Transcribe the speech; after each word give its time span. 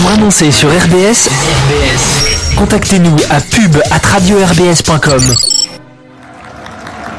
Pour 0.00 0.12
annoncer 0.12 0.52
sur 0.52 0.68
RBS, 0.68 1.28
contactez-nous 2.56 3.16
à 3.30 3.40
pub 3.40 3.76
at 3.90 4.06
radio-rbs.com. 4.06 5.22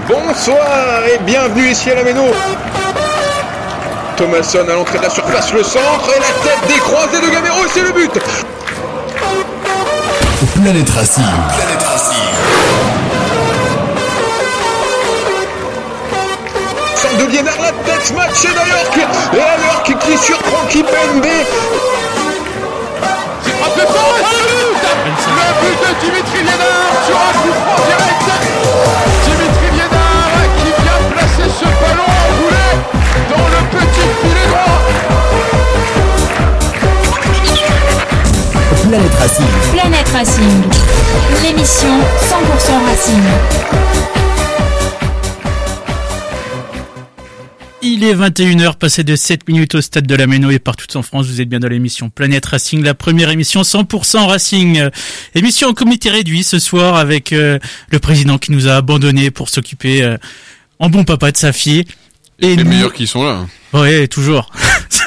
Bonsoir 0.07 1.05
et 1.13 1.20
bienvenue 1.26 1.71
ici 1.71 1.92
à 1.92 1.96
la 1.96 2.04
Méno. 2.04 2.23
Thomasson 4.15 4.65
à 4.70 4.73
l'entrée 4.73 4.97
de 4.97 5.04
la 5.04 5.10
surface, 5.10 5.52
le 5.52 5.63
centre 5.63 6.10
et 6.15 6.20
la 6.20 6.50
tête 6.50 6.68
décroisée 6.68 7.20
de 7.20 7.29
Gamero, 7.29 7.60
c'est 7.73 7.81
le 7.81 7.92
but. 7.92 8.12
Planète 10.61 10.89
Racing. 10.89 11.23
Planète 11.57 11.83
Racing. 11.83 12.29
Centre 16.95 17.17
de 17.17 17.31
Liénard, 17.31 17.61
la 17.61 17.71
tête 17.71 18.13
matchée 18.16 18.48
d'Alorc. 18.48 18.98
Et 19.34 19.41
Alorc 19.41 19.84
qui 19.84 20.17
surprend 20.17 20.66
Kipembe. 20.70 21.25
Le 23.62 25.47
but 25.59 25.77
de 25.81 25.91
Dimitri 25.99 26.39
Liénard 26.43 26.95
sur 27.05 27.17
un 27.17 27.34
coup 27.41 27.53
franc 27.53 27.79
direct 27.88 28.27
Dimitri 29.25 29.67
Liénard 29.75 30.43
qui 30.57 30.70
vient 30.81 31.01
placer 31.11 31.47
ce 31.59 31.65
ballon 31.65 32.07
en 32.07 32.27
boulet 32.39 32.73
dans 33.29 33.48
le 33.48 33.59
petit 33.70 34.07
filet 34.21 34.48
droit 34.48 34.79
Planète 38.89 39.15
Racing. 39.20 39.53
Planète 39.73 40.09
Racing, 40.09 40.59
l'émission 41.43 41.95
100% 42.29 42.87
Racing. 42.87 44.18
Il 48.02 48.05
est 48.05 48.16
21h, 48.16 48.76
passé 48.77 49.03
de 49.03 49.13
7 49.13 49.49
minutes 49.49 49.76
au 49.76 49.81
stade 49.81 50.07
de 50.07 50.16
la 50.16 50.26
Méno 50.26 50.49
et 50.52 50.59
partout 50.59 50.95
en 50.95 51.02
France, 51.02 51.26
vous 51.27 51.41
êtes 51.41 51.49
bien 51.49 51.59
dans 51.59 51.67
l'émission 51.67 52.09
Planète 52.09 52.45
Racing, 52.45 52.81
la 52.81 52.94
première 52.94 53.30
émission 53.30 53.62
100% 53.62 54.26
Racing. 54.26 54.88
Émission 55.35 55.67
en 55.67 55.73
comité 55.73 56.10
réduit 56.10 56.43
ce 56.43 56.60
soir 56.60 56.96
avec 56.96 57.34
euh, 57.34 57.60
le 57.90 57.99
président 57.99 58.38
qui 58.38 58.54
nous 58.54 58.70
a 58.70 58.76
abandonnés 58.77 59.32
pour 59.32 59.49
s'occuper 59.49 60.01
euh, 60.01 60.15
en 60.79 60.90
bon 60.90 61.04
papa 61.04 61.34
de 61.34 61.35
sa 61.35 61.51
fille. 61.51 61.84
Et 62.40 62.55
les 62.55 62.63
nous- 62.63 62.70
meilleurs 62.70 62.93
qui 62.93 63.05
sont 63.05 63.21
là. 63.21 63.46
Ouais, 63.73 64.08
toujours. 64.08 64.50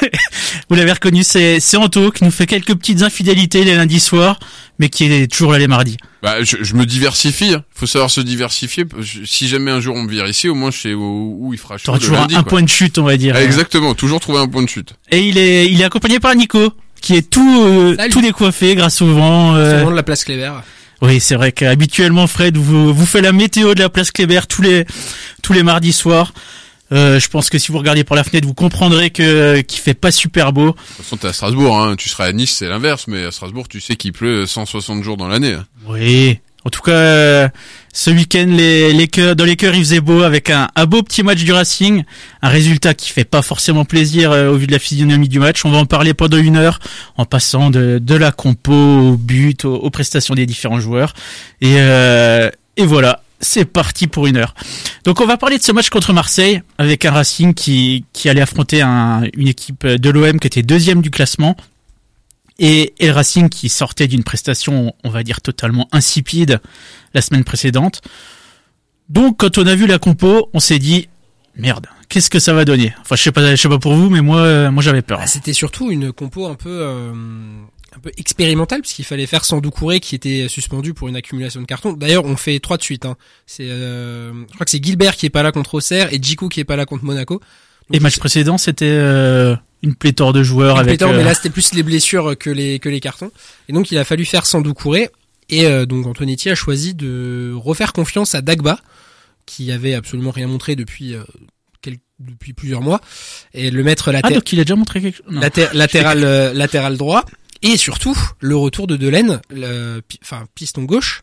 vous 0.69 0.75
l'avez 0.75 0.91
reconnu, 0.91 1.23
c'est 1.23 1.59
c'est 1.59 1.77
Anto 1.77 2.11
qui 2.11 2.23
nous 2.23 2.29
fait 2.31 2.45
quelques 2.45 2.75
petites 2.75 3.01
infidélités 3.01 3.63
les 3.63 3.73
lundis 3.73 4.01
soirs, 4.01 4.37
mais 4.77 4.89
qui 4.89 5.05
est 5.05 5.31
toujours 5.31 5.53
là 5.53 5.57
les 5.57 5.67
mardis. 5.67 5.97
Bah, 6.23 6.41
je, 6.41 6.55
je 6.61 6.73
me 6.75 6.85
diversifie. 6.85 7.53
hein. 7.53 7.63
Faut 7.75 7.85
savoir 7.85 8.09
se 8.09 8.21
diversifier. 8.21 8.85
Si 9.25 9.47
jamais 9.47 9.69
un 9.71 9.79
jour 9.81 9.95
on 9.95 10.03
me 10.03 10.09
vire 10.09 10.25
ici, 10.25 10.47
au 10.49 10.55
moins 10.55 10.71
je 10.71 10.77
sais 10.79 10.93
où, 10.93 11.37
où 11.39 11.53
il 11.53 11.59
fera 11.59 11.77
chaud. 11.77 11.95
Toujours 11.97 12.17
un, 12.17 12.21
lundi, 12.21 12.35
un 12.35 12.43
quoi. 12.43 12.49
point 12.49 12.61
de 12.63 12.69
chute, 12.69 12.97
on 12.97 13.03
va 13.03 13.17
dire. 13.17 13.35
Ah, 13.37 13.43
exactement. 13.43 13.93
Toujours 13.93 14.21
trouver 14.21 14.39
un 14.39 14.47
point 14.47 14.63
de 14.63 14.69
chute. 14.69 14.93
Et 15.11 15.19
il 15.27 15.37
est, 15.37 15.69
il 15.69 15.81
est 15.81 15.83
accompagné 15.83 16.19
par 16.21 16.33
Nico, 16.33 16.71
qui 17.01 17.15
est 17.15 17.29
tout, 17.29 17.63
euh, 17.65 17.97
tout 18.09 18.21
décoiffé 18.21 18.73
grâce 18.75 19.01
au 19.01 19.13
vent. 19.13 19.53
euh, 19.55 19.83
de 19.83 19.89
la 19.93 20.01
place 20.03 20.23
Cléber. 20.23 20.53
Oui, 21.01 21.19
c'est 21.19 21.35
vrai 21.35 21.51
qu'habituellement 21.51 22.27
Fred 22.27 22.55
vous, 22.55 22.93
vous 22.93 23.05
fait 23.05 23.19
la 23.19 23.33
météo 23.33 23.75
de 23.75 23.81
la 23.81 23.89
place 23.89 24.09
Kléber 24.11 24.39
tous 24.47 24.61
les 24.61 24.85
tous 25.41 25.51
les 25.51 25.61
mardis 25.61 25.91
soirs. 25.91 26.33
Euh, 26.93 27.19
je 27.19 27.27
pense 27.27 27.49
que 27.49 27.57
si 27.57 27.71
vous 27.71 27.77
regardez 27.79 28.03
par 28.03 28.15
la 28.15 28.23
fenêtre, 28.23 28.47
vous 28.47 28.53
comprendrez 28.53 29.09
que 29.09 29.59
qu'il 29.61 29.81
fait 29.81 29.93
pas 29.93 30.11
super 30.11 30.53
beau. 30.53 30.67
De 30.67 30.71
toute 30.71 30.79
façon, 30.97 31.17
t'es 31.17 31.27
à 31.27 31.33
Strasbourg. 31.33 31.77
Hein. 31.77 31.95
Tu 31.97 32.07
seras 32.07 32.25
à 32.25 32.31
Nice, 32.31 32.55
c'est 32.57 32.69
l'inverse. 32.69 33.05
Mais 33.07 33.25
à 33.25 33.31
Strasbourg, 33.31 33.67
tu 33.67 33.81
sais 33.81 33.95
qu'il 33.95 34.13
pleut 34.13 34.45
160 34.45 35.03
jours 35.03 35.17
dans 35.17 35.27
l'année. 35.27 35.53
hein. 35.53 35.65
Oui. 35.87 36.39
En 36.65 36.69
tout 36.69 36.79
cas, 36.81 36.91
euh, 36.93 37.49
ce 37.91 38.09
week-end, 38.09 38.45
les, 38.47 38.93
les 38.93 39.07
cœurs, 39.09 39.35
dans 39.35 39.43
les 39.43 39.57
cœurs, 39.57 39.75
il 39.75 39.81
faisait 39.83 39.99
beau 39.99 40.21
avec 40.21 40.49
un, 40.49 40.69
un 40.77 40.85
beau 40.85 41.03
petit 41.03 41.21
match 41.21 41.43
du 41.43 41.51
Racing, 41.51 42.03
un 42.41 42.47
résultat 42.47 42.93
qui 42.93 43.09
fait 43.09 43.25
pas 43.25 43.41
forcément 43.41 43.83
plaisir 43.83 44.31
euh, 44.31 44.49
au 44.49 44.55
vu 44.55 44.65
de 44.65 44.71
la 44.71 44.79
physionomie 44.79 45.27
du 45.27 45.39
match. 45.39 45.65
On 45.65 45.71
va 45.71 45.79
en 45.79 45.85
parler 45.85 46.13
pendant 46.13 46.37
une 46.37 46.55
heure, 46.55 46.79
en 47.17 47.25
passant 47.25 47.69
de, 47.69 47.99
de 48.01 48.15
la 48.15 48.31
compo 48.31 48.71
au 48.71 49.17
but, 49.17 49.65
aux, 49.65 49.75
aux 49.75 49.89
prestations 49.89 50.35
des 50.35 50.45
différents 50.45 50.79
joueurs. 50.79 51.13
Et, 51.59 51.75
euh, 51.79 52.49
et 52.77 52.85
voilà, 52.85 53.22
c'est 53.43 53.65
parti 53.65 54.07
pour 54.07 54.25
une 54.27 54.37
heure. 54.37 54.55
Donc 55.03 55.21
on 55.21 55.25
va 55.25 55.37
parler 55.37 55.57
de 55.57 55.63
ce 55.63 55.71
match 55.71 55.89
contre 55.89 56.13
Marseille 56.13 56.61
avec 56.77 57.05
un 57.05 57.11
Racing 57.11 57.53
qui, 57.53 58.05
qui 58.13 58.29
allait 58.29 58.41
affronter 58.41 58.81
un- 58.81 59.23
une 59.35 59.47
équipe 59.47 59.85
de 59.85 60.09
l'OM 60.09 60.39
qui 60.39 60.47
était 60.47 60.63
deuxième 60.63 61.01
du 61.01 61.11
classement 61.11 61.55
et, 62.59 62.93
et 62.99 63.07
le 63.07 63.13
Racing 63.13 63.49
qui 63.49 63.69
sortait 63.69 64.07
d'une 64.07 64.23
prestation, 64.23 64.93
on 65.03 65.09
va 65.09 65.23
dire, 65.23 65.41
totalement 65.41 65.87
insipide 65.91 66.61
la 67.13 67.21
semaine 67.21 67.43
précédente. 67.43 68.01
Donc, 69.09 69.37
quand 69.39 69.57
on 69.57 69.65
a 69.67 69.75
vu 69.75 69.87
la 69.87 69.97
compo, 69.99 70.49
on 70.53 70.59
s'est 70.59 70.79
dit, 70.79 71.09
merde, 71.55 71.87
qu'est-ce 72.09 72.29
que 72.29 72.39
ça 72.39 72.53
va 72.53 72.63
donner? 72.63 72.93
Enfin, 73.01 73.15
je 73.15 73.23
sais 73.23 73.31
pas, 73.31 73.55
je 73.55 73.61
sais 73.61 73.69
pas 73.69 73.79
pour 73.79 73.95
vous, 73.95 74.09
mais 74.09 74.21
moi, 74.21 74.37
euh, 74.39 74.71
moi, 74.71 74.81
j'avais 74.83 75.01
peur. 75.01 75.19
Ah, 75.21 75.27
C'était 75.27 75.51
surtout 75.53 75.89
une 75.91 76.11
compo 76.13 76.45
un 76.47 76.53
peu 76.55 76.69
euh, 76.69 77.11
un 77.95 77.99
peu 77.99 78.11
expérimentale 78.17 78.81
puisqu'il 78.81 79.05
fallait 79.05 79.25
faire 79.27 79.45
sans 79.45 79.59
Doucouré 79.61 79.99
qui 79.99 80.15
était 80.15 80.47
suspendu 80.47 80.93
pour 80.93 81.07
une 81.07 81.15
accumulation 81.15 81.61
de 81.61 81.65
cartons. 81.65 81.93
D'ailleurs, 81.93 82.25
on 82.25 82.35
fait 82.37 82.59
trois 82.59 82.77
de 82.77 82.83
suite. 82.83 83.05
Hein. 83.05 83.15
C'est, 83.45 83.67
euh, 83.69 84.31
je 84.49 84.53
crois 84.53 84.65
que 84.65 84.71
c'est 84.71 84.83
Gilbert 84.83 85.15
qui 85.15 85.25
est 85.25 85.29
pas 85.29 85.43
là 85.43 85.51
contre 85.51 85.75
Auxerre 85.75 86.13
et 86.13 86.19
Djikou 86.21 86.49
qui 86.49 86.59
est 86.59 86.65
pas 86.65 86.75
là 86.75 86.85
contre 86.85 87.03
Monaco. 87.05 87.41
Et 87.91 87.99
match 87.99 88.17
précédent, 88.17 88.57
c'était 88.57 88.85
euh, 88.87 89.55
une 89.81 89.93
pléthore 89.95 90.33
de 90.33 90.41
joueurs 90.41 90.75
Une 90.75 90.81
avec. 90.81 90.97
pléthore, 90.97 91.13
euh, 91.13 91.17
mais 91.17 91.23
là 91.23 91.33
c'était 91.33 91.49
plus 91.49 91.73
les 91.73 91.83
blessures 91.83 92.37
que 92.37 92.49
les 92.49 92.79
que 92.79 92.89
les 92.89 92.99
cartons. 92.99 93.31
Et 93.69 93.73
donc 93.73 93.91
il 93.91 93.97
a 93.97 94.05
fallu 94.05 94.25
faire 94.25 94.45
sans 94.45 94.61
Doucouré. 94.61 95.09
Et 95.49 95.65
euh, 95.65 95.85
donc 95.85 96.07
Antonetti 96.07 96.49
a 96.49 96.55
choisi 96.55 96.93
de 96.95 97.53
refaire 97.55 97.91
confiance 97.91 98.33
à 98.33 98.41
Dagba, 98.41 98.79
qui 99.45 99.71
avait 99.73 99.93
absolument 99.93 100.31
rien 100.31 100.47
montré 100.47 100.75
depuis 100.77 101.13
euh, 101.13 101.23
depuis 102.19 102.53
plusieurs 102.53 102.81
mois, 102.81 103.01
et 103.53 103.69
le 103.69 103.83
mettre 103.83 104.07
Ah, 104.09 104.11
latéral. 104.13 104.35
donc 104.35 104.53
il 104.53 104.59
a 104.59 104.63
déjà 104.63 104.75
montré 104.77 105.01
quelque 105.01 105.17
chose. 105.17 105.25
Laté- 105.35 105.67
latéral 105.73 106.23
euh, 106.23 106.53
latéral 106.53 106.95
droit 106.95 107.25
et 107.63 107.77
surtout 107.77 108.15
le 108.39 108.55
retour 108.55 108.85
de 108.85 108.95
Delaine 108.97 109.41
le 109.49 110.01
enfin 110.21 110.45
piston 110.53 110.83
gauche. 110.83 111.21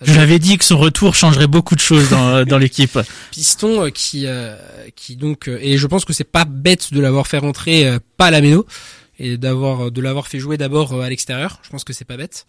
Je 0.00 0.14
l'avais 0.14 0.38
dit 0.40 0.58
que 0.58 0.64
son 0.64 0.78
retour 0.78 1.14
changerait 1.14 1.46
beaucoup 1.46 1.76
de 1.76 1.80
choses 1.80 2.08
dans, 2.10 2.44
dans 2.44 2.58
l'équipe. 2.58 2.98
piston 3.30 3.84
euh, 3.84 3.90
qui 3.90 4.26
euh, 4.26 4.56
qui 4.96 5.16
donc 5.16 5.48
euh, 5.48 5.58
et 5.60 5.76
je 5.78 5.86
pense 5.86 6.04
que 6.04 6.12
c'est 6.12 6.24
pas 6.24 6.44
bête 6.44 6.92
de 6.92 7.00
l'avoir 7.00 7.26
fait 7.26 7.38
rentrer 7.38 7.86
euh, 7.86 7.98
pas 8.16 8.26
à 8.26 8.30
la 8.30 8.40
méno 8.40 8.66
et 9.18 9.36
d'avoir 9.36 9.90
de 9.92 10.00
l'avoir 10.00 10.26
fait 10.26 10.38
jouer 10.40 10.56
d'abord 10.56 10.92
euh, 10.94 11.02
à 11.02 11.08
l'extérieur. 11.08 11.60
Je 11.62 11.68
pense 11.70 11.84
que 11.84 11.92
c'est 11.92 12.04
pas 12.04 12.16
bête. 12.16 12.46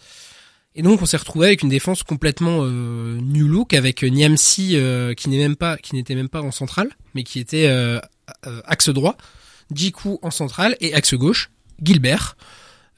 Et 0.75 0.81
donc 0.81 1.01
on 1.01 1.05
s'est 1.05 1.17
retrouvé 1.17 1.47
avec 1.47 1.61
une 1.61 1.69
défense 1.69 2.01
complètement 2.01 2.61
euh, 2.63 3.19
new 3.21 3.47
look 3.47 3.73
avec 3.75 4.01
Niamsi 4.01 4.71
euh, 4.73 5.13
qui 5.13 5.29
n'est 5.29 5.37
même 5.37 5.55
pas 5.55 5.77
qui 5.77 5.95
n'était 5.95 6.15
même 6.15 6.29
pas 6.29 6.41
en 6.41 6.51
centrale 6.51 6.89
mais 7.13 7.23
qui 7.23 7.39
était 7.39 7.67
euh, 7.67 7.99
euh, 8.47 8.61
axe 8.65 8.89
droit. 8.89 9.15
Djikou 9.73 10.19
en 10.23 10.31
centrale 10.31 10.75
et 10.81 10.93
axe 10.95 11.13
gauche. 11.13 11.51
Gilbert 11.81 12.35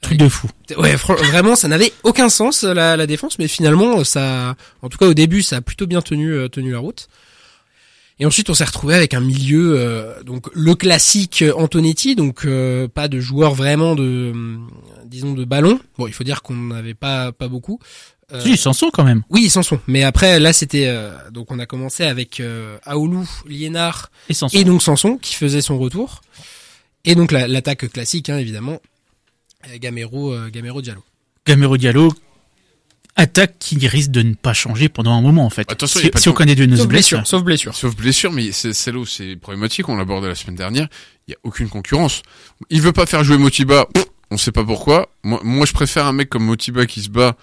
Truc 0.02 0.18
de 0.18 0.28
fou. 0.28 0.48
Ouais, 0.76 0.94
vraiment, 0.94 1.56
ça 1.56 1.68
n'avait 1.68 1.92
aucun 2.04 2.28
sens 2.28 2.62
la, 2.62 2.96
la 2.96 3.06
défense, 3.06 3.38
mais 3.38 3.48
finalement, 3.48 4.04
ça, 4.04 4.54
en 4.82 4.88
tout 4.88 4.98
cas 4.98 5.06
au 5.06 5.14
début, 5.14 5.42
ça 5.42 5.56
a 5.56 5.60
plutôt 5.60 5.86
bien 5.86 6.02
tenu 6.02 6.32
euh, 6.32 6.48
tenu 6.48 6.72
la 6.72 6.78
route. 6.78 7.08
Et 8.18 8.24
ensuite, 8.24 8.48
on 8.48 8.54
s'est 8.54 8.64
retrouvé 8.64 8.94
avec 8.94 9.12
un 9.14 9.20
milieu, 9.20 9.74
euh, 9.78 10.22
donc 10.22 10.48
le 10.54 10.74
classique 10.74 11.44
Antonetti, 11.56 12.14
donc 12.14 12.44
euh, 12.46 12.88
pas 12.88 13.08
de 13.08 13.20
joueurs 13.20 13.54
vraiment 13.54 13.94
de, 13.94 14.30
hum, 14.32 14.70
disons, 15.04 15.34
de 15.34 15.44
ballon. 15.44 15.78
Bon, 15.98 16.06
il 16.06 16.12
faut 16.14 16.24
dire 16.24 16.40
qu'on 16.42 16.54
n'avait 16.54 16.94
pas 16.94 17.32
pas 17.32 17.48
beaucoup. 17.48 17.78
Euh, 18.32 18.40
Si, 18.40 18.52
ils 18.52 18.58
s'en 18.58 18.72
sont 18.72 18.90
quand 18.90 19.04
même. 19.04 19.22
oui, 19.30 19.42
ils 19.44 19.50
s'en 19.50 19.62
sont. 19.62 19.78
Mais 19.86 20.02
après, 20.02 20.40
là, 20.40 20.52
c'était 20.52 20.86
euh, 20.88 21.10
donc 21.30 21.50
on 21.52 21.58
a 21.58 21.66
commencé 21.66 22.04
avec 22.04 22.40
euh, 22.40 22.78
Aoulou, 22.84 23.28
Liénard 23.46 24.10
sont. 24.30 24.48
et 24.48 24.64
donc 24.64 24.82
Sanson 24.82 25.18
qui 25.20 25.34
faisait 25.34 25.60
son 25.60 25.78
retour. 25.78 26.22
Et 27.04 27.14
donc 27.14 27.32
la- 27.32 27.46
l'attaque 27.48 27.90
classique, 27.92 28.30
hein, 28.30 28.38
évidemment, 28.38 28.80
Gamero, 29.78 30.32
euh, 30.32 30.48
Gamero 30.50 30.80
Diallo. 30.82 31.02
Gamero 31.46 31.76
Diallo, 31.76 32.12
attaque 33.16 33.56
qui 33.58 33.86
risque 33.88 34.10
de 34.10 34.22
ne 34.22 34.34
pas 34.34 34.52
changer 34.52 34.88
pendant 34.88 35.12
un 35.12 35.22
moment 35.22 35.46
en 35.46 35.50
fait. 35.50 35.70
Attention, 35.70 36.00
y 36.00 36.04
si, 36.04 36.10
si 36.16 36.24
de- 36.24 36.30
on 36.30 36.34
connaît 36.34 36.54
de 36.54 36.66
nos 36.66 36.76
Sauf 36.76 36.86
blessures. 36.88 37.18
blessure, 37.18 37.26
sauf 37.38 37.44
blessure. 37.44 37.74
Sauf 37.74 37.96
blessure, 37.96 38.32
mais 38.32 38.52
c'est 38.52 38.92
là 38.92 38.98
où 38.98 39.06
c'est 39.06 39.36
problématique. 39.36 39.88
On 39.88 39.96
l'abordait 39.96 40.28
la 40.28 40.34
semaine 40.34 40.56
dernière. 40.56 40.88
Il 41.28 41.32
y 41.32 41.34
a 41.34 41.38
aucune 41.44 41.68
concurrence. 41.68 42.22
Il 42.70 42.80
veut 42.82 42.92
pas 42.92 43.06
faire 43.06 43.24
jouer 43.24 43.38
Motiba. 43.38 43.86
On 44.30 44.36
sait 44.36 44.52
pas 44.52 44.64
pourquoi. 44.64 45.08
Moi, 45.22 45.40
moi, 45.44 45.66
je 45.66 45.72
préfère 45.72 46.06
un 46.06 46.12
mec 46.12 46.28
comme 46.28 46.44
Motiba 46.44 46.84
qui 46.86 47.00
se 47.02 47.08
bat 47.10 47.36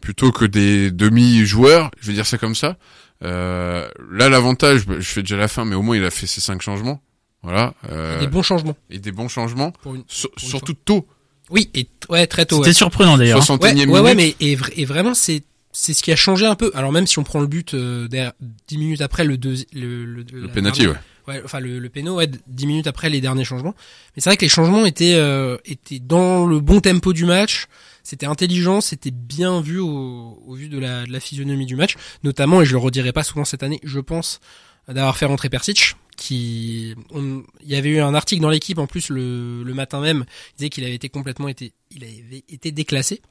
plutôt 0.00 0.30
que 0.32 0.44
des 0.44 0.90
demi-joueurs. 0.92 1.90
Je 2.00 2.06
vais 2.08 2.12
dire 2.14 2.26
ça 2.26 2.38
comme 2.38 2.54
ça. 2.54 2.76
Euh, 3.24 3.88
là, 4.12 4.28
l'avantage, 4.28 4.86
bah, 4.86 4.94
je 5.00 5.08
fais 5.08 5.22
déjà 5.22 5.36
la 5.36 5.48
fin, 5.48 5.64
mais 5.64 5.74
au 5.74 5.82
moins 5.82 5.96
il 5.96 6.04
a 6.04 6.10
fait 6.10 6.26
ses 6.28 6.40
cinq 6.40 6.62
changements. 6.62 7.02
Voilà. 7.42 7.74
Euh, 7.90 8.18
Des 8.20 8.28
bons 8.28 8.42
changements. 8.42 8.76
et 8.90 8.98
des 9.00 9.10
bons 9.12 9.28
changements. 9.28 9.72
Pour 9.82 9.94
une... 9.96 10.04
Sur- 10.06 10.30
une 10.40 10.48
surtout 10.48 10.74
tôt. 10.74 11.06
Oui, 11.50 11.70
et 11.74 11.88
ouais, 12.08 12.26
très 12.26 12.46
tôt. 12.46 12.56
C'était 12.56 12.68
Ouais. 12.68 12.74
surprenant 12.74 13.16
d'ailleurs. 13.18 13.38
hein. 13.38 13.42
61 13.42 13.76
Ouais, 13.76 13.84
e 13.84 13.88
ouais, 13.90 14.00
ouais, 14.00 14.14
minute. 14.14 14.36
mais 14.40 14.46
et, 14.46 14.56
vra- 14.56 14.72
et 14.76 14.84
vraiment 14.84 15.14
c'est 15.14 15.42
c'est 15.72 15.94
ce 15.94 16.02
qui 16.02 16.10
a 16.12 16.16
changé 16.16 16.44
un 16.46 16.54
peu. 16.54 16.70
Alors 16.74 16.92
même 16.92 17.06
si 17.06 17.18
on 17.18 17.24
prend 17.24 17.40
le 17.40 17.46
but 17.46 17.74
euh, 17.74 18.08
derrière- 18.08 18.32
10 18.68 18.78
minutes 18.78 19.00
après 19.00 19.24
le 19.24 19.36
deux, 19.38 19.54
le 19.72 20.04
le, 20.04 20.24
Le 20.32 20.48
penalty, 20.48 20.80
dernière- 20.80 21.00
ouais. 21.26 21.34
ouais, 21.34 21.42
enfin 21.44 21.60
le, 21.60 21.78
le 21.78 21.88
péno, 21.88 22.16
ouais, 22.16 22.28
10 22.48 22.66
minutes 22.66 22.86
après 22.86 23.10
les 23.10 23.20
derniers 23.20 23.44
changements. 23.44 23.74
Mais 24.16 24.22
c'est 24.22 24.30
vrai 24.30 24.36
que 24.36 24.44
les 24.44 24.48
changements 24.48 24.84
étaient 24.86 25.14
euh, 25.14 25.56
étaient 25.66 26.00
dans 26.00 26.46
le 26.46 26.60
bon 26.60 26.80
tempo 26.80 27.12
du 27.12 27.24
match. 27.24 27.66
C'était 28.02 28.26
intelligent, 28.26 28.80
c'était 28.80 29.10
bien 29.10 29.60
vu 29.60 29.78
au, 29.78 30.42
au 30.46 30.54
vu 30.54 30.68
de 30.70 30.78
la, 30.78 31.04
de 31.04 31.12
la 31.12 31.20
physionomie 31.20 31.66
du 31.66 31.76
match, 31.76 31.96
notamment 32.24 32.62
et 32.62 32.64
je 32.64 32.72
le 32.72 32.78
redirai 32.78 33.12
pas 33.12 33.22
souvent 33.22 33.44
cette 33.44 33.62
année. 33.62 33.80
Je 33.84 34.00
pense 34.00 34.40
d'avoir 34.88 35.16
fait 35.18 35.26
rentrer 35.26 35.50
Persic, 35.50 35.94
qui, 36.18 36.94
on- 37.10 37.42
il 37.62 37.68
y 37.70 37.76
avait 37.76 37.88
eu 37.88 38.00
un 38.00 38.14
article 38.14 38.42
dans 38.42 38.50
l'équipe 38.50 38.78
en 38.78 38.86
plus 38.86 39.08
le, 39.08 39.62
le 39.62 39.74
matin 39.74 40.00
même, 40.00 40.24
il 40.52 40.56
disait 40.58 40.68
qu'il 40.70 40.84
avait 40.84 40.94
été 40.94 41.08
complètement 41.08 41.48
été, 41.48 41.72
il 41.90 42.04
avait 42.04 42.44
été 42.50 42.72
déclassé 42.72 43.22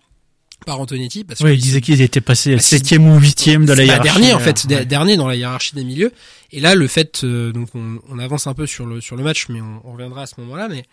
par 0.66 0.80
Antonetti 0.82 1.24
parce 1.24 1.42
que 1.42 1.48
il 1.48 1.62
disait 1.62 1.82
qu'ils 1.82 2.02
étaient 2.02 2.22
passés 2.22 2.56
Bah, 2.56 2.62
septième 2.62 3.08
ou 3.08 3.20
huitième 3.20 3.66
de 3.66 3.74
la 3.74 3.84
hiérarchie. 3.86 4.04
dernier 4.12 4.34
en 4.34 4.38
euh, 4.40 4.44
fait, 4.44 4.66
ouais. 4.70 4.86
dernier 4.86 5.16
dans 5.18 5.28
la 5.28 5.36
hiérarchie 5.36 5.76
des 5.76 5.84
milieux. 5.84 6.12
Et 6.52 6.60
là, 6.60 6.74
le 6.74 6.88
fait, 6.88 7.24
euh, 7.24 7.52
donc 7.52 7.70
on, 7.76 8.00
on 8.10 8.18
avance 8.18 8.48
un 8.48 8.56
peu 8.56 8.66
sur 8.66 8.88
le 8.88 9.00
sur 9.00 9.16
le 9.16 9.24
match, 9.24 9.46
mais 9.50 9.62
on, 9.62 9.82
on 9.84 9.92
reviendra 9.92 10.24
à 10.24 10.26
ce 10.26 10.34
moment-là. 10.42 10.68
Mais 10.68 10.84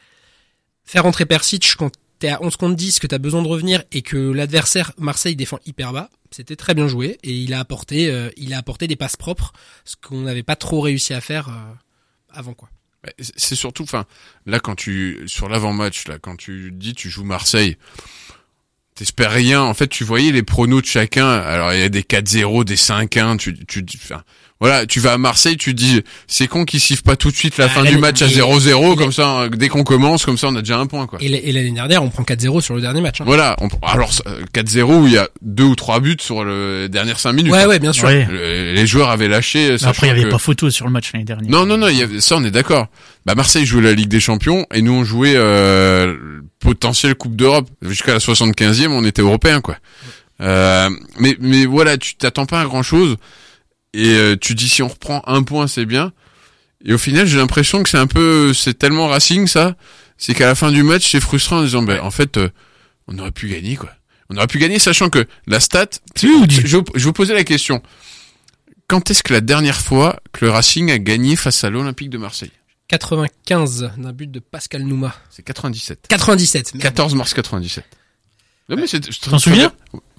faire 0.85 1.07
entrer 1.07 1.25
Persic 1.25 1.77
quand 1.79 1.91
t'es 2.19 2.29
à 2.29 2.43
11 2.43 2.57
contre 2.57 2.77
10, 2.77 2.99
que 2.99 3.07
t'as 3.07 3.17
besoin 3.19 3.43
de 3.43 3.49
revenir 3.49 3.83
et 3.91 4.03
que 4.03 4.17
l'adversaire 4.19 4.93
Marseille 4.99 5.35
défend 5.35 5.59
hyper 5.65 5.93
bas, 5.95 6.11
c'était 6.31 6.57
très 6.57 6.75
bien 6.75 6.87
joué 6.87 7.19
et 7.23 7.33
il 7.33 7.55
a 7.55 7.61
apporté, 7.61 8.11
euh, 8.11 8.29
il 8.37 8.53
a 8.53 8.59
apporté 8.59 8.87
des 8.87 8.97
passes 8.97 9.17
propres, 9.17 9.53
ce 9.87 9.97
qu'on 9.97 10.21
n'avait 10.21 10.43
pas 10.43 10.57
trop 10.57 10.81
réussi 10.83 11.15
à 11.15 11.21
faire 11.23 11.49
euh, 11.49 11.53
avant 12.35 12.55
quoi. 12.55 12.69
C'est 13.21 13.55
surtout, 13.55 13.83
enfin, 13.83 14.07
là 14.47 14.61
quand 14.61 14.77
tu 14.77 15.25
sur 15.27 15.49
l'avant-match, 15.49 16.09
là 16.09 16.19
quand 16.19 16.37
tu 16.37 16.71
dis 16.73 16.95
tu 16.95 17.11
joues 17.11 17.25
Marseille, 17.25 17.77
t'espères 18.95 19.33
rien. 19.33 19.63
En 19.63 19.75
fait, 19.75 19.89
tu 19.89 20.05
voyais 20.05 20.33
les 20.33 20.43
pronos 20.43 20.81
de 20.81 20.87
chacun. 20.87 21.29
Alors 21.29 21.73
il 21.75 21.81
y 21.81 21.83
a 21.83 21.89
des 21.89 22.03
4-0, 22.03 22.65
des 22.65 22.77
5-1. 22.77 23.37
Tu, 23.37 23.65
tu, 23.67 23.85
enfin, 23.97 24.23
voilà, 24.67 24.87
tu 24.87 24.99
vas 24.99 25.13
à 25.13 25.19
Marseille, 25.19 25.59
tu 25.59 25.75
dis 25.75 26.01
c'est 26.27 26.47
con 26.49 26.65
qu'ils 26.65 26.81
sifflent 26.81 27.03
pas 27.03 27.17
tout 27.17 27.31
de 27.31 27.37
suite 27.37 27.59
la 27.59 27.67
Ah, 27.67 27.69
fin 27.69 27.85
du 27.85 27.99
match 27.99 28.23
à 28.23 28.27
et- 28.27 28.31
0-0 28.31 28.95
et- 28.95 28.97
comme 28.97 29.13
ça. 29.13 29.29
hein, 29.29 29.49
Dès 29.49 29.69
qu'on 29.69 29.85
commence, 29.85 30.25
comme 30.25 30.39
ça, 30.39 30.49
on 30.49 30.57
a 30.57 30.61
déjà 30.61 30.79
un 30.79 30.87
point 30.87 31.07
quoi. 31.07 31.19
Et 31.21 31.29
l'année 31.53 31.71
dernière, 31.73 32.03
on 32.03 32.09
prend 32.09 32.23
4-0 32.25 32.63
sur 32.63 32.75
le 32.75 32.81
dernier 32.81 33.03
match. 33.03 33.21
hein. 33.21 33.25
Voilà. 33.27 33.57
On, 33.61 33.69
alors 33.87 34.11
euh, 34.27 34.41
4-0 34.55 35.03
où 35.03 35.07
il 35.07 35.13
y 35.13 35.19
a 35.19 35.29
deux 35.43 35.65
ou 35.65 35.75
trois 35.75 36.01
buts 36.01 36.17
sur 36.19 36.45
les 36.47 36.89
dernières 36.89 37.19
5 37.19 37.33
minutes. 37.35 37.53
Ouais, 37.53 37.65
hein. 37.65 37.69
ouais, 37.69 37.79
bien 37.79 37.93
sûr. 37.93 38.07
Ouais. 38.09 38.27
Le- 38.31 38.73
les 38.73 38.87
joueurs 38.87 39.11
avaient 39.11 39.29
lâché. 39.29 39.77
Après, 39.83 40.07
il 40.07 40.09
y 40.09 40.13
avait 40.13 40.25
que- 40.25 40.29
pas 40.31 40.39
photo 40.39 40.71
sur 40.71 40.87
le 40.87 40.93
match 40.93 41.11
l'année 41.13 41.27
dernière. 41.27 41.51
non, 41.51 41.67
non, 41.67 41.77
non, 41.77 41.89
il 41.89 41.99
y 41.99 42.03
avait, 42.03 42.21
ça 42.21 42.37
on 42.37 42.45
est 42.45 42.51
d'accord. 42.51 42.87
Bah 43.27 43.35
Marseille 43.35 43.67
jouait 43.67 43.83
la 43.83 43.93
Ligue 43.93 44.09
des 44.09 44.21
Champions 44.21 44.67
et 44.73 44.81
nous 44.83 44.93
on 44.93 45.05
jouait 45.05 45.35
euh, 45.37 46.17
potentiel 46.61 47.15
Coupe 47.15 47.37
d'Europe. 47.37 47.69
Jusqu'à 47.83 48.13
la 48.15 48.19
75e, 48.21 48.93
on 48.93 49.05
était 49.05 49.23
européen 49.23 49.61
quoi. 49.61 49.77
Euh, 50.41 50.91
mais 51.21 51.37
mais 51.41 51.65
voilà, 51.65 51.97
tu 51.97 52.17
t'attends 52.17 52.47
pas 52.47 52.61
à 52.61 52.65
grand 52.65 52.83
chose 52.83 53.17
et 53.95 54.15
euh, 54.17 54.37
tu 54.37 54.55
dis 54.55 54.69
si 54.69 54.83
on 54.83 54.89
reprend 54.89 55.23
un 55.27 55.43
point 55.43 55.67
c'est 55.67 55.87
bien. 55.87 56.13
Et 56.85 56.93
au 56.93 56.99
final, 56.99 57.27
j'ai 57.27 57.39
l'impression 57.39 57.83
que 57.83 57.89
c'est 57.89 57.97
un 57.97 58.07
peu, 58.07 58.53
c'est 58.53 58.75
tellement 58.75 59.09
Racing 59.09 59.47
ça, 59.47 59.75
c'est 60.19 60.35
qu'à 60.35 60.47
la 60.47 60.55
fin 60.55 60.71
du 60.71 60.83
match, 60.83 61.11
c'est 61.11 61.21
frustrant 61.21 61.59
en 61.61 61.63
disant 61.63 61.83
ben 61.83 62.01
en 62.01 62.11
fait, 62.11 62.37
euh, 62.37 62.51
on 63.09 63.19
aurait 63.19 63.33
pu 63.33 63.49
gagner 63.49 63.77
quoi. 63.77 63.91
On 64.31 64.37
aurait 64.37 64.47
pu 64.47 64.59
gagner 64.59 64.79
sachant 64.79 65.09
que 65.11 65.25
la 65.47 65.61
stat. 65.61 65.87
Tu 66.15 66.29
ou 66.29 66.47
dis 66.47 66.61
Je, 66.65 66.79
je 66.95 67.05
vous 67.05 67.13
posais 67.13 67.35
la 67.35 67.45
question. 67.45 67.83
Quand 68.87 69.11
est-ce 69.11 69.23
que 69.23 69.33
la 69.33 69.41
dernière 69.41 69.81
fois 69.81 70.21
que 70.33 70.45
le 70.45 70.51
Racing 70.51 70.91
a 70.91 70.99
gagné 70.99 71.37
face 71.37 71.65
à 71.65 71.71
l'Olympique 71.71 72.11
de 72.11 72.19
Marseille? 72.19 72.53
95 72.89 73.93
d'un 73.97 74.13
but 74.13 74.31
de 74.31 74.41
Pascal 74.41 74.83
Nouma. 74.83 75.15
C'est 75.31 75.43
97. 75.43 76.07
97. 76.09 76.75
merde. 76.75 76.83
14 76.83 77.15
mars 77.15 77.33
97. 77.35 77.85
Non 78.69 78.77
mais 78.77 78.87
c'est. 78.87 79.01
T'en 79.21 79.39
souviens? 79.39 79.73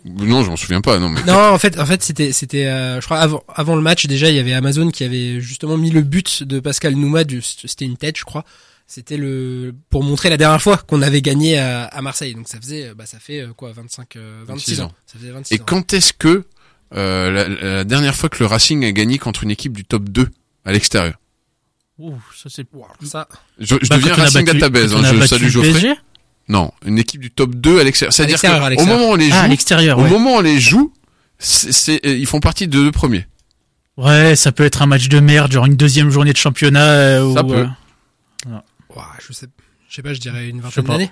Non, 0.05 0.43
je 0.43 0.49
m'en 0.49 0.55
souviens 0.55 0.81
pas. 0.81 0.99
Non 0.99 1.09
mais. 1.09 1.23
Non, 1.23 1.33
en 1.53 1.57
fait, 1.57 1.79
en 1.79 1.85
fait, 1.85 2.03
c'était, 2.03 2.31
c'était, 2.31 2.67
euh, 2.67 3.01
je 3.01 3.05
crois 3.05 3.17
avant, 3.19 3.43
avant 3.53 3.75
le 3.75 3.81
match 3.81 4.05
déjà, 4.05 4.29
il 4.29 4.35
y 4.35 4.39
avait 4.39 4.53
Amazon 4.53 4.91
qui 4.91 5.03
avait 5.03 5.41
justement 5.41 5.77
mis 5.77 5.89
le 5.89 6.01
but 6.01 6.43
de 6.43 6.59
Pascal 6.59 6.93
Nouma, 6.95 7.23
du, 7.23 7.41
c'était 7.41 7.85
une 7.85 7.97
tête, 7.97 8.17
je 8.17 8.23
crois. 8.23 8.45
C'était 8.87 9.17
le 9.17 9.73
pour 9.89 10.03
montrer 10.03 10.29
la 10.29 10.37
dernière 10.37 10.61
fois 10.61 10.77
qu'on 10.77 11.01
avait 11.01 11.23
gagné 11.23 11.57
à, 11.57 11.85
à 11.85 12.01
Marseille. 12.03 12.35
Donc 12.35 12.47
ça 12.47 12.59
faisait, 12.61 12.93
bah 12.93 13.07
ça 13.07 13.17
fait 13.17 13.41
euh, 13.41 13.53
quoi, 13.53 13.71
25, 13.71 14.15
euh, 14.17 14.43
26 14.45 14.71
26 14.75 14.81
ans. 14.81 14.85
ans. 14.85 14.91
Ça 15.07 15.17
faisait 15.19 15.31
26 15.31 15.55
Et 15.55 15.59
ans. 15.59 15.63
quand 15.65 15.93
est-ce 15.93 16.13
que 16.13 16.43
euh, 16.93 17.31
la, 17.31 17.47
la 17.77 17.83
dernière 17.83 18.13
fois 18.15 18.29
que 18.29 18.37
le 18.39 18.45
Racing 18.45 18.85
a 18.85 18.91
gagné 18.91 19.17
contre 19.17 19.43
une 19.43 19.49
équipe 19.49 19.73
du 19.75 19.85
top 19.85 20.07
2 20.09 20.29
à 20.65 20.71
l'extérieur? 20.71 21.15
Ouh, 21.97 22.13
ça 22.35 22.47
c'est. 22.51 22.67
Wow, 22.73 22.85
ça, 23.03 23.27
Je, 23.57 23.75
je 23.81 23.89
Bah, 23.89 23.97
deviens 23.97 24.13
Racing 24.13 24.45
battu- 24.45 24.59
Database. 24.59 24.93
Hein, 24.93 25.01
je 25.19 25.25
salue 25.25 25.47
Geoffrey. 25.47 25.95
Non, 26.47 26.71
une 26.85 26.99
équipe 26.99 27.21
du 27.21 27.31
top 27.31 27.55
2 27.55 27.79
à 27.79 27.83
l'extérieur. 27.83 28.13
C'est-à-dire 28.13 28.39
qu'au 28.39 28.47
l'extérieur. 28.69 28.87
moment 28.87 29.09
où 29.09 29.13
on 29.13 29.15
les 29.15 29.29
joue, 29.29 29.35
Ah, 29.35 29.97
au 29.97 30.07
moment 30.07 30.35
où 30.35 30.37
on 30.37 30.41
les 30.41 30.59
joue, 30.59 30.93
c'est, 31.39 32.05
euh, 32.05 32.15
ils 32.15 32.27
font 32.27 32.39
partie 32.39 32.67
de 32.67 32.71
deux 32.73 32.91
premiers. 32.91 33.25
Ouais, 33.97 34.35
ça 34.35 34.51
peut 34.51 34.63
être 34.65 34.81
un 34.81 34.85
match 34.85 35.07
de 35.09 35.19
merde, 35.19 35.51
genre 35.51 35.65
une 35.65 35.75
deuxième 35.75 36.09
journée 36.11 36.33
de 36.33 36.37
championnat. 36.37 36.83
euh, 36.85 37.33
Ça 37.33 37.43
peut. 37.43 37.65
euh, 38.47 38.49
wow, 38.95 39.01
je 39.25 39.33
sais, 39.33 39.47
je 39.89 39.95
sais 39.95 40.01
pas, 40.01 40.13
je 40.13 40.19
dirais 40.19 40.49
une 40.49 40.61
vingtaine 40.61 40.83
d'années. 40.85 41.11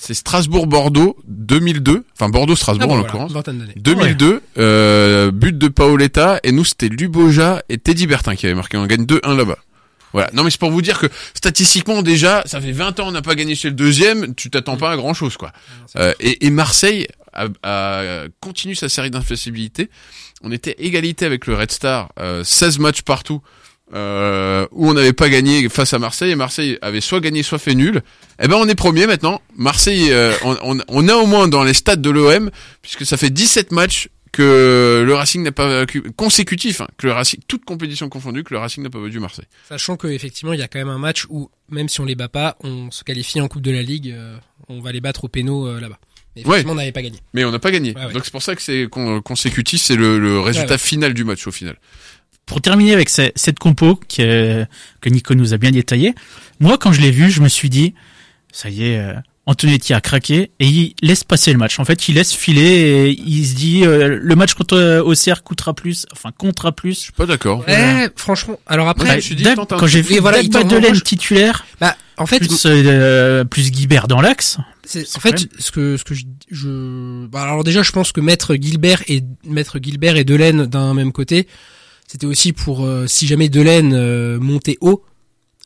C'est 0.00 0.14
Strasbourg-Bordeaux 0.14 1.16
2002. 1.26 2.04
Enfin 2.14 2.28
Bordeaux-Strasbourg 2.28 2.84
Ah, 2.84 2.86
bon, 2.86 2.92
en 2.92 2.96
voilà, 2.98 3.08
l'occurrence. 3.08 3.30
une 3.30 3.34
vingtaine 3.34 3.58
d'années. 3.58 3.74
2002, 3.76 4.42
euh, 4.58 5.30
but 5.32 5.58
de 5.58 5.68
Paoletta, 5.68 6.38
et 6.44 6.52
nous 6.52 6.64
c'était 6.64 6.88
Luboja 6.88 7.62
et 7.68 7.78
Teddy 7.78 8.06
Bertin 8.06 8.36
qui 8.36 8.46
avaient 8.46 8.54
marqué. 8.54 8.76
On 8.76 8.86
gagne 8.86 9.04
2-1 9.04 9.36
là-bas. 9.36 9.58
Voilà. 10.12 10.30
Non 10.32 10.42
mais 10.44 10.50
c'est 10.50 10.60
pour 10.60 10.70
vous 10.70 10.82
dire 10.82 10.98
que 10.98 11.06
statistiquement 11.34 12.02
déjà, 12.02 12.42
ça 12.46 12.60
fait 12.60 12.72
20 12.72 13.00
ans 13.00 13.08
on 13.08 13.12
n'a 13.12 13.22
pas 13.22 13.34
gagné 13.34 13.54
chez 13.54 13.68
le 13.68 13.74
deuxième, 13.74 14.34
tu 14.34 14.50
t'attends 14.50 14.76
pas 14.76 14.92
à 14.92 14.96
grand 14.96 15.14
chose 15.14 15.36
quoi. 15.36 15.52
Euh, 15.96 16.12
et, 16.20 16.46
et 16.46 16.50
Marseille 16.50 17.06
a, 17.32 17.46
a 17.62 18.24
continue 18.40 18.74
sa 18.74 18.88
série 18.88 19.10
d'infaillibilité. 19.10 19.90
On 20.42 20.52
était 20.52 20.76
égalité 20.78 21.26
avec 21.26 21.46
le 21.46 21.54
Red 21.54 21.70
Star, 21.72 22.10
euh, 22.20 22.44
16 22.44 22.78
matchs 22.78 23.02
partout. 23.02 23.42
Euh, 23.94 24.66
où 24.70 24.90
on 24.90 24.92
n'avait 24.92 25.14
pas 25.14 25.30
gagné 25.30 25.66
face 25.70 25.94
à 25.94 25.98
Marseille 25.98 26.30
et 26.30 26.34
Marseille 26.34 26.76
avait 26.82 27.00
soit 27.00 27.20
gagné 27.20 27.42
soit 27.42 27.58
fait 27.58 27.74
nul. 27.74 28.02
Eh 28.38 28.46
ben 28.46 28.56
on 28.56 28.68
est 28.68 28.74
premier 28.74 29.06
maintenant. 29.06 29.40
Marseille, 29.56 30.12
euh, 30.12 30.34
on, 30.44 30.58
on, 30.62 30.78
on 30.88 31.08
a 31.08 31.14
au 31.14 31.24
moins 31.24 31.48
dans 31.48 31.64
les 31.64 31.72
stades 31.72 32.02
de 32.02 32.10
l'OM 32.10 32.50
puisque 32.82 33.06
ça 33.06 33.16
fait 33.16 33.30
17 33.30 33.72
matchs 33.72 34.10
que 34.32 35.04
le 35.06 35.14
Racing 35.14 35.42
n'a 35.42 35.52
pas 35.52 35.84
consécutif, 36.16 36.80
hein, 36.80 36.88
que 36.96 37.06
le 37.06 37.12
Racing, 37.12 37.40
toute 37.48 37.64
compétition 37.64 38.08
confondue, 38.08 38.44
que 38.44 38.54
le 38.54 38.58
Racing 38.60 38.82
n'a 38.82 38.90
pas 38.90 39.00
battu 39.00 39.18
Marseille. 39.20 39.46
Sachant 39.68 39.96
que 39.96 40.06
effectivement, 40.08 40.52
il 40.52 40.60
y 40.60 40.62
a 40.62 40.68
quand 40.68 40.78
même 40.78 40.88
un 40.88 40.98
match 40.98 41.26
où 41.30 41.50
même 41.70 41.88
si 41.88 42.00
on 42.00 42.04
les 42.04 42.14
bat 42.14 42.28
pas, 42.28 42.56
on 42.62 42.90
se 42.90 43.04
qualifie 43.04 43.40
en 43.40 43.48
Coupe 43.48 43.62
de 43.62 43.70
la 43.70 43.82
Ligue, 43.82 44.10
euh, 44.10 44.36
on 44.68 44.80
va 44.80 44.92
les 44.92 45.00
battre 45.00 45.24
au 45.24 45.28
péno 45.28 45.66
euh, 45.66 45.80
là-bas. 45.80 45.98
Mais 46.36 46.42
effectivement, 46.42 46.72
on 46.72 46.76
n'avait 46.76 46.92
pas 46.92 47.02
gagné. 47.02 47.18
Mais 47.34 47.44
on 47.44 47.50
n'a 47.50 47.58
pas 47.58 47.70
gagné. 47.70 47.94
Ouais, 47.94 48.06
ouais. 48.06 48.12
Donc 48.12 48.24
c'est 48.24 48.30
pour 48.30 48.42
ça 48.42 48.54
que 48.54 48.62
c'est 48.62 48.86
con- 48.90 49.20
consécutif, 49.22 49.80
c'est 49.80 49.96
le, 49.96 50.18
le 50.18 50.38
résultat 50.40 50.66
Ouais, 50.66 50.72
ouais. 50.72 50.78
final 50.78 51.14
du 51.14 51.24
match 51.24 51.46
au 51.46 51.50
final. 51.50 51.76
Pour 52.46 52.60
terminer 52.62 52.92
avec 52.94 53.08
ce- 53.08 53.32
cette 53.34 53.58
compo 53.58 53.96
que, 53.96 54.64
que 55.00 55.08
Nico 55.08 55.34
nous 55.34 55.52
a 55.52 55.58
bien 55.58 55.70
détaillé, 55.70 56.14
moi 56.60 56.78
quand 56.78 56.92
je 56.92 57.00
l'ai 57.00 57.10
vu, 57.10 57.30
je 57.30 57.40
me 57.42 57.48
suis 57.48 57.68
dit, 57.70 57.94
ça 58.52 58.70
y 58.70 58.84
est, 58.84 58.98
euh, 58.98 59.14
Antonetti 59.48 59.94
a 59.94 60.00
craqué 60.02 60.50
et 60.60 60.66
il 60.66 60.94
laisse 61.00 61.24
passer 61.24 61.52
le 61.52 61.58
match. 61.58 61.78
En 61.78 61.86
fait, 61.86 62.06
il 62.08 62.16
laisse 62.16 62.34
filer 62.34 62.60
et 62.60 63.10
il 63.26 63.46
se 63.46 63.54
dit, 63.54 63.82
euh, 63.86 64.18
le 64.20 64.36
match 64.36 64.52
contre 64.52 64.76
euh, 64.76 65.02
Auxerre 65.02 65.42
coûtera 65.42 65.72
plus, 65.72 66.04
enfin 66.12 66.30
comptera 66.36 66.70
plus. 66.72 66.92
Je 66.94 67.00
suis 67.00 67.12
pas 67.12 67.24
d'accord. 67.24 67.64
Ouais, 67.66 68.10
franchement. 68.14 68.60
Alors 68.66 68.88
après, 68.88 69.08
Ouais, 69.08 69.16
je 69.16 69.20
suis 69.24 69.34
dit, 69.36 69.44
quand 69.44 69.86
j'ai 69.86 70.02
vu 70.02 70.18
voilà, 70.18 70.42
je- 70.42 71.00
titulaire, 71.00 71.64
bah, 71.80 71.96
en 72.18 72.26
fait, 72.26 72.40
plus, 72.40 72.62
euh, 72.66 73.44
plus 73.44 73.70
Guibert 73.70 74.06
dans 74.06 74.20
l'axe, 74.20 74.58
C'est- 74.84 75.06
C'est 75.06 75.16
en 75.16 75.20
fait, 75.20 75.32
même- 75.32 75.48
ce 75.58 75.70
que 75.70 75.96
ce 75.96 76.04
que 76.04 76.14
je, 76.14 76.24
je 76.50 77.26
bah 77.26 77.42
alors 77.42 77.64
déjà, 77.64 77.82
je 77.82 77.92
pense 77.92 78.12
que 78.12 78.20
mettre 78.20 78.54
Gilbert 78.54 79.02
et 79.08 79.22
mettre 79.44 79.78
Gilbert 79.82 80.16
et 80.16 80.24
Delaine 80.24 80.66
d'un 80.66 80.92
même 80.94 81.12
côté, 81.12 81.46
c'était 82.06 82.26
aussi 82.26 82.52
pour 82.52 82.84
euh, 82.86 83.06
si 83.06 83.26
jamais 83.26 83.48
Delaine 83.50 83.92
euh, 83.94 84.38
montait 84.40 84.76
haut, 84.80 85.04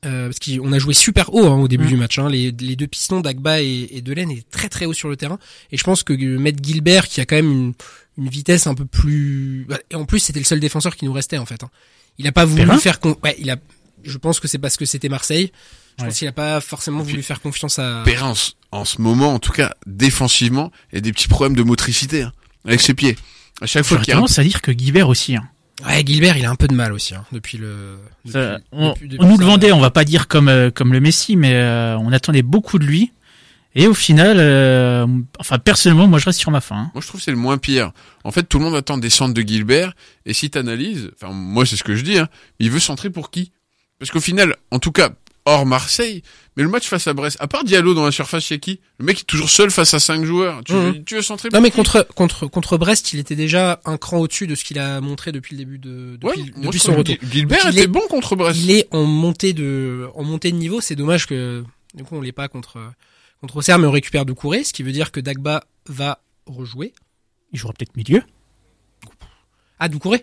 euh, 0.05 0.29
parce 0.29 0.39
qu'on 0.39 0.73
a 0.73 0.79
joué 0.79 0.95
super 0.95 1.33
haut 1.35 1.47
hein, 1.47 1.57
au 1.61 1.69
début 1.69 1.85
Mm. 1.85 1.89
du 1.89 1.97
match. 1.97 2.19
Hein, 2.19 2.29
les, 2.29 2.51
les 2.53 2.77
deux 2.77 2.87
pistons 2.87 3.21
d'Agba 3.21 3.63
et, 3.63 3.89
et 3.93 4.01
Delaine 4.03 4.31
étaient 4.31 4.43
très 4.51 4.69
très 4.69 4.87
haut 4.87 4.93
sur 4.93 5.09
le 5.09 5.17
terrain, 5.17 5.39
et 5.71 5.77
je 5.77 5.85
pense 5.85 6.03
que 6.03 6.13
mettre 6.37 6.63
Gilbert 6.63 7.07
qui 7.09 7.21
a 7.21 7.27
quand 7.27 7.37
même 7.37 7.51
une, 7.53 7.73
une 8.19 8.29
vitesse 8.29 8.67
un 8.67 8.75
peu 8.75 8.85
plus, 8.85 9.65
bah, 9.69 9.79
et 9.91 9.95
en 9.95 10.05
plus 10.05 10.19
c'était 10.21 10.39
le 10.41 10.45
seul 10.45 10.61
défenseur 10.61 10.97
qui 10.97 11.05
nous 11.05 11.13
restait 11.13 11.39
en 11.39 11.47
fait. 11.47 11.63
Hein. 11.63 11.71
Il 12.19 12.27
a 12.27 12.33
pas 12.33 12.45
voulu 12.45 12.65
Perrin 12.65 12.79
faire, 12.79 13.01
con... 13.01 13.17
ouais, 13.25 13.37
il 13.39 13.49
a, 13.51 13.57
je 14.05 14.19
pense 14.19 14.39
que 14.41 14.49
c'est 14.49 14.59
parce 14.59 14.77
que 14.77 14.85
c'était 14.85 15.09
Marseille. 15.09 15.51
Je 15.99 16.03
Ouais. 16.05 16.09
pense 16.09 16.19
qu'il 16.19 16.29
a 16.29 16.33
pas 16.33 16.61
forcément 16.63 17.03
voulu 17.03 17.23
faire 17.23 17.41
confiance 17.43 17.79
à. 17.79 18.03
Perrin, 18.05 18.29
en 18.31 18.35
ce- 18.35 18.53
en 18.71 18.85
ce 18.87 19.01
moment, 19.03 19.35
en 19.35 19.39
tout 19.39 19.53
cas, 19.53 19.75
défensivement, 19.87 20.73
il 20.91 20.95
y 20.97 20.99
a 20.99 21.01
des 21.03 21.13
petits 21.13 21.29
problèmes 21.29 21.55
de 21.57 21.63
motricité 21.63 22.23
hein, 22.23 22.33
avec 22.65 22.81
ses 22.81 22.95
pieds. 22.95 23.17
À 23.61 23.67
chaque 23.67 23.85
fois 23.85 23.99
qu'il 23.99 24.09
y 24.09 24.13
a 24.13 24.15
tendance 24.15 24.39
à 24.39 24.43
dire 24.43 24.63
que 24.63 24.73
Guibert 24.73 25.09
aussi. 25.11 25.37
Hein. 25.37 25.49
Ouais, 25.87 26.05
Gilbert, 26.07 26.37
il 26.37 26.45
a 26.45 26.51
un 26.51 26.55
peu 26.55 26.69
de 26.69 26.75
mal 26.75 26.93
aussi 26.93 27.15
hein, 27.15 27.25
depuis 27.33 27.59
le. 27.59 27.99
Depuis, 28.25 28.33
Ça, 28.33 28.59
on, 28.73 28.91
depuis- 28.91 29.09
depuis 29.09 29.25
on 29.25 29.29
nous 29.29 29.39
le 29.39 29.45
vendait, 29.45 29.73
on 29.73 29.81
va 29.81 29.91
pas 29.91 30.05
dire 30.05 30.29
comme 30.29 30.49
euh, 30.49 30.71
comme 30.71 30.93
le 30.93 31.01
Messi, 31.01 31.35
mais 31.37 31.55
euh, 31.55 31.97
on 31.99 32.13
attendait 32.13 32.43
beaucoup 32.43 32.79
de 32.79 32.85
lui. 32.85 33.13
Et 33.75 33.87
au 33.87 33.95
final, 33.95 34.37
euh, 34.39 35.07
enfin 35.41 35.59
personnellement, 35.59 36.07
moi 36.07 36.19
je 36.19 36.27
reste 36.27 36.39
sur 36.39 36.51
ma 36.51 36.61
fin. 36.61 36.77
hein. 36.77 36.91
Moi, 36.95 37.01
je 37.01 37.07
trouve 37.09 37.21
que 37.21 37.25
c'est 37.25 37.31
le 37.31 37.39
moins 37.39 37.57
pire. 37.59 37.93
En 38.23 38.31
fait, 38.31 38.43
tout 38.45 38.59
le 38.59 38.65
monde 38.67 38.77
attend 38.77 38.99
des 38.99 39.09
centres 39.11 39.33
de 39.35 39.41
Gilbert, 39.43 39.95
et 40.27 40.35
si 40.35 40.51
t'analyses, 40.51 41.11
enfin, 41.21 41.33
moi, 41.33 41.65
c'est 41.65 41.77
ce 41.77 41.83
que 41.85 41.97
je 41.97 42.05
dis, 42.05 42.19
hein, 42.19 42.29
il 42.59 42.71
veut 42.71 42.81
centrer 42.81 43.09
pour 43.11 43.31
qui? 43.31 43.51
Parce 43.99 44.11
qu'au 44.11 44.21
final, 44.21 44.57
en 44.71 44.79
tout 44.79 44.93
cas, 44.93 45.11
hors 45.45 45.67
Marseille, 45.67 46.23
mais 46.57 46.63
le 46.63 46.69
match 46.69 46.87
face 46.87 47.07
à 47.09 47.15
Brest, 47.15 47.37
à 47.41 47.49
part 47.49 47.65
Diallo 47.65 47.95
dans 47.95 48.05
la 48.05 48.13
surface, 48.13 48.45
c'est 48.47 48.59
qui? 48.61 48.79
Le 48.99 49.05
mec 49.05 49.21
est 49.21 49.25
toujours 49.25 49.51
seul 49.51 49.71
face 49.71 49.93
à 49.95 49.99
cinq 49.99 50.25
joueurs. 50.25 50.63
Tu, 50.65 50.73
Mhm. 50.73 50.81
veux, 50.93 51.05
tu 51.05 51.15
veux 51.17 51.23
centrer 51.23 51.49
Non 51.53 51.61
mais 51.61 51.71
contre 51.71 52.07
contre 52.15 52.47
contre 52.47 52.79
Brest, 52.79 53.13
il 53.13 53.19
était 53.19 53.35
déjà 53.37 53.81
un 53.85 53.97
cran 53.97 54.19
au-dessus 54.19 54.47
de 54.47 54.55
ce 54.55 54.63
qu'il 54.65 54.79
a 54.79 55.01
montré 55.01 55.33
depuis 55.33 55.57
le 55.57 55.59
début 55.65 55.79
de 55.79 56.17
depuis, 56.21 56.27
Ouais, 56.27 56.47
depuis 56.47 56.61
moi, 56.63 56.73
son 56.75 56.95
retour. 56.97 57.17
Gilbert 57.31 57.67
était 57.69 57.83
est- 57.83 57.87
bon 57.89 58.03
contre 58.09 58.37
Brest. 58.37 58.61
Il 58.63 58.71
est 58.71 58.87
en 58.93 59.05
montée 59.05 59.53
de 59.53 60.09
en 60.15 60.23
montée 60.25 60.53
de 60.53 60.57
niveau. 60.57 60.81
C'est 60.81 60.95
dommage 60.97 61.27
que 61.27 61.65
du 61.95 62.05
coup 62.05 62.15
on 62.17 62.21
l'ait 62.21 62.33
pas 62.33 62.49
contre 62.49 62.79
contre 63.41 63.57
Auxerre, 63.57 63.79
mais 63.81 63.87
on 63.89 63.91
récupère 63.93 64.25
Doucouré, 64.25 64.63
ce 64.63 64.73
qui 64.73 64.85
veut 64.85 64.93
dire 64.93 65.11
que 65.11 65.19
Dagba 65.19 65.65
va 65.87 66.21
rejouer. 66.47 66.93
Il 67.53 67.59
jouera 67.59 67.73
peut-être 67.73 67.97
milieu. 67.97 68.23
Ah 69.81 69.89
Doucouré. 69.89 70.23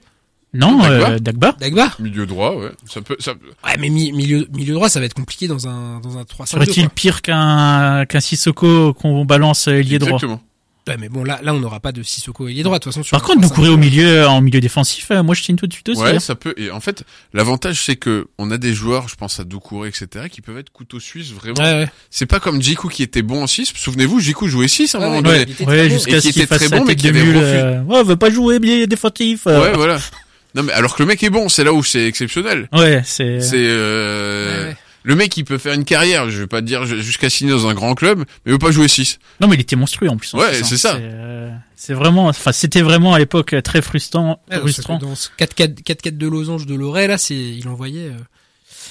Non, 0.54 0.80
Dagba 0.80 1.10
euh, 1.12 1.20
Dagba. 1.20 1.56
Dagba 1.60 1.92
Milieu 2.00 2.26
droit, 2.26 2.56
ouais. 2.56 2.72
Ça 2.92 3.02
peut, 3.02 3.16
ça, 3.20 3.34
Ouais, 3.64 3.76
mais 3.80 3.90
mi- 3.90 4.12
milieu, 4.12 4.48
milieu 4.52 4.74
droit, 4.74 4.90
ça 4.90 5.00
va 5.00 5.06
être 5.06 5.14
compliqué 5.14 5.48
dans 5.48 5.68
un, 5.68 6.00
dans 6.00 6.18
un 6.18 6.24
3-5-2. 6.24 6.46
Serait-il 6.48 6.84
quoi. 6.86 6.92
pire 6.96 7.22
qu'un 7.22 8.06
qu'un 8.08 8.20
Sissoko 8.20 8.94
qu'on 8.96 9.26
balance 9.26 9.68
euh, 9.68 9.74
ailier 9.74 10.00
droit? 10.00 10.14
Exactement. 10.14 10.42
Ouais, 10.88 10.98
mais 10.98 11.08
bon, 11.08 11.24
là, 11.24 11.40
là, 11.44 11.54
on 11.54 11.60
n'aura 11.60 11.80
pas 11.80 11.92
de 11.92 12.02
Sissoko 12.02 12.48
ailier 12.48 12.64
droit, 12.64 12.80
de 12.80 12.84
toute 12.84 12.92
façon. 12.92 13.08
Par 13.12 13.22
contre, 13.22 13.42
vous 13.42 13.50
3-5-2. 13.50 13.54
courez 13.54 13.70
au 13.70 13.78
milieu 13.78 14.26
en 14.28 14.42
milieu 14.42 14.60
défensif. 14.60 15.12
euh, 15.12 15.22
moi, 15.22 15.36
je 15.36 15.44
signe 15.44 15.56
tout 15.56 15.68
de 15.68 15.74
suite 15.74 15.88
aussi. 15.90 16.02
Ouais, 16.02 16.16
hein. 16.16 16.20
ça 16.20 16.34
peut. 16.34 16.56
Et 16.58 16.72
en 16.72 16.80
fait, 16.80 17.04
l'avantage, 17.32 17.84
c'est 17.86 17.96
que 17.98 18.26
on 18.40 18.50
a 18.50 18.58
des 18.58 18.74
joueurs, 18.74 19.08
je 19.08 19.14
pense 19.14 19.40
à 19.40 19.44
Doucouré, 19.44 19.90
etc., 19.90 20.26
qui 20.32 20.42
peuvent 20.42 20.58
être 20.58 20.72
couteau 20.72 21.00
suisse, 21.00 21.30
vraiment. 21.32 21.60
Ouais, 21.60 21.84
ouais. 21.84 21.90
C'est 22.10 22.26
pas 22.26 22.40
comme 22.40 22.60
Jiku 22.60 22.88
qui 22.90 23.04
était 23.04 23.22
bon 23.22 23.44
en 23.44 23.48
6. 23.48 23.72
Souvenez-vous, 23.76 24.20
Jiku 24.20 24.48
jouait 24.48 24.68
6 24.68 24.96
à 24.96 24.98
un 24.98 25.02
Ouais, 25.02 25.08
moment 25.18 25.30
ouais, 25.30 25.46
donné. 25.46 25.68
ouais. 25.68 25.90
Jusqu'à 25.92 26.22
ce 26.22 26.28
qui 26.28 26.34
qu'il 26.34 26.42
était 26.42 26.56
fasse 26.58 26.68
très 26.70 26.80
bon, 26.80 26.86
mais 26.86 26.96
qui 26.96 27.08
avait 27.08 27.20
refusé. 27.22 27.40
euh, 27.44 27.84
Ouais, 27.84 28.04
veut 28.04 28.16
pas 28.16 28.32
jouer 28.32 28.58
milieu 28.60 28.88
défensif. 28.88 29.44
euh. 29.46 29.62
Ouais, 29.62 29.74
voilà. 29.76 30.00
Non, 30.56 30.64
mais 30.64 30.74
alors 30.74 30.96
que 30.96 31.04
le 31.04 31.08
mec 31.08 31.22
est 31.24 31.30
bon, 31.30 31.48
c'est 31.50 31.64
là 31.64 31.74
où 31.74 31.84
c'est 31.84 32.06
exceptionnel. 32.08 32.68
Ouais, 32.74 33.02
c'est. 33.06 33.40
C'est 33.42 33.58
euh, 33.70 34.64
Ouais, 34.64 34.68
ouais. 34.70 34.78
le 35.04 35.16
mec 35.16 35.36
il 35.38 35.46
peut 35.46 35.58
faire 35.58 35.74
une 35.74 35.86
carrière, 35.86 36.30
je 36.30 36.40
vais 36.42 36.48
pas 36.48 36.62
te 36.62 36.66
dire 36.66 36.86
jusqu'à 36.86 37.30
signer 37.30 37.52
dans 37.52 37.68
un 37.68 37.74
grand 37.74 37.94
club, 37.96 38.20
mais 38.20 38.26
il 38.48 38.52
veut 38.54 38.58
pas 38.60 38.72
jouer 38.72 38.88
6. 38.88 39.20
Non, 39.42 39.48
mais 39.48 39.56
il 39.56 39.62
était 39.62 39.76
monstrueux 39.76 40.10
en 40.10 40.18
plus. 40.18 40.34
en 40.34 40.40
Ouais, 40.40 40.48
hein. 40.60 40.64
c'est 40.64 40.78
ça. 40.78 40.94
C'est 40.94 41.02
euh, 41.04 41.50
c'est 41.76 41.94
vraiment, 41.94 42.28
enfin, 42.28 42.52
c'était 42.52 42.82
vraiment 42.82 43.14
à 43.14 43.20
l'époque 43.20 43.54
euh, 43.54 43.62
très 43.62 43.82
frustrant, 43.82 44.42
Ouais, 44.52 44.58
frustrant. 44.60 44.98
Dans 44.98 45.16
ce 45.16 45.30
4-4 45.40 45.84
4-4 45.84 46.18
de 46.18 46.28
losange 46.28 46.66
de 46.66 46.76
Loret, 46.76 47.08
là, 47.08 47.18
c'est, 47.18 47.36
il 47.36 47.68
envoyait, 47.68 48.08
euh, 48.08 48.14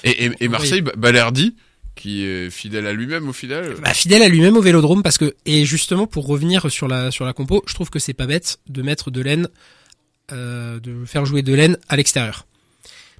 Et, 0.05 0.27
et, 0.27 0.31
et 0.41 0.49
Marseille, 0.49 0.81
Ba- 0.81 0.93
Balerdi, 0.97 1.55
qui 1.97 2.25
est 2.25 2.49
fidèle 2.51 2.87
à 2.87 2.93
lui-même 2.93 3.29
au 3.29 3.33
final. 3.33 3.75
bah, 3.83 3.93
fidèle 3.93 4.23
à 4.23 4.29
lui-même 4.29 4.57
au 4.57 4.61
Vélodrome 4.63 5.03
parce 5.03 5.19
que 5.19 5.35
et 5.45 5.65
justement 5.65 6.07
pour 6.07 6.27
revenir 6.29 6.71
sur 6.71 6.87
la 6.87 7.11
sur 7.11 7.25
la 7.25 7.33
compo, 7.33 7.65
je 7.67 7.75
trouve 7.75 7.91
que 7.91 7.99
c'est 7.99 8.15
pas 8.15 8.27
bête 8.27 8.59
de 8.69 8.83
mettre 8.83 9.11
Delaine 9.11 9.49
euh, 10.33 10.81
de 10.81 11.05
faire 11.05 11.25
jouer 11.25 11.43
Delaine 11.43 11.79
à 11.89 11.97
l'extérieur. 11.97 12.47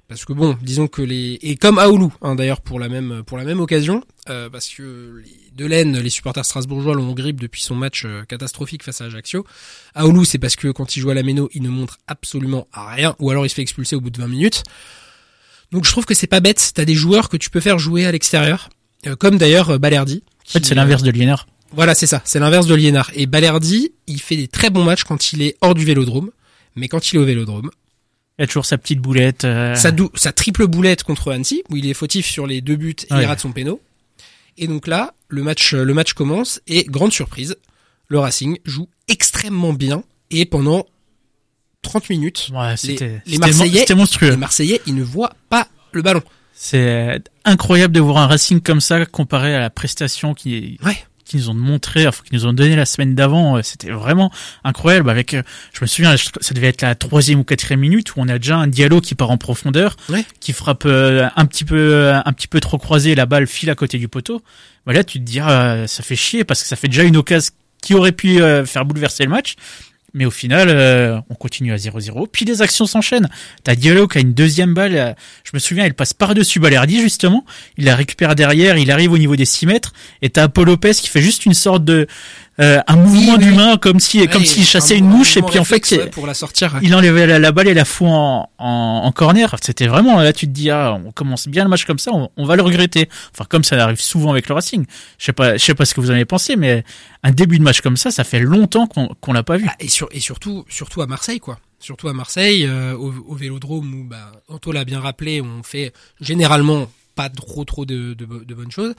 Parce 0.09 0.25
que 0.25 0.33
bon, 0.33 0.57
disons 0.63 0.87
que 0.87 1.03
les 1.03 1.37
et 1.43 1.55
comme 1.55 1.77
Aoulou 1.77 2.11
hein, 2.23 2.33
d'ailleurs 2.33 2.61
pour 2.61 2.79
la 2.79 2.89
même 2.89 3.21
pour 3.27 3.37
la 3.37 3.43
même 3.43 3.59
occasion 3.59 4.03
euh, 4.31 4.49
parce 4.49 4.67
que 4.67 5.21
les 5.23 5.51
Delaine, 5.55 5.99
les 5.99 6.09
supporters 6.09 6.43
strasbourgeois 6.43 6.95
l'ont 6.95 7.11
en 7.11 7.13
grippe 7.13 7.39
depuis 7.39 7.61
son 7.61 7.75
match 7.75 8.05
euh, 8.05 8.23
catastrophique 8.23 8.81
face 8.81 9.01
à 9.01 9.05
Ajaccio. 9.05 9.45
Aoulou 9.93 10.25
c'est 10.25 10.39
parce 10.39 10.55
que 10.55 10.69
quand 10.69 10.95
il 10.95 11.01
joue 11.01 11.11
à 11.11 11.13
la 11.13 11.21
Méno, 11.21 11.47
il 11.53 11.61
ne 11.61 11.69
montre 11.69 11.99
absolument 12.07 12.67
rien 12.73 13.15
ou 13.19 13.29
alors 13.29 13.45
il 13.45 13.49
se 13.49 13.55
fait 13.55 13.61
expulser 13.61 13.95
au 13.95 14.01
bout 14.01 14.09
de 14.09 14.19
20 14.19 14.27
minutes. 14.27 14.63
Donc 15.71 15.85
je 15.85 15.91
trouve 15.91 16.05
que 16.05 16.15
c'est 16.15 16.25
pas 16.25 16.39
bête, 16.39 16.71
t'as 16.73 16.85
des 16.85 16.95
joueurs 16.95 17.29
que 17.29 17.37
tu 17.37 17.51
peux 17.51 17.59
faire 17.59 17.77
jouer 17.77 18.07
à 18.07 18.11
l'extérieur 18.11 18.69
euh, 19.05 19.15
comme 19.15 19.37
d'ailleurs 19.37 19.77
Balerdi. 19.77 20.23
En 20.47 20.51
fait, 20.53 20.65
c'est 20.65 20.73
l'inverse 20.73 21.03
de 21.03 21.11
Liénard. 21.11 21.45
Voilà, 21.71 21.93
c'est 21.93 22.07
ça. 22.07 22.23
C'est 22.25 22.39
l'inverse 22.39 22.65
de 22.65 22.73
Liénard. 22.73 23.11
Et 23.13 23.27
Balerdi, 23.27 23.91
il 24.07 24.19
fait 24.19 24.37
des 24.37 24.47
très 24.47 24.71
bons 24.71 24.83
matchs 24.83 25.03
quand 25.03 25.33
il 25.33 25.43
est 25.43 25.55
hors 25.61 25.75
du 25.75 25.85
vélodrome. 25.85 26.31
Mais 26.79 26.87
quand 26.87 27.11
il 27.11 27.17
est 27.17 27.19
au 27.19 27.25
vélodrome, 27.25 27.69
Il 28.39 28.43
a 28.43 28.47
toujours 28.47 28.65
sa 28.65 28.77
petite 28.77 28.99
boulette. 28.99 29.43
euh, 29.45 29.75
sa, 29.75 30.31
triple 30.31 30.65
boulette 30.67 31.03
contre 31.03 31.31
Annecy, 31.33 31.61
où 31.69 31.75
il 31.75 31.85
est 31.87 31.93
fautif 31.93 32.25
sur 32.25 32.47
les 32.47 32.61
deux 32.61 32.77
buts 32.77 32.95
et 33.09 33.13
Ouais. 33.13 33.23
il 33.23 33.25
rate 33.25 33.41
son 33.41 33.51
péno. 33.51 33.81
Et 34.57 34.67
donc 34.67 34.87
là, 34.87 35.13
le 35.27 35.43
match, 35.43 35.73
le 35.73 35.93
match 35.93 36.13
commence 36.13 36.61
et 36.67 36.85
grande 36.85 37.11
surprise, 37.11 37.57
le 38.07 38.17
Racing 38.19 38.57
joue 38.65 38.87
extrêmement 39.09 39.73
bien 39.73 40.03
et 40.31 40.45
pendant 40.45 40.85
30 41.81 42.09
minutes, 42.09 42.49
Ouais, 42.53 42.75
c'était 42.77 43.21
les 43.25 43.33
c'était 43.35 43.39
Marseillais- 43.39 43.95
monstrueux. 43.95 44.31
les 44.31 44.37
Marseillais, 44.37 44.81
ils 44.87 44.95
ne 44.95 45.03
voient 45.03 45.33
pas 45.49 45.67
le 45.91 46.01
ballon. 46.01 46.21
C'est 46.53 47.21
incroyable 47.45 47.93
de 47.93 47.99
voir 48.01 48.17
un 48.17 48.27
Racing 48.27 48.59
comme 48.61 48.81
ça 48.81 49.05
comparé 49.05 49.55
à 49.55 49.59
la 49.59 49.69
prestation 49.69 50.33
qui 50.33 50.77
Ouais. 50.83 50.97
Qui 51.29 51.37
nous 51.37 51.49
ont 51.49 51.53
montré, 51.53 52.07
enfin, 52.07 52.23
qui 52.27 52.33
nous 52.35 52.45
ont 52.45 52.53
donné 52.53 52.75
la 52.75 52.85
semaine 52.85 53.15
d'avant. 53.15 53.57
euh, 53.57 53.61
C'était 53.63 53.91
vraiment 53.91 54.31
incroyable. 54.63 55.09
Avec, 55.09 55.33
euh, 55.33 55.43
je 55.73 55.79
me 55.81 55.87
souviens, 55.87 56.15
ça 56.17 56.53
devait 56.53 56.67
être 56.67 56.81
la 56.81 56.95
troisième 56.95 57.39
ou 57.39 57.43
quatrième 57.43 57.79
minute 57.79 58.15
où 58.15 58.19
on 58.19 58.27
a 58.27 58.37
déjà 58.39 58.57
un 58.57 58.67
dialogue 58.67 59.03
qui 59.03 59.15
part 59.15 59.29
en 59.31 59.37
profondeur, 59.37 59.95
Ouais. 60.09 60.25
qui 60.39 60.53
frappe 60.53 60.83
euh, 60.85 61.27
un 61.35 61.45
petit 61.45 61.63
peu, 61.65 62.11
un 62.13 62.33
petit 62.33 62.47
peu 62.47 62.59
trop 62.59 62.77
croisé, 62.77 63.15
la 63.15 63.25
balle 63.25 63.47
file 63.47 63.69
à 63.69 63.75
côté 63.75 63.97
du 63.97 64.07
poteau. 64.07 64.41
Bah 64.85 64.93
là, 64.93 65.03
tu 65.03 65.19
te 65.19 65.23
dis, 65.23 65.39
ah, 65.39 65.85
ça 65.87 66.03
fait 66.03 66.15
chier 66.15 66.43
parce 66.43 66.61
que 66.61 66.67
ça 66.67 66.75
fait 66.75 66.87
déjà 66.87 67.03
une 67.03 67.17
occasion 67.17 67.51
qui 67.81 67.93
aurait 67.93 68.11
pu 68.11 68.39
faire 68.65 68.83
bouleverser 68.85 69.23
le 69.23 69.29
match. 69.29 69.55
Mais 70.13 70.25
au 70.25 70.31
final, 70.31 70.69
euh, 70.69 71.19
on 71.29 71.35
continue 71.35 71.73
à 71.73 71.77
0-0. 71.77 72.27
Puis 72.31 72.45
les 72.45 72.61
actions 72.61 72.85
s'enchaînent. 72.85 73.29
T'as 73.63 73.75
Diallo 73.75 74.07
qui 74.07 74.17
a 74.17 74.21
une 74.21 74.33
deuxième 74.33 74.73
balle. 74.73 74.95
euh, 74.95 75.13
je 75.43 75.51
me 75.53 75.59
souviens, 75.59 75.85
il 75.85 75.93
passe 75.93 76.13
par-dessus 76.13 76.59
Balerdi, 76.59 77.01
justement. 77.01 77.45
Il 77.77 77.85
la 77.85 77.95
récupère 77.95 78.35
derrière, 78.35 78.77
il 78.77 78.91
arrive 78.91 79.11
au 79.11 79.17
niveau 79.17 79.35
des 79.35 79.45
6 79.45 79.65
mètres. 79.65 79.93
Et 80.21 80.29
t'as 80.29 80.47
Paul 80.47 80.67
Lopez 80.67 80.93
qui 80.93 81.07
fait 81.07 81.21
juste 81.21 81.45
une 81.45 81.53
sorte 81.53 81.83
de... 81.83 82.07
euh, 82.59 82.81
un 82.87 82.95
mouvement 82.95 83.33
oui, 83.33 83.39
d'humain 83.39 83.77
comme 83.77 83.99
si 83.99 84.27
comme 84.27 84.43
s'il 84.43 84.65
chassait 84.65 84.95
un 84.95 84.97
une 84.99 85.07
mouche. 85.07 85.37
Et 85.37 85.41
puis 85.41 85.59
en 85.59 85.63
fait, 85.63 85.89
ouais, 85.91 86.09
pour 86.09 86.27
la 86.27 86.33
sortir. 86.33 86.77
il 86.81 86.93
enlevait 86.93 87.25
la, 87.25 87.39
la 87.39 87.51
balle 87.51 87.67
et 87.67 87.73
la 87.73 87.85
fout 87.85 88.07
en, 88.07 88.49
en, 88.57 89.01
en 89.05 89.11
corner. 89.11 89.55
C'était 89.61 89.87
vraiment, 89.87 90.19
là 90.19 90.33
tu 90.33 90.45
te 90.45 90.51
dis, 90.51 90.69
ah, 90.69 90.99
on 91.05 91.11
commence 91.11 91.47
bien 91.47 91.63
le 91.63 91.69
match 91.69 91.85
comme 91.85 91.99
ça, 91.99 92.11
on, 92.13 92.29
on 92.37 92.45
va 92.45 92.55
le 92.55 92.61
regretter. 92.61 93.09
Enfin, 93.33 93.45
comme 93.47 93.63
ça 93.63 93.81
arrive 93.83 94.01
souvent 94.01 94.31
avec 94.31 94.49
le 94.49 94.55
Racing. 94.55 94.85
Je 95.17 95.25
sais 95.25 95.33
pas, 95.33 95.57
je 95.57 95.63
sais 95.63 95.75
pas 95.75 95.85
ce 95.85 95.93
que 95.93 96.01
vous 96.01 96.11
en 96.11 96.15
avez 96.15 96.25
pensé, 96.25 96.55
mais 96.55 96.83
un 97.23 97.31
début 97.31 97.59
de 97.59 97.63
match 97.63 97.81
comme 97.81 97.97
ça, 97.97 98.11
ça 98.11 98.23
fait 98.23 98.39
longtemps 98.39 98.87
qu'on 98.87 99.07
qu'on 99.21 99.33
l'a 99.33 99.43
pas 99.43 99.57
vu. 99.57 99.67
Ah, 99.69 99.75
et, 99.79 99.87
sur, 99.87 100.09
et 100.11 100.19
surtout, 100.19 100.65
surtout 100.69 101.01
à 101.01 101.07
Marseille, 101.07 101.39
quoi. 101.39 101.59
Surtout 101.79 102.09
à 102.09 102.13
Marseille, 102.13 102.65
euh, 102.65 102.93
au, 102.93 103.13
au 103.27 103.35
Vélodrome 103.35 103.93
où, 103.93 104.03
bah, 104.03 104.33
Anto 104.49 104.73
l'a 104.73 104.83
bien 104.83 104.99
rappelé, 104.99 105.39
on 105.41 105.63
fait 105.63 105.93
généralement 106.19 106.87
pas 107.15 107.29
trop 107.29 107.63
trop 107.63 107.85
de, 107.85 108.13
de 108.13 108.53
bonnes 108.53 108.71
choses. 108.71 108.95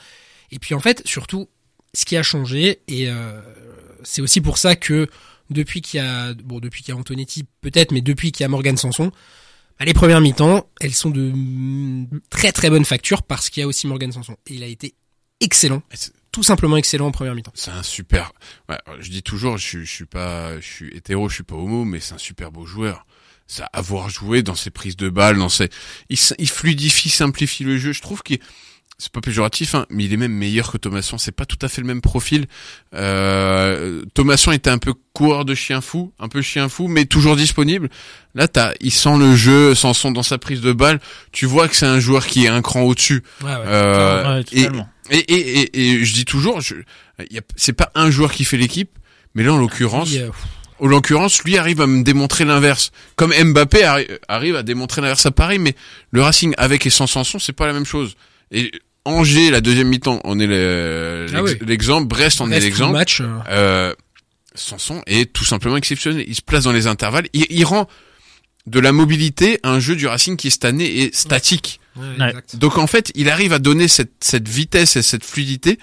Et 0.51 0.59
puis 0.59 0.75
en 0.75 0.81
fait, 0.81 1.03
surtout, 1.05 1.49
ce 1.95 2.05
qui 2.05 2.17
a 2.17 2.23
changé, 2.23 2.81
et 2.89 3.09
euh, 3.11 3.41
c'est 4.05 4.23
aussi 4.23 4.41
pour 4.41 4.59
ça 4.59 4.77
que 4.77 5.09
depuis 5.51 5.81
qu'il 5.81 5.99
y 6.01 6.03
a, 6.03 6.33
bon, 6.35 6.61
depuis 6.61 6.83
qu'il 6.83 6.95
y 6.95 6.97
a 6.97 7.01
Antonetti 7.01 7.45
peut-être, 7.61 7.91
mais 7.93 8.01
depuis 8.01 8.31
qu'il 8.33 8.45
y 8.45 8.47
a 8.47 8.49
Morgan 8.49 8.77
Sanson, 8.77 9.11
bah, 9.79 9.85
les 9.85 9.95
premières 9.95 10.21
mi-temps, 10.21 10.69
elles 10.81 10.95
sont 10.95 11.11
de 11.11 11.33
très 12.31 12.53
très 12.53 12.71
bonne 12.71 12.85
facture 12.85 13.23
parce 13.23 13.51
qu'il 13.51 13.63
y 13.63 13.65
a 13.65 13.67
aussi 13.67 13.87
Morgan 13.87 14.13
Sanson. 14.13 14.37
Et 14.47 14.55
il 14.55 14.63
a 14.63 14.67
été 14.67 14.95
excellent, 15.41 15.83
tout 16.33 16.43
simplement 16.43 16.77
excellent 16.77 17.07
en 17.07 17.11
première 17.11 17.35
mi-temps. 17.35 17.53
C'est 17.55 17.71
un 17.73 17.83
super. 17.83 18.33
Ouais, 18.69 18.79
je 19.01 19.11
dis 19.11 19.23
toujours, 19.23 19.59
je, 19.59 19.67
suis- 19.67 19.87
je 19.87 19.91
suis 19.91 20.05
pas, 20.07 20.61
je 20.61 20.67
suis 20.67 20.97
hétéro, 20.97 21.29
je 21.29 21.35
suis 21.35 21.43
pas 21.45 21.57
homo, 21.57 21.85
mais 21.85 21.99
c'est 21.99 22.15
un 22.15 22.19
super 22.19 22.53
beau 22.53 22.67
joueur. 22.67 23.07
Ça, 23.49 23.65
avoir 23.73 24.11
joué 24.11 24.45
dans 24.45 24.55
ses 24.55 24.71
prises 24.71 24.97
de 24.97 25.09
balles, 25.09 25.37
dans 25.39 25.49
ses, 25.49 25.71
il 26.09 26.49
fluidifie, 26.49 27.09
simplifie 27.09 27.65
le 27.65 27.79
jeu. 27.79 27.93
Je 27.93 28.01
trouve 28.01 28.23
qu'il, 28.23 28.39
c'est 29.01 29.11
pas 29.11 29.21
péjoratif, 29.21 29.75
hein, 29.75 29.87
mais 29.91 30.05
il 30.05 30.13
est 30.13 30.17
même 30.17 30.33
meilleur 30.33 30.71
que 30.71 30.77
Thomasson. 30.79 31.19
C'est 31.19 31.33
pas 31.35 31.47
tout 31.47 31.59
à 31.63 31.69
fait 31.69 31.81
le 31.81 31.87
même 31.87 32.01
profil. 32.03 32.47
Euh, 32.95 34.03
Thomasson 34.15 34.53
était 34.53 34.71
un 34.71 34.79
peu 34.79 34.93
coureur 35.13 35.45
de 35.45 35.55
chien 35.55 35.81
fou, 35.81 36.13
un 36.19 36.29
peu 36.29 36.43
chien 36.43 36.69
fou, 36.69 36.87
mais 36.89 37.05
toujours 37.07 37.37
disponible. 37.37 37.89
Là, 38.35 38.47
t'as, 38.49 38.73
il 38.81 38.91
sent 38.93 39.17
le 39.19 39.35
jeu, 39.35 39.75
Sanson 39.75 40.11
dans 40.13 40.23
sa 40.23 40.39
prise 40.39 40.61
de 40.61 40.73
balle. 40.73 41.01
Tu 41.33 41.47
vois 41.47 41.69
que 41.69 41.75
c'est 41.77 41.87
un 41.87 41.99
joueur 42.01 42.27
qui 42.27 42.45
est 42.45 42.49
un 42.49 42.63
cran 42.63 42.83
au-dessus. 42.83 43.23
Ouais, 43.43 43.49
ouais. 43.49 43.55
Euh, 43.67 44.35
Ouais, 44.37 44.45
et, 44.53 44.63
totalement. 44.65 44.89
et, 45.11 45.19
et, 45.19 45.61
et, 45.61 45.81
et 46.01 46.05
je 46.05 46.15
dis 46.15 46.25
toujours, 46.25 46.61
je, 46.61 46.75
c'est 47.57 47.73
pas 47.73 47.91
un 47.95 48.11
joueur 48.11 48.33
qui 48.33 48.45
fait 48.45 48.57
l'équipe, 48.59 48.91
mais 49.35 49.43
là 49.43 49.55
en 49.55 49.59
l'occurrence, 49.59 50.11
Oui, 50.11 50.19
euh, 50.19 50.31
en 50.79 50.87
l'occurrence, 50.87 51.43
lui 51.45 51.57
arrive 51.59 51.81
à 51.81 51.87
me 51.87 52.03
démontrer 52.03 52.45
l'inverse. 52.45 52.91
Comme 53.17 53.33
Mbappé 53.33 53.83
arri- 53.83 54.19
arrive 54.29 54.57
à 54.57 54.63
démontrer 54.63 55.01
l'inverse 55.03 55.27
à 55.27 55.31
Paris, 55.31 55.59
mais 55.59 55.75
le 56.11 56.23
Racing 56.23 56.55
avec 56.59 56.87
et 56.87 56.91
sans 56.91 57.07
Sanson, 57.07 57.39
c'est 57.39 57.53
pas 57.53 57.67
la 57.67 57.73
même 57.73 57.85
chose. 57.87 58.15
Et 58.51 58.71
Angers, 59.05 59.51
la 59.51 59.61
deuxième 59.61 59.89
mi-temps, 59.89 60.21
on 60.25 60.39
est 60.39 60.47
le- 60.47 61.27
Ah 61.35 61.43
oui. 61.43 61.53
l'exemple. 61.67 62.07
Brest, 62.07 62.41
on 62.41 62.51
est 62.51 62.61
l'exemple. 62.61 62.93
match. 62.93 63.21
euh, 63.21 63.27
Euh, 63.49 63.95
Sanson 64.55 65.01
est 65.07 65.33
tout 65.33 65.45
simplement 65.45 65.77
exceptionnel. 65.77 66.25
Il 66.27 66.35
se 66.35 66.43
place 66.43 66.65
dans 66.65 66.73
les 66.73 66.87
intervalles. 66.87 67.29
Il, 67.33 67.47
il 67.51 67.65
rend 67.65 67.89
de 68.67 68.79
la 68.81 68.93
mobilité 68.93 69.59
un 69.63 69.81
jeu 69.81 69.97
du 69.97 70.07
Racing 70.07 70.37
qui 70.37 70.51
cette 70.51 70.65
année 70.67 71.03
est 71.03 71.15
statique. 71.15 71.81
ouais, 71.97 72.03
Ouais. 72.19 72.29
exact. 72.31 72.57
Donc 72.57 72.77
en 72.79 72.87
fait, 72.87 73.11
il 73.15 73.31
arrive 73.31 73.53
à 73.53 73.59
donner 73.59 73.89
cette, 73.89 74.13
cette 74.21 74.49
vitesse 74.49 74.97
et 74.97 75.03
cette 75.03 75.25
fluidité 75.25 75.79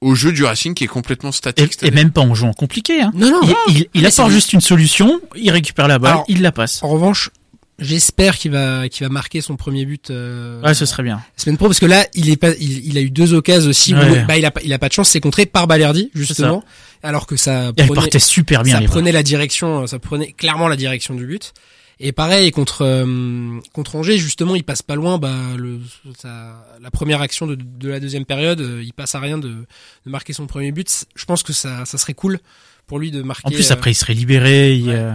au 0.00 0.14
jeu 0.14 0.32
du 0.32 0.44
Racing 0.44 0.74
qui 0.74 0.84
est 0.84 0.88
complètement 0.88 1.32
statique. 1.32 1.76
et 1.82 1.90
même 1.90 2.12
pas 2.12 2.20
en 2.22 2.34
jouant 2.34 2.52
compliqué. 2.54 3.02
Hein. 3.02 3.10
Non, 3.14 3.30
non, 3.30 3.40
Il, 3.42 3.48
non. 3.80 3.84
il, 3.94 4.06
apporte 4.06 4.30
juste 4.30 4.52
une 4.52 4.60
solution, 4.60 5.20
il 5.36 5.50
récupère 5.50 5.86
la 5.88 5.98
balle, 5.98 6.12
Alors- 6.12 6.24
il 6.28 6.40
la 6.40 6.52
passe. 6.52 6.82
En 6.82 6.88
revanche, 6.88 7.30
j'espère 7.78 8.36
qu'il 8.38 8.50
va 8.52 8.88
qu'il 8.88 9.06
va 9.06 9.12
marquer 9.12 9.40
son 9.40 9.56
premier 9.56 9.84
but 9.84 10.10
euh, 10.10 10.60
Ouais, 10.62 10.74
ce 10.74 10.86
serait 10.86 11.02
bien. 11.02 11.22
semaine 11.36 11.56
pro 11.56 11.66
parce 11.68 11.80
que 11.80 11.86
là, 11.86 12.06
il 12.14 12.28
est 12.30 12.36
pas 12.36 12.50
il, 12.60 12.86
il 12.86 12.98
a 12.98 13.00
eu 13.00 13.10
deux 13.10 13.34
occasions 13.34 13.70
aussi 13.70 13.94
où 13.94 13.98
Ouais. 13.98 14.24
bah 14.24 14.36
il 14.36 14.44
a 14.44 14.50
pas 14.50 14.60
il 14.64 14.72
a 14.72 14.78
pas 14.78 14.88
de 14.88 14.92
chance, 14.94 15.08
c'est 15.10 15.20
contré 15.20 15.46
par 15.46 15.66
Balerdi 15.66 16.10
justement, 16.14 16.64
alors 17.02 17.26
que 17.26 17.36
ça 17.36 17.66
Et 17.76 17.80
elle 17.80 17.86
prenait, 17.86 18.00
partait 18.00 18.18
super 18.18 18.62
bien. 18.62 18.80
ça 18.80 18.84
prenait 18.86 19.12
la 19.12 19.22
direction, 19.22 19.86
ça 19.86 19.98
prenait 19.98 20.32
clairement 20.32 20.68
la 20.68 20.76
direction 20.76 21.14
du 21.14 21.26
but. 21.26 21.52
Et 22.00 22.12
pareil 22.12 22.52
contre 22.52 22.82
euh, 22.82 23.58
contre 23.72 23.96
Angers 23.96 24.18
justement, 24.18 24.54
il 24.54 24.62
passe 24.62 24.82
pas 24.82 24.94
loin. 24.94 25.18
Bah 25.18 25.34
le 25.56 25.80
ça, 26.16 26.64
la 26.80 26.90
première 26.92 27.20
action 27.20 27.46
de, 27.48 27.56
de 27.56 27.88
la 27.88 27.98
deuxième 27.98 28.24
période, 28.24 28.60
euh, 28.60 28.82
il 28.84 28.92
passe 28.92 29.16
à 29.16 29.20
rien 29.20 29.36
de, 29.36 29.48
de 29.48 30.10
marquer 30.10 30.32
son 30.32 30.46
premier 30.46 30.70
but. 30.70 31.06
Je 31.16 31.24
pense 31.24 31.42
que 31.42 31.52
ça 31.52 31.84
ça 31.86 31.98
serait 31.98 32.14
cool 32.14 32.38
pour 32.86 33.00
lui 33.00 33.10
de 33.10 33.20
marquer. 33.22 33.48
En 33.48 33.50
plus, 33.50 33.70
euh, 33.70 33.74
après, 33.74 33.90
il 33.90 33.94
serait 33.96 34.14
libéré. 34.14 34.74
il, 34.74 34.90
euh, 34.90 35.12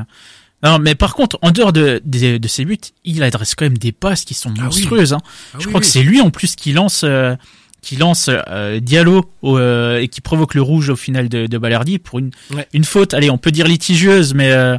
Non, 0.64 0.80
mais 0.80 0.96
par 0.96 1.14
contre, 1.16 1.38
en 1.42 1.52
dehors 1.52 1.74
de, 1.74 2.02
de, 2.06 2.38
de 2.38 2.48
ses 2.48 2.64
buts, 2.66 2.78
il 3.04 3.22
adresse 3.24 3.54
quand 3.56 3.66
même 3.66 3.78
des 3.78 3.92
passes 3.92 4.24
qui 4.26 4.34
sont 4.34 4.50
Ah 4.52 4.54
oui. 4.60 4.64
monstrueuses. 4.66 5.14
Hein. 5.14 5.20
ah 5.24 5.30
Je 5.54 5.58
oui, 5.60 5.64
crois 5.66 5.80
oui. 5.80 5.86
que 5.86 5.92
c'est 5.92 6.04
lui 6.04 6.22
en 6.22 6.30
plus 6.32 6.56
qui 6.56 6.72
lance, 6.72 7.02
euh, 7.04 7.36
qui 7.82 7.98
lance 7.98 8.30
euh, 8.30 8.80
Diallo 8.80 9.26
au, 9.42 9.58
euh, 9.58 10.00
et 10.00 10.08
qui 10.08 10.22
provoque 10.22 10.54
le 10.56 10.62
rouge 10.62 10.90
au 10.90 10.96
final 10.96 11.28
de, 11.30 11.48
de 11.48 11.58
Balerdi 11.58 12.00
pour 12.00 12.20
une, 12.20 12.32
Ouais. 12.54 12.68
une 12.74 12.86
faute. 12.86 13.14
Allez, 13.14 13.30
on 13.30 13.38
peut 13.38 13.52
dire 13.52 13.68
litigieuse, 13.68 14.34
mais 14.34 14.52
euh, 14.52 14.78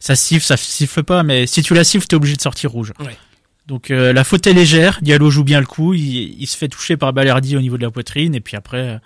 Ça 0.00 0.14
siffle, 0.16 0.46
ça 0.46 0.56
siffle 0.56 1.02
pas, 1.02 1.22
mais 1.24 1.46
si 1.46 1.62
tu 1.62 1.74
la 1.74 1.84
siffles, 1.84 2.06
t'es 2.06 2.16
obligé 2.16 2.36
de 2.36 2.40
sortir 2.40 2.70
rouge. 2.70 2.92
Ouais. 3.00 3.16
Donc 3.66 3.90
euh, 3.90 4.14
la 4.14 4.24
faute 4.24 4.46
est 4.46 4.54
légère, 4.54 4.98
Diallo 5.02 5.28
joue 5.28 5.44
bien 5.44 5.60
le 5.60 5.66
coup, 5.66 5.92
il, 5.92 6.40
il 6.40 6.46
se 6.46 6.56
fait 6.56 6.68
toucher 6.68 6.96
par 6.96 7.12
Balerdi 7.12 7.54
au 7.54 7.60
niveau 7.60 7.76
de 7.76 7.82
la 7.82 7.90
poitrine, 7.90 8.34
et 8.34 8.40
puis 8.40 8.56
après, 8.56 8.78
euh, 8.94 8.98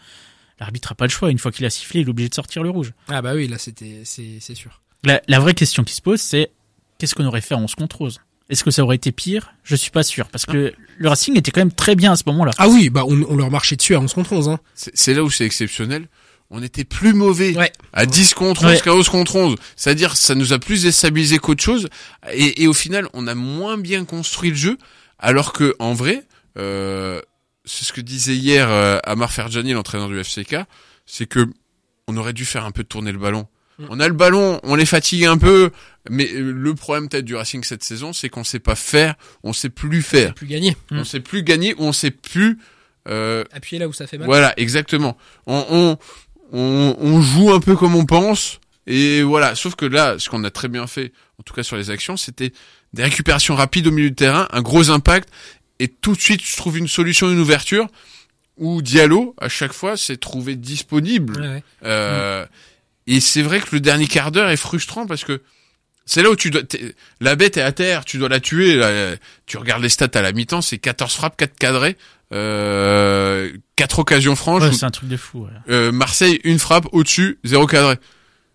l'arbitre 0.60 0.92
a 0.92 0.94
pas 0.94 1.06
le 1.06 1.10
choix. 1.10 1.30
Une 1.32 1.38
fois 1.40 1.50
qu'il 1.50 1.64
a 1.66 1.70
sifflé, 1.70 2.00
il 2.02 2.06
est 2.06 2.10
obligé 2.10 2.28
de 2.28 2.34
sortir 2.34 2.62
le 2.62 2.70
rouge. 2.70 2.92
Ah 3.08 3.22
bah 3.22 3.32
oui, 3.34 3.48
là 3.48 3.58
c'était 3.58 4.02
c'est 4.04 4.36
c'est 4.38 4.54
sûr. 4.54 4.80
La, 5.04 5.20
la 5.28 5.38
vraie 5.40 5.54
question 5.54 5.82
qui 5.84 5.94
se 5.94 6.00
pose, 6.02 6.20
c'est 6.20 6.50
qu'est-ce 6.98 7.14
qu'on 7.14 7.24
aurait 7.26 7.40
fait 7.40 7.54
en 7.54 7.62
11 7.62 7.74
contre 7.74 8.00
11 8.02 8.20
Est-ce 8.50 8.62
que 8.64 8.70
ça 8.70 8.82
aurait 8.84 8.96
été 8.96 9.10
pire? 9.12 9.52
Je 9.64 9.74
suis 9.76 9.90
pas 9.90 10.02
sûr, 10.02 10.28
parce 10.28 10.46
que 10.46 10.72
le 10.96 11.08
Racing 11.08 11.36
était 11.36 11.50
quand 11.50 11.60
même 11.60 11.72
très 11.72 11.96
bien 11.96 12.12
à 12.12 12.16
ce 12.16 12.22
moment-là. 12.26 12.52
Ah 12.58 12.68
oui, 12.68 12.88
bah 12.90 13.02
on, 13.06 13.22
on 13.28 13.36
leur 13.36 13.50
marchait 13.50 13.76
dessus 13.76 13.94
à 13.94 14.00
11 14.00 14.12
contre 14.14 14.32
11 14.32 14.48
hein. 14.48 14.58
C'est 14.74 14.96
c'est 14.96 15.14
là 15.14 15.24
où 15.24 15.30
c'est 15.30 15.44
exceptionnel. 15.44 16.06
On 16.54 16.62
était 16.62 16.84
plus 16.84 17.14
mauvais 17.14 17.56
Ouais. 17.56 17.72
à 17.94 18.04
10 18.04 18.34
contre 18.34 18.64
11 18.64 18.70
Ouais. 18.72 18.80
qu'à 18.80 18.94
11 18.94 19.08
contre 19.08 19.36
11. 19.36 19.56
C'est-à-dire, 19.74 20.14
ça 20.16 20.34
nous 20.34 20.52
a 20.52 20.58
plus 20.58 20.82
déstabilisé 20.82 21.38
qu'autre 21.38 21.62
chose. 21.64 21.88
Et, 22.32 22.62
et 22.62 22.66
au 22.68 22.74
final, 22.74 23.08
on 23.14 23.26
a 23.26 23.34
moins 23.34 23.78
bien 23.78 24.04
construit 24.04 24.50
le 24.50 24.56
jeu. 24.56 24.76
Alors 25.18 25.54
que, 25.54 25.74
en 25.78 25.94
vrai, 25.94 26.24
euh, 26.58 27.22
c'est 27.64 27.86
ce 27.86 27.92
que 27.94 28.02
disait 28.02 28.34
hier 28.36 28.68
euh, 28.70 28.98
Amar 29.04 29.32
Ferjani, 29.32 29.72
l'entraîneur 29.72 30.08
du 30.08 30.22
FCK, 30.22 30.56
c'est 31.06 31.24
que 31.26 31.46
on 32.06 32.16
aurait 32.18 32.34
dû 32.34 32.44
faire 32.44 32.66
un 32.66 32.70
peu 32.70 32.84
tourner 32.84 33.12
le 33.12 33.18
ballon. 33.18 33.46
Mm. 33.82 33.86
On 33.90 34.00
a 34.00 34.08
le 34.08 34.14
ballon, 34.14 34.60
on 34.62 34.74
les 34.74 34.86
fatigue 34.86 35.24
un 35.24 35.38
peu, 35.38 35.70
mais 36.10 36.28
euh, 36.32 36.52
le 36.52 36.74
problème 36.74 37.08
peut-être 37.08 37.24
du 37.24 37.34
Racing 37.34 37.62
cette 37.64 37.82
saison, 37.84 38.12
c'est 38.12 38.28
qu'on 38.28 38.44
sait 38.44 38.58
pas 38.58 38.74
faire, 38.74 39.14
on 39.42 39.52
sait 39.52 39.68
plus 39.68 40.02
faire, 40.02 40.34
Plus 40.34 40.46
gagné. 40.46 40.76
Mm. 40.90 40.98
on 41.00 41.04
sait 41.04 41.20
plus 41.20 41.42
gagner 41.42 41.74
ou 41.74 41.84
on 41.84 41.92
sait 41.92 42.10
plus 42.10 42.58
euh, 43.08 43.44
Appuyer 43.52 43.80
là 43.80 43.88
où 43.88 43.92
ça 43.92 44.06
fait 44.06 44.18
mal. 44.18 44.26
voilà, 44.26 44.54
exactement. 44.56 45.16
On, 45.46 45.66
on, 45.70 45.98
on, 46.52 46.96
on 46.98 47.20
joue 47.20 47.52
un 47.52 47.60
peu 47.60 47.76
comme 47.76 47.94
on 47.96 48.06
pense. 48.06 48.60
Et 48.86 49.22
voilà, 49.22 49.54
sauf 49.54 49.74
que 49.76 49.84
là, 49.86 50.16
ce 50.18 50.28
qu'on 50.28 50.42
a 50.44 50.50
très 50.50 50.68
bien 50.68 50.86
fait, 50.86 51.12
en 51.38 51.42
tout 51.44 51.54
cas 51.54 51.62
sur 51.62 51.76
les 51.76 51.90
actions, 51.90 52.16
c'était 52.16 52.52
des 52.92 53.04
récupérations 53.04 53.54
rapides 53.54 53.86
au 53.86 53.90
milieu 53.92 54.10
de 54.10 54.14
terrain, 54.14 54.48
un 54.50 54.60
gros 54.62 54.90
impact, 54.90 55.28
et 55.78 55.88
tout 55.88 56.14
de 56.14 56.20
suite, 56.20 56.42
je 56.44 56.56
trouve 56.56 56.78
une 56.78 56.88
solution, 56.88 57.30
une 57.30 57.38
ouverture, 57.38 57.86
où 58.58 58.82
Diallo, 58.82 59.34
à 59.40 59.48
chaque 59.48 59.72
fois, 59.72 59.96
s'est 59.96 60.16
trouvé 60.16 60.56
disponible. 60.56 61.40
Ouais, 61.40 61.48
ouais. 61.48 61.62
Euh, 61.84 62.44
Et 63.06 63.20
c'est 63.20 63.42
vrai 63.42 63.60
que 63.60 63.66
le 63.72 63.80
dernier 63.80 64.06
quart 64.06 64.30
d'heure 64.30 64.50
est 64.50 64.56
frustrant 64.56 65.06
parce 65.06 65.24
que 65.24 65.42
c'est 66.04 66.22
là 66.22 66.30
où 66.30 66.36
tu 66.36 66.50
dois, 66.50 66.62
la 67.20 67.36
bête 67.36 67.56
est 67.56 67.62
à 67.62 67.72
terre, 67.72 68.04
tu 68.04 68.18
dois 68.18 68.28
la 68.28 68.40
tuer. 68.40 68.74
là. 68.76 69.14
Tu 69.46 69.56
regardes 69.56 69.82
les 69.82 69.88
stats 69.88 70.08
à 70.14 70.22
la 70.22 70.32
mi-temps, 70.32 70.60
c'est 70.62 70.78
14 70.78 71.12
frappes, 71.14 71.36
4 71.36 71.56
cadrés, 71.58 71.96
euh, 72.32 73.50
4 73.76 73.98
occasions 74.00 74.36
franches. 74.36 74.62
Ouais, 74.62 74.72
c'est 74.72 74.84
un 74.84 74.90
truc 74.90 75.08
de 75.08 75.16
fou. 75.16 75.44
Ouais. 75.44 75.50
euh, 75.70 75.92
Marseille, 75.92 76.40
une 76.44 76.58
frappe 76.58 76.86
au-dessus, 76.92 77.38
zéro 77.44 77.66
cadré. 77.66 77.96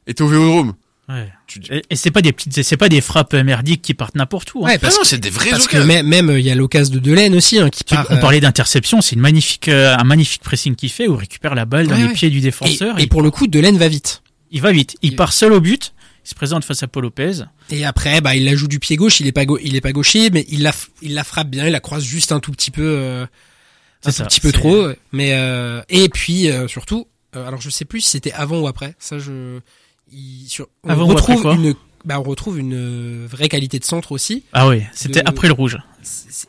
Et 0.07 0.13
t'es 0.13 0.21
au 0.23 0.27
Vélodrome. 0.27 0.73
Ouais. 1.09 1.31
Tu 1.47 1.59
dis, 1.59 1.69
Et, 1.71 1.83
et 1.89 1.95
c'est 1.95 2.11
pas 2.11 2.21
des 2.21 2.33
petites, 2.33 2.61
c'est 2.63 2.75
pas 2.77 2.89
des 2.89 2.99
frappes 2.99 3.33
merdiques 3.33 3.81
qui 3.81 3.93
partent 3.93 4.15
n'importe 4.15 4.53
où. 4.55 4.63
hein. 4.65 4.69
Ouais, 4.69 4.73
ah 4.75 4.79
parce 4.79 4.95
non, 4.95 5.01
que, 5.03 5.07
c'est 5.07 5.17
des 5.19 5.29
vrais 5.29 5.49
parce 5.51 5.67
que 5.67 5.77
même 5.77 6.05
même 6.05 6.29
il 6.31 6.41
y 6.45 6.51
a 6.51 6.55
l'occasion 6.55 6.93
de 6.93 6.99
Delaine 6.99 7.33
aussi 7.33 7.59
hein, 7.59 7.69
qui 7.69 7.85
Tu- 7.85 7.95
part. 7.95 8.05
on 8.09 8.15
euh, 8.15 8.19
parlait 8.19 8.41
d'interception, 8.41 8.99
c'est 8.99 9.15
une 9.15 9.21
magnifique, 9.21 9.69
euh, 9.69 9.95
un 9.97 10.03
magnifique 10.03 10.41
pressing 10.43 10.75
qu'il 10.75 10.89
fait 10.89 11.07
où 11.07 11.13
il 11.15 11.19
récupère 11.19 11.55
la 11.55 11.63
balle 11.63 11.87
dans 11.87 11.95
Ouais, 11.95 12.07
les 12.09 12.13
pieds 12.13 12.29
du 12.29 12.39
et, 12.39 12.41
défenseur. 12.41 12.99
et 12.99 13.03
il, 13.03 13.09
pour 13.09 13.21
le 13.21 13.31
coup, 13.31 13.47
Delaine 13.47 13.77
va 13.77 13.87
vite. 13.87 14.21
Il 14.51 14.61
va 14.61 14.71
vite. 14.71 14.95
Il 15.01 15.11
il- 15.11 15.15
part 15.15 15.33
seul 15.33 15.53
au 15.53 15.61
but. 15.61 15.93
Il 16.25 16.29
se 16.29 16.35
présente 16.35 16.65
face 16.65 16.83
à 16.83 16.87
Paul 16.87 17.03
Lopez. 17.03 17.43
Et 17.69 17.85
après, 17.85 18.19
bah, 18.19 18.35
il 18.35 18.43
la 18.43 18.53
joue 18.55 18.67
du 18.67 18.79
pied 18.79 18.97
gauche. 18.97 19.21
Il 19.21 19.27
est 19.27 19.31
pas 19.31 19.45
gau- 19.45 19.59
il 19.63 19.75
est 19.77 19.81
pas 19.81 19.93
gaucher, 19.93 20.29
mais 20.29 20.45
il 20.49 20.61
la 20.61 20.73
il 21.01 21.13
la 21.13 21.23
frappe 21.23 21.47
bien. 21.49 21.65
Il 21.67 21.71
la 21.71 21.79
croise 21.79 22.03
juste 22.03 22.31
un 22.33 22.39
tout 22.41 22.51
petit 22.51 22.69
peu, 22.71 22.83
euh, 22.83 23.23
un 24.03 24.09
tout 24.09 24.15
ça, 24.17 24.25
petit 24.25 24.41
peu 24.41 24.51
trop. 24.51 24.89
Mais 25.13 25.31
euh, 25.33 25.81
et 25.87 26.09
puis 26.09 26.49
euh, 26.49 26.67
surtout, 26.67 27.07
euh, 27.35 27.47
alors 27.47 27.61
je 27.61 27.69
sais 27.69 27.85
plus 27.85 28.01
si 28.01 28.09
c'était 28.09 28.33
avant 28.33 28.59
ou 28.59 28.67
après. 28.67 28.95
Ça, 28.99 29.19
je 29.19 29.59
il, 30.11 30.47
sur, 30.49 30.67
on 30.83 30.89
Avant 30.89 31.07
ou 31.07 31.11
après 31.13 31.33
retrouve 31.35 31.53
une 31.53 31.75
bah, 32.03 32.19
on 32.19 32.23
retrouve 32.23 32.59
une 32.59 33.25
vraie 33.25 33.47
qualité 33.49 33.79
de 33.79 33.85
centre 33.85 34.11
aussi. 34.11 34.43
Ah 34.53 34.67
oui, 34.67 34.83
c'était 34.93 35.21
De- 35.23 35.29
après 35.29 35.47
le 35.47 35.53
rouge. 35.53 35.77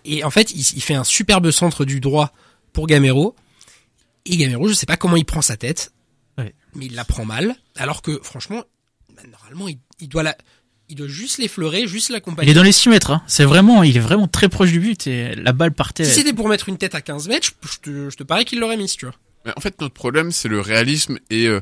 Et 0.05 0.25
en 0.25 0.31
fait, 0.31 0.51
il, 0.53 0.61
il 0.77 0.83
fait 0.83 0.95
un 0.95 1.05
superbe 1.05 1.51
centre 1.53 1.85
du 1.85 2.01
droit 2.01 2.33
pour 2.73 2.87
Gamero. 2.89 3.37
Et 4.27 4.37
Gamero, 4.37 4.67
je 4.69 4.75
sais 4.75 4.87
pas 4.87 4.97
comment 4.97 5.17
il 5.17 5.25
prend 5.25 5.41
sa 5.43 5.57
tête, 5.57 5.93
Ouais. 6.37 6.55
mais 6.75 6.87
il 6.87 6.95
la 6.95 7.05
prend 7.05 7.25
mal. 7.25 7.57
Alors 7.79 8.03
que 8.03 8.21
franchement, 8.23 8.63
bah, 9.15 9.23
normalement, 9.31 9.69
il, 9.69 9.79
il 10.01 10.09
doit 10.09 10.23
la, 10.23 10.37
il 10.89 10.97
doit 10.97 11.09
juste 11.09 11.39
l'effleurer, 11.39 11.87
juste 11.87 12.09
Il 12.09 12.13
l'accompagner. 12.13 12.51
est 12.51 12.55
dans 12.55 12.63
les 12.63 12.73
6 12.73 12.89
mètres. 12.89 13.11
Hein. 13.11 13.23
C'est 13.27 13.45
vraiment, 13.45 13.83
il 13.83 13.97
est 13.97 14.01
vraiment 14.01 14.29
très 14.29 14.49
proche 14.49 14.71
du 14.73 14.81
but 14.81 15.07
et 15.07 15.35
la 15.35 15.53
balle 15.53 15.73
partait. 15.73 16.05
Si 16.05 16.13
c'était 16.13 16.33
pour 16.33 16.49
mettre 16.49 16.69
une 16.69 16.79
tête 16.79 16.95
à 16.95 17.01
15 17.01 17.29
mètres, 17.29 17.49
je, 17.63 17.79
te, 17.79 18.11
je 18.11 18.17
te 18.17 18.23
parie 18.23 18.45
qu'il 18.45 18.59
l'aurait 18.61 18.77
mis, 18.77 18.89
si 18.89 18.97
tu 18.97 19.07
vois. 19.07 19.15
Mais 19.45 19.53
en 19.57 19.61
fait, 19.61 19.81
notre 19.81 19.95
problème, 19.95 20.33
c'est 20.33 20.49
le 20.49 20.61
réalisme 20.61 21.19
et 21.31 21.47
euh, 21.47 21.61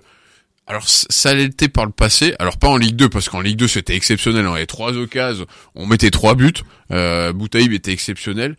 alors 0.67 0.89
ça 0.89 1.35
l'était 1.35 1.69
par 1.69 1.87
le 1.87 1.93
passé. 1.93 2.35
Alors 2.39 2.57
pas 2.57 2.69
en 2.69 2.77
Ligue 2.77 2.97
2 2.97 3.09
parce 3.09 3.29
qu'en 3.29 3.41
Ligue 3.41 3.57
2 3.59 3.69
c'était 3.69 3.95
exceptionnel. 3.95 4.47
On 4.47 4.55
avait 4.55 4.67
trois 4.67 4.97
occasions, 4.97 5.47
on 5.75 5.87
mettait 5.87 6.11
trois 6.11 6.35
buts. 6.35 6.53
Euh, 6.91 7.33
Boutaïb 7.33 7.73
était 7.73 7.93
exceptionnel. 7.93 8.57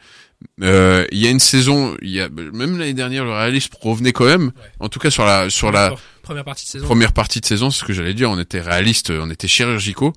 Euh, 0.62 1.06
Il 1.12 1.17
y 1.19 1.28
a 1.28 1.30
une 1.30 1.39
saison, 1.39 1.95
il 2.02 2.10
y 2.10 2.21
a 2.21 2.30
même 2.30 2.78
l'année 2.78 2.93
dernière, 2.93 3.23
le 3.26 3.32
réalisme 3.32 3.73
revenait 3.82 4.12
quand 4.13 4.26
même. 4.26 4.52
En 4.80 4.89
tout 4.89 5.00
cas 5.00 5.10
sur 5.10 5.26
la 5.26 5.50
sur 5.50 5.71
la 5.71 5.93
Première 6.21 6.43
partie 6.43 6.65
de 6.65 6.69
saison. 6.69 6.86
première 6.86 7.13
partie 7.13 7.39
de 7.41 7.45
saison, 7.45 7.69
c'est 7.71 7.80
ce 7.80 7.86
que 7.86 7.93
j'allais 7.93 8.13
dire. 8.13 8.30
On 8.30 8.39
était 8.39 8.60
réaliste, 8.62 9.10
on 9.12 9.30
était 9.30 9.47
chirurgicaux. 9.47 10.13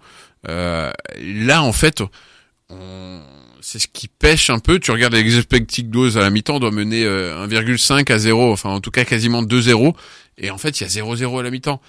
Euh, 0.48 0.90
là, 1.22 1.62
en 1.62 1.72
fait, 1.72 2.02
on- 2.68 3.20
c'est 3.62 3.78
ce 3.78 3.86
qui 3.86 4.08
pêche 4.08 4.50
un 4.50 4.58
peu. 4.58 4.78
Tu 4.78 4.90
regardes 4.90 5.14
les 5.14 5.36
expected 5.36 5.90
goals 5.90 6.16
à 6.16 6.22
la 6.22 6.30
mi-temps, 6.30 6.56
on 6.56 6.60
doit 6.60 6.70
mener 6.70 7.04
euh, 7.04 7.46
1,5 7.46 8.10
à 8.10 8.18
0, 8.18 8.52
enfin 8.52 8.70
en 8.70 8.80
tout 8.80 8.90
cas 8.90 9.04
quasiment 9.04 9.42
2-0. 9.42 9.94
Et 10.38 10.50
en 10.50 10.58
fait, 10.58 10.80
il 10.80 10.82
y 10.82 10.86
a 10.86 10.88
0-0 10.88 11.38
à 11.38 11.42
la 11.42 11.50
mi-temps. 11.50 11.80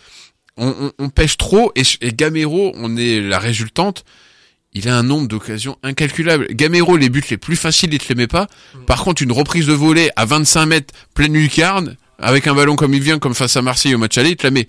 On, 0.58 0.68
on, 0.68 0.92
on 1.00 1.10
pêche 1.10 1.38
trop 1.38 1.72
et, 1.76 1.84
et 2.02 2.12
Gamero, 2.12 2.74
on 2.76 2.98
est 2.98 3.22
la 3.22 3.40
résultante. 3.40 4.04
Il 4.74 4.88
a 4.88 4.98
un 4.98 5.04
nombre 5.04 5.28
d'occasions 5.28 5.78
incalculable. 5.84 6.48
Gamero, 6.52 6.96
les 6.98 7.10
buts 7.10 7.24
les 7.30 7.38
plus 7.38 7.56
faciles, 7.58 7.94
il 7.94 8.00
te 8.00 8.08
les 8.10 8.16
met 8.16 8.28
pas. 8.28 8.48
Par 8.88 9.04
contre, 9.04 9.22
une 9.22 9.32
reprise 9.34 9.68
de 9.68 9.74
volée 9.74 10.10
à 10.16 10.26
25 10.26 10.66
mètres, 10.66 10.94
pleine 11.14 11.34
lucarne, 11.34 11.98
avec 12.20 12.48
un 12.48 12.56
ballon 12.56 12.76
comme 12.78 12.94
il 12.94 13.02
vient, 13.02 13.20
comme 13.20 13.34
face 13.36 13.58
à 13.58 13.62
Marseille 13.62 13.96
au 13.96 13.98
match 13.98 14.18
aller, 14.18 14.30
il 14.30 14.36
te 14.38 14.48
la 14.48 14.52
met. 14.52 14.68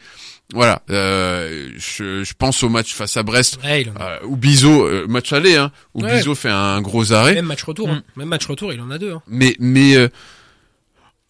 Voilà. 0.54 0.82
Euh, 0.90 1.70
je, 1.76 2.24
je 2.24 2.32
pense 2.36 2.62
au 2.62 2.68
match 2.68 2.92
face 2.92 3.16
à 3.16 3.22
Brest, 3.22 3.58
Ouais, 3.62 3.82
il 3.82 3.90
en 3.90 3.94
euh, 4.00 4.18
où 4.26 4.36
Bizot, 4.36 4.86
euh, 4.86 5.06
match 5.06 5.32
aller, 5.32 5.54
hein, 5.56 5.70
où 5.94 6.02
Ouais. 6.02 6.16
Bizot 6.16 6.34
fait 6.34 6.50
un 6.50 6.80
gros 6.82 7.12
arrêt. 7.12 7.34
Même 7.34 7.46
match 7.46 7.62
retour, 7.62 7.88
hein. 7.88 8.02
même 8.16 8.28
match 8.28 8.44
retour, 8.46 8.72
il 8.72 8.80
en 8.80 8.90
a 8.90 8.98
deux. 8.98 9.12
Hein. 9.12 9.22
Mais 9.28 9.54
mais 9.60 9.94
euh, 9.96 10.08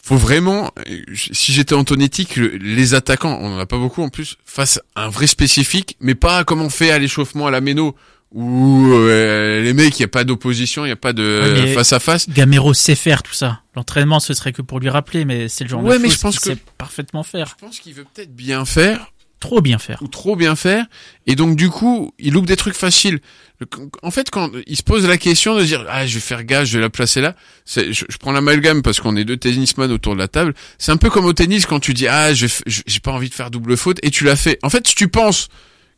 faut 0.02 0.16
vraiment, 0.16 0.72
si 1.16 1.52
j'étais 1.52 1.74
Antonetti, 1.74 2.26
que 2.26 2.40
le- 2.40 2.56
les 2.56 2.94
attaquants, 2.94 3.38
on 3.40 3.54
en 3.54 3.58
a 3.58 3.66
pas 3.66 3.78
beaucoup 3.78 4.02
en 4.02 4.08
plus, 4.08 4.36
fassent 4.44 4.80
un 4.96 5.08
vrai 5.08 5.28
spécifique, 5.28 5.96
mais 6.00 6.14
pas 6.16 6.42
comme 6.42 6.60
on 6.62 6.70
fait 6.70 6.90
à 6.90 6.98
l'échauffement 6.98 7.46
à 7.46 7.50
la 7.52 7.60
méno, 7.60 7.94
où 8.34 8.92
euh, 8.94 9.62
les 9.62 9.72
mecs, 9.74 9.98
il 9.98 10.02
y 10.02 10.04
a 10.04 10.08
pas 10.08 10.24
d'opposition, 10.24 10.84
il 10.84 10.88
y 10.88 10.92
a 10.92 10.96
pas 10.96 11.12
de 11.12 11.62
Ouais, 11.64 11.74
face 11.74 11.92
à 11.92 12.00
face. 12.00 12.28
Gamero 12.28 12.72
sait 12.74 12.94
faire 12.94 13.22
tout 13.22 13.34
ça. 13.34 13.60
L'entraînement, 13.74 14.20
ce 14.20 14.34
serait 14.34 14.52
que 14.52 14.62
pour 14.62 14.80
lui 14.80 14.88
rappeler, 14.88 15.24
mais 15.24 15.48
c'est 15.48 15.64
le 15.64 15.70
genre 15.70 15.82
Ouais, 15.82 15.98
de 15.98 16.02
mais 16.02 16.08
je 16.10 16.18
pense 16.18 16.38
qu'il 16.38 16.52
que- 16.52 16.58
sait 16.58 16.64
parfaitement 16.78 17.22
faire. 17.22 17.54
Je 17.58 17.66
pense 17.66 17.78
qu'il 17.80 17.94
veut 17.94 18.04
peut-être 18.14 18.34
bien 18.34 18.64
faire, 18.64 19.12
Trop 19.40 19.60
bien 19.60 19.78
faire. 19.78 19.98
ou 20.02 20.08
trop 20.08 20.36
bien 20.36 20.54
faire, 20.56 20.86
et 21.26 21.34
donc 21.34 21.56
du 21.56 21.68
coup, 21.68 22.12
il 22.18 22.32
loupe 22.32 22.46
des 22.46 22.56
trucs 22.56 22.74
faciles. 22.76 23.18
Le- 23.58 23.66
En 24.02 24.10
fait, 24.10 24.30
quand 24.30 24.50
il 24.66 24.76
se 24.76 24.82
pose 24.82 25.06
la 25.06 25.18
question 25.18 25.56
de 25.56 25.64
dire 25.64 25.84
ah 25.88 26.06
je 26.06 26.14
vais 26.14 26.20
faire 26.20 26.44
gage, 26.44 26.68
je 26.68 26.78
vais 26.78 26.82
la 26.82 26.90
placer 26.90 27.20
là, 27.20 27.34
je, 27.66 27.92
je 27.92 28.16
prends 28.18 28.32
l'amalgame 28.32 28.82
parce 28.82 29.00
qu'on 29.00 29.16
est 29.16 29.24
deux 29.24 29.36
tennisman 29.36 29.90
autour 29.92 30.14
de 30.14 30.18
la 30.20 30.28
table. 30.28 30.54
C'est 30.78 30.92
un 30.92 30.96
peu 30.96 31.10
comme 31.10 31.24
au 31.26 31.32
tennis 31.32 31.66
quand 31.66 31.80
tu 31.80 31.92
dis 31.92 32.06
ah 32.08 32.32
je, 32.34 32.46
f- 32.46 32.62
je- 32.66 32.82
j'ai 32.86 33.00
pas 33.00 33.10
envie 33.12 33.28
de 33.28 33.34
faire 33.34 33.50
double 33.50 33.76
faute 33.76 33.98
et 34.02 34.10
tu 34.10 34.24
l'as 34.24 34.36
fait. 34.36 34.58
En 34.62 34.70
fait, 34.70 34.86
si 34.86 34.94
tu 34.94 35.08
penses 35.08 35.48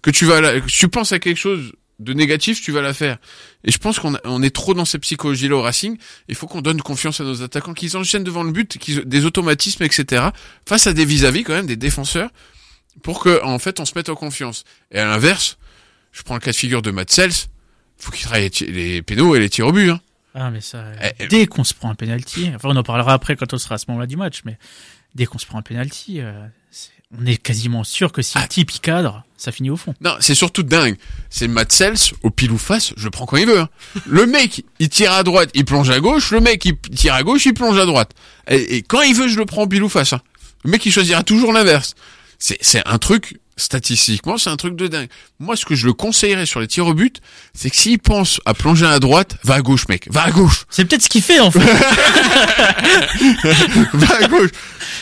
que 0.03 0.11
tu 0.11 0.25
vas, 0.27 0.61
que 0.61 0.66
tu 0.66 0.88
penses 0.88 1.12
à 1.12 1.18
quelque 1.18 1.38
chose 1.38 1.73
de 2.01 2.13
négatif, 2.13 2.61
tu 2.61 2.73
vas 2.73 2.81
la 2.83 2.93
faire. 2.93 3.19
Et 3.65 3.71
je 3.71 3.79
pense 3.79 3.99
qu'on 4.01 4.17
on 4.25 4.43
est 4.43 4.55
trop 4.55 4.75
dans 4.75 4.85
ces 4.85 4.99
psychologies-là 4.99 5.57
au 5.57 5.63
Racing. 5.63 5.97
Il 6.29 6.35
faut 6.35 6.47
qu'on 6.47 6.61
donne 6.61 6.81
confiance 6.83 7.21
à 7.21 7.25
nos 7.25 7.43
attaquants, 7.43 7.73
qu'ils 7.75 7.97
enchaînent 7.97 8.25
devant 8.25 8.43
le 8.43 8.51
but, 8.53 8.79
qu'ils 8.79 9.01
des 9.05 9.25
automatismes, 9.25 9.83
etc. 9.85 10.27
Face 10.67 10.87
à 10.87 10.93
des 10.93 11.05
vis-à-vis 11.05 11.45
quand 11.45 11.55
même 11.55 11.67
des 11.67 11.77
défenseurs 11.77 12.31
pour 13.03 13.21
que 13.21 13.43
en 13.45 13.59
fait 13.59 13.81
on 13.81 13.85
se 13.85 13.93
mette 13.97 14.09
en 14.09 14.15
confiance. 14.17 14.65
Et 14.91 14.99
à 14.99 15.05
l'inverse, 15.05 15.57
je 16.13 16.23
prends 16.23 16.35
le 16.35 16.41
cas 16.41 16.51
de 16.53 16.57
figure 16.57 16.83
de 16.83 16.91
Matt 16.91 17.11
Sells, 17.11 17.33
faut 17.97 18.11
qu'il 18.13 18.25
travaille 18.27 18.51
les 18.69 19.03
pénaux 19.03 19.35
et 19.37 19.41
les 19.41 19.49
tirs 19.51 19.69
au 19.69 19.73
but. 19.73 19.91
Hein. 19.91 20.01
Ah, 20.35 20.51
mais 20.51 20.61
ça, 20.61 20.85
Eh, 21.03 21.11
eh. 21.21 21.27
dès 21.29 21.47
qu'on 21.47 21.63
se 21.65 21.75
prend 21.75 21.91
un 21.91 21.95
penalty, 21.95 22.51
enfin, 22.57 22.69
on 22.71 22.77
en 22.77 22.83
parlera 22.83 23.13
après 23.13 23.37
quand 23.37 23.53
on 23.55 23.59
sera 23.59 23.77
à 23.77 23.79
ce 23.79 23.85
moment-là 23.89 24.07
du 24.09 24.17
match, 24.17 24.41
mais 24.45 24.59
dès 25.15 25.27
qu'on 25.27 25.39
se 25.39 25.47
prend 25.47 25.59
un 25.59 25.63
penalty, 25.63 26.21
euh, 26.21 26.33
c'est- 26.73 26.91
on 27.17 27.27
est 27.27 27.37
quasiment 27.37 27.85
sûr 27.85 28.12
que 28.12 28.23
si 28.23 28.33
Ah. 28.37 28.43
le 28.43 28.49
type 28.49 28.71
il 28.73 28.81
cadre, 28.81 29.23
ça 29.37 29.53
finit 29.53 29.71
au 29.71 29.77
fond. 29.77 29.95
Non, 30.01 30.17
c'est 30.21 30.35
surtout 30.35 30.62
dingue. 30.62 30.97
C'est 31.31 31.49
Matt 31.49 31.71
Sells 31.73 32.12
au 32.23 32.31
pile 32.31 32.51
ou 32.51 32.59
face, 32.59 32.93
je 32.97 33.05
le 33.05 33.11
prends 33.11 33.27
quand 33.27 33.37
il 33.37 33.47
veut. 33.47 33.61
hein. 33.61 33.69
Le 34.07 34.27
mec, 34.27 34.64
il 34.81 34.88
tire 34.88 35.12
à 35.12 35.23
droite, 35.23 35.51
il 35.55 35.64
plonge 35.64 35.90
à 35.90 36.01
gauche. 36.01 36.31
Le 36.33 36.40
mec, 36.40 36.64
il 36.64 36.77
tire 36.79 37.14
à 37.14 37.23
gauche, 37.23 37.47
il 37.47 37.55
plonge 37.55 37.79
à 37.79 37.87
droite. 37.87 38.11
Et, 38.49 38.77
et 38.77 38.83
quand 38.83 39.03
il 39.03 39.14
veut, 39.14 39.29
je 39.29 39.38
le 39.38 39.47
prends 39.47 39.62
au 39.62 39.67
pile 39.69 39.83
ou 39.85 39.88
face. 39.88 40.12
hein. 40.12 40.21
Le 40.64 40.71
mec, 40.71 40.85
il 40.87 40.93
choisira 40.93 41.23
toujours 41.23 41.53
l'inverse. 41.53 41.95
C'est 42.38 42.59
c'est 42.61 42.83
un 42.87 42.99
truc 42.99 43.38
statistiquement, 43.57 44.37
c'est 44.37 44.51
un 44.51 44.57
truc 44.57 44.75
de 44.75 44.88
dingue. 44.88 45.09
Moi, 45.38 45.55
ce 45.57 45.64
que 45.64 45.77
je 45.77 45.87
le 45.87 45.93
conseillerais 45.93 46.47
sur 46.47 46.59
les 46.59 46.67
tirs 46.67 46.87
au 46.88 46.95
but, 46.95 47.21
c'est 47.55 47.71
que 47.71 47.77
s'il 47.77 48.01
pense 48.01 48.40
à 48.47 48.55
plonger 48.55 48.87
à 48.87 48.99
droite, 48.99 49.37
va 49.45 49.55
à 49.55 49.61
gauche, 49.62 49.87
mec, 49.88 50.09
va 50.11 50.25
à 50.25 50.31
gauche. 50.33 50.64
C'est 50.71 50.85
peut-être 50.85 51.03
ce 51.03 51.09
qu'il 51.09 51.23
fait 51.23 51.38
en 51.38 51.53
fait. 51.53 51.61
va 53.93 54.17
à 54.17 54.29
gauche. 54.29 54.51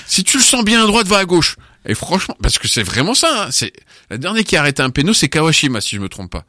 Si 0.06 0.24
tu 0.24 0.38
le 0.38 0.42
sens 0.42 0.64
bien 0.64 0.82
à 0.82 0.86
droite, 0.86 1.06
va 1.06 1.18
à 1.18 1.24
gauche. 1.24 1.56
Et 1.86 1.94
franchement, 1.94 2.36
parce 2.42 2.58
que 2.58 2.68
c'est 2.68 2.82
vraiment 2.82 3.14
ça. 3.14 3.46
hein, 3.46 3.48
C'est 3.50 3.72
la 4.10 4.18
dernière 4.18 4.44
qui 4.44 4.56
a 4.56 4.60
arrêté 4.60 4.82
un 4.82 4.90
péno, 4.90 5.12
c'est 5.12 5.28
Kawashima, 5.28 5.80
si 5.80 5.96
je 5.96 6.00
me 6.00 6.08
trompe 6.08 6.30
pas. 6.30 6.44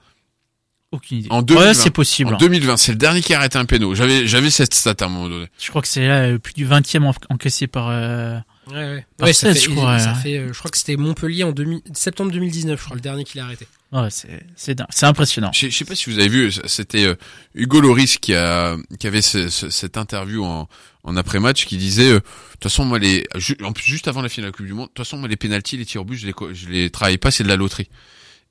Aucune 0.92 1.18
idée. 1.20 1.28
En 1.32 1.42
2020. 1.42 1.68
Ouais, 1.68 1.74
c'est 1.74 1.90
possible. 1.90 2.36
En 2.36 2.38
2020, 2.38 2.78
c'est 2.78 2.92
le 2.92 3.00
dernier 3.00 3.22
qui 3.22 3.34
a 3.34 3.40
arrêté 3.40 3.58
un 3.58 3.66
péno. 3.66 3.96
J'avais, 3.96 4.28
j'avais 4.28 4.52
cette 4.52 4.76
stat 4.76 4.94
à 5.00 5.06
un 5.06 5.10
moment 5.10 5.28
donné. 5.28 5.48
Je 5.60 5.70
crois 5.70 5.82
que 5.82 5.88
c'est 5.88 6.08
là 6.08 6.26
euh, 6.26 6.38
plus 6.38 6.54
du 6.54 6.68
20e 6.68 7.04
en- 7.06 7.14
encaissé 7.34 7.66
par. 7.68 7.90
euh, 7.90 8.38
Ouais, 8.68 8.76
ouais. 8.76 9.06
Par 9.18 9.28
Ouais, 9.28 9.34
ça 9.34 9.48
16, 9.52 9.56
fait, 9.64 9.70
je 9.72 9.76
crois, 9.76 10.00
ça 10.00 10.14
ouais. 10.14 10.20
fait, 10.22 10.38
euh, 10.38 10.54
je 10.54 10.58
crois 10.60 10.70
que 10.72 10.78
c'était 10.78 10.96
Montpellier 10.96 11.44
en 11.44 11.52
2000 11.52 11.82
septembre 11.94 12.32
2019, 12.32 12.80
je 12.80 12.86
crois, 12.86 12.96
le 12.96 13.02
dernier 13.02 13.24
qu'il 13.26 13.42
a 13.42 13.46
arrêté. 13.46 13.68
Ouais, 13.94 14.10
c'est 14.10 14.44
c'est 14.58 15.06
impressionnant. 15.06 15.52
Je 15.54 15.60
sais- 15.60 15.70
je 15.72 15.78
sais 15.78 15.86
pas 15.86 15.94
si 15.94 16.10
vous 16.10 16.18
avez 16.18 16.28
vu, 16.28 16.52
c'était 16.66 17.06
euh, 17.06 17.16
Hugo 17.54 17.80
Loris 17.80 18.18
qui 18.18 18.34
a 18.34 18.76
qui 19.00 19.06
avait 19.08 19.22
ce- 19.22 19.50
ce- 19.50 19.70
cette 19.70 19.98
interview 19.98 20.44
en, 20.44 20.68
en 21.04 21.16
après-match 21.16 21.66
qui 21.68 21.78
disait 21.78 22.10
euh, 22.10 22.16
de 22.16 22.20
toute 22.54 22.64
façon 22.64 22.86
moi 22.86 22.98
les 22.98 23.26
ju- 23.36 23.56
en 23.64 23.72
plus 23.72 23.84
juste 23.86 24.08
avant 24.08 24.22
la 24.24 24.30
finale 24.30 24.50
de 24.50 24.54
la 24.54 24.58
Coupe 24.58 24.66
du 24.66 24.74
monde, 24.74 24.88
de 24.88 24.94
toute 24.94 25.06
façon 25.06 25.18
moi 25.18 25.28
les 25.28 25.36
pénalties, 25.36 25.78
les 25.78 25.86
tirs 25.86 26.02
au 26.02 26.06
but, 26.06 26.18
je 26.18 26.26
les 26.26 26.34
je 26.54 26.70
les 26.70 26.90
travaille 26.90 27.20
pas, 27.20 27.30
c'est 27.30 27.44
de 27.44 27.50
la 27.50 27.56
loterie. 27.56 27.88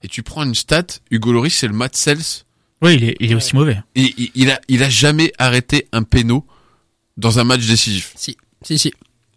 Et 0.05 0.09
tu 0.09 0.23
prends 0.23 0.45
une 0.45 0.55
stat, 0.55 0.87
Hugo 1.11 1.33
Loris 1.33 1.55
c'est 1.57 1.67
le 1.67 1.75
Matt 1.75 1.97
Sells 1.97 2.45
Oui, 2.81 2.95
il 2.95 3.05
est, 3.05 3.17
il 3.19 3.33
est 3.33 3.35
aussi 3.35 3.57
mauvais. 3.57 3.79
et 3.97 4.15
il, 4.17 4.31
il 4.37 4.51
a 4.53 4.61
il 4.69 4.83
a 4.85 4.89
jamais 4.91 5.33
arrêté 5.39 5.89
un 5.93 6.05
péno 6.05 6.47
dans 7.17 7.41
un 7.41 7.45
match 7.45 7.67
décisif. 7.67 8.13
Si, 8.17 8.37
si, 8.63 8.79
si. 8.79 8.93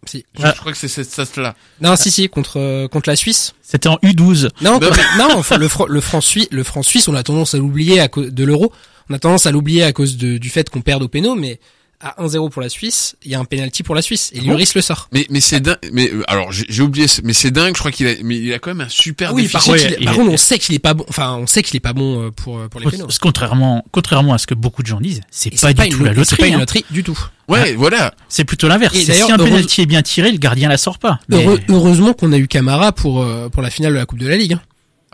Si. 0.10 0.26
Je, 0.38 0.44
Ah. 0.46 0.52
je 0.56 0.60
crois 0.60 0.72
que 0.72 0.78
c'est 0.78 0.88
cette 0.88 1.10
stat 1.12 1.42
là. 1.42 1.56
Non, 1.82 1.96
si, 1.96 2.12
si, 2.12 2.28
contre, 2.30 2.60
euh, 2.60 2.88
contre 2.88 3.10
la 3.10 3.16
Suisse. 3.16 3.54
C'était 3.62 3.90
en 3.90 3.98
U12. 4.04 4.50
Non, 4.62 4.74
Non, 4.74 4.80
contre- 4.80 5.18
non, 5.18 5.28
enfin, 5.38 5.58
le, 5.58 5.68
fran- 5.68 5.88
le 5.88 6.02
franc 6.02 6.22
suisse, 6.22 6.48
le 6.52 6.64
franc 6.64 6.84
suisse, 6.84 7.08
on 7.08 7.16
a 7.16 7.24
tendance 7.24 7.54
à 7.56 7.58
l'oublier 7.58 8.00
à 8.00 8.08
cause 8.08 8.32
de 8.32 8.44
l'euro. 8.44 8.72
On 9.10 9.14
a 9.14 9.20
tendance 9.20 9.46
à 9.46 9.52
l'oublier 9.52 9.84
à 9.84 9.92
cause 9.94 10.18
de, 10.18 10.38
du 10.38 10.50
fait 10.50 10.70
qu'on 10.70 10.82
perde 10.82 11.04
au 11.04 11.08
péno, 11.08 11.36
mais 11.36 11.60
à 12.02 12.22
1-0 12.24 12.50
pour 12.50 12.62
la 12.62 12.70
Suisse, 12.70 13.16
il 13.24 13.32
y 13.32 13.36
a 13.36 13.40
un 13.40 13.46
penalty 13.46 13.82
pour 13.84 13.96
la 13.96 14.02
Suisse 14.02 14.32
et 14.34 14.42
bon 14.42 14.52
Lloris 14.52 14.76
le 14.76 14.82
sort. 14.82 15.08
Mais 15.12 15.26
mais 15.30 15.40
c'est 15.40 15.60
dingue 15.60 15.78
mais 15.92 16.10
euh, 16.12 16.24
alors 16.28 16.52
j'ai 16.52 16.66
j'ai 16.70 16.82
oublié 16.82 17.08
mais 17.24 17.34
c'est 17.34 17.52
dingue, 17.52 17.74
je 17.76 17.80
crois 17.80 17.92
qu'il 17.92 18.08
a 18.08 18.14
mais 18.24 18.38
il 18.38 18.54
a 18.54 18.60
quand 18.60 18.70
même 18.72 18.82
un 18.86 18.90
super 18.90 19.34
oui, 19.34 19.48
par 19.48 19.64
contre, 19.64 19.78
il- 19.86 19.98
il 20.00 20.06
par 20.06 20.16
contre, 20.16 20.32
on 20.32 20.38
sait 20.38 20.60
qu'il 20.60 20.76
est 20.76 20.80
pas 20.80 20.94
bon. 20.94 21.06
Enfin, 21.10 21.36
on 21.36 21.48
sait 21.48 21.64
qu'il 21.64 21.76
est 21.76 21.80
pas 21.80 21.94
bon 21.94 22.24
euh, 22.28 22.32
pour 22.32 22.60
euh, 22.60 22.68
pour 22.68 22.80
les 22.82 22.90
pénaux. 22.90 23.06
Parce 23.06 23.18
que 23.18 23.24
contrairement, 23.24 23.84
contrairement 23.92 24.34
à 24.34 24.38
ce 24.38 24.48
que 24.48 24.54
beaucoup 24.54 24.82
de 24.84 24.88
gens 24.88 25.00
disent, 25.00 25.22
c'est 25.32 25.50
pas 25.52 25.58
c'est 25.58 25.74
du 25.74 25.90
tout 25.90 25.98
une, 26.00 26.06
la 26.06 26.12
et 26.12 26.26
c'est 26.26 26.36
pas 26.36 26.44
loterie. 26.44 26.48
une 26.50 26.56
hein. 26.56 26.60
loterie 26.60 26.86
du 26.92 27.04
tout. 27.04 27.20
Ouais, 27.48 27.74
voilà. 27.76 28.14
C'est 28.28 28.44
plutôt 28.44 28.68
l'inverse. 28.68 28.96
Si 28.96 29.12
un 29.12 29.38
heureuse- 29.38 29.50
penalty 29.50 29.82
est 29.82 29.86
bien 29.86 30.02
tiré, 30.02 30.32
le 30.32 30.38
gardien 30.38 30.68
la 30.70 30.78
sort 30.78 31.00
pas. 31.00 31.20
Mais- 31.30 31.46
heureusement 31.70 32.14
qu'on 32.14 32.32
a 32.34 32.38
eu 32.38 32.48
Camara 32.48 32.92
pour 32.92 33.22
euh, 33.22 33.50
pour 33.50 33.62
la 33.62 33.70
finale 33.70 33.94
de 33.94 33.98
la 33.98 34.06
Coupe 34.06 34.20
de 34.20 34.28
la 34.28 34.36
Ligue. 34.38 34.54
hein. 34.54 34.62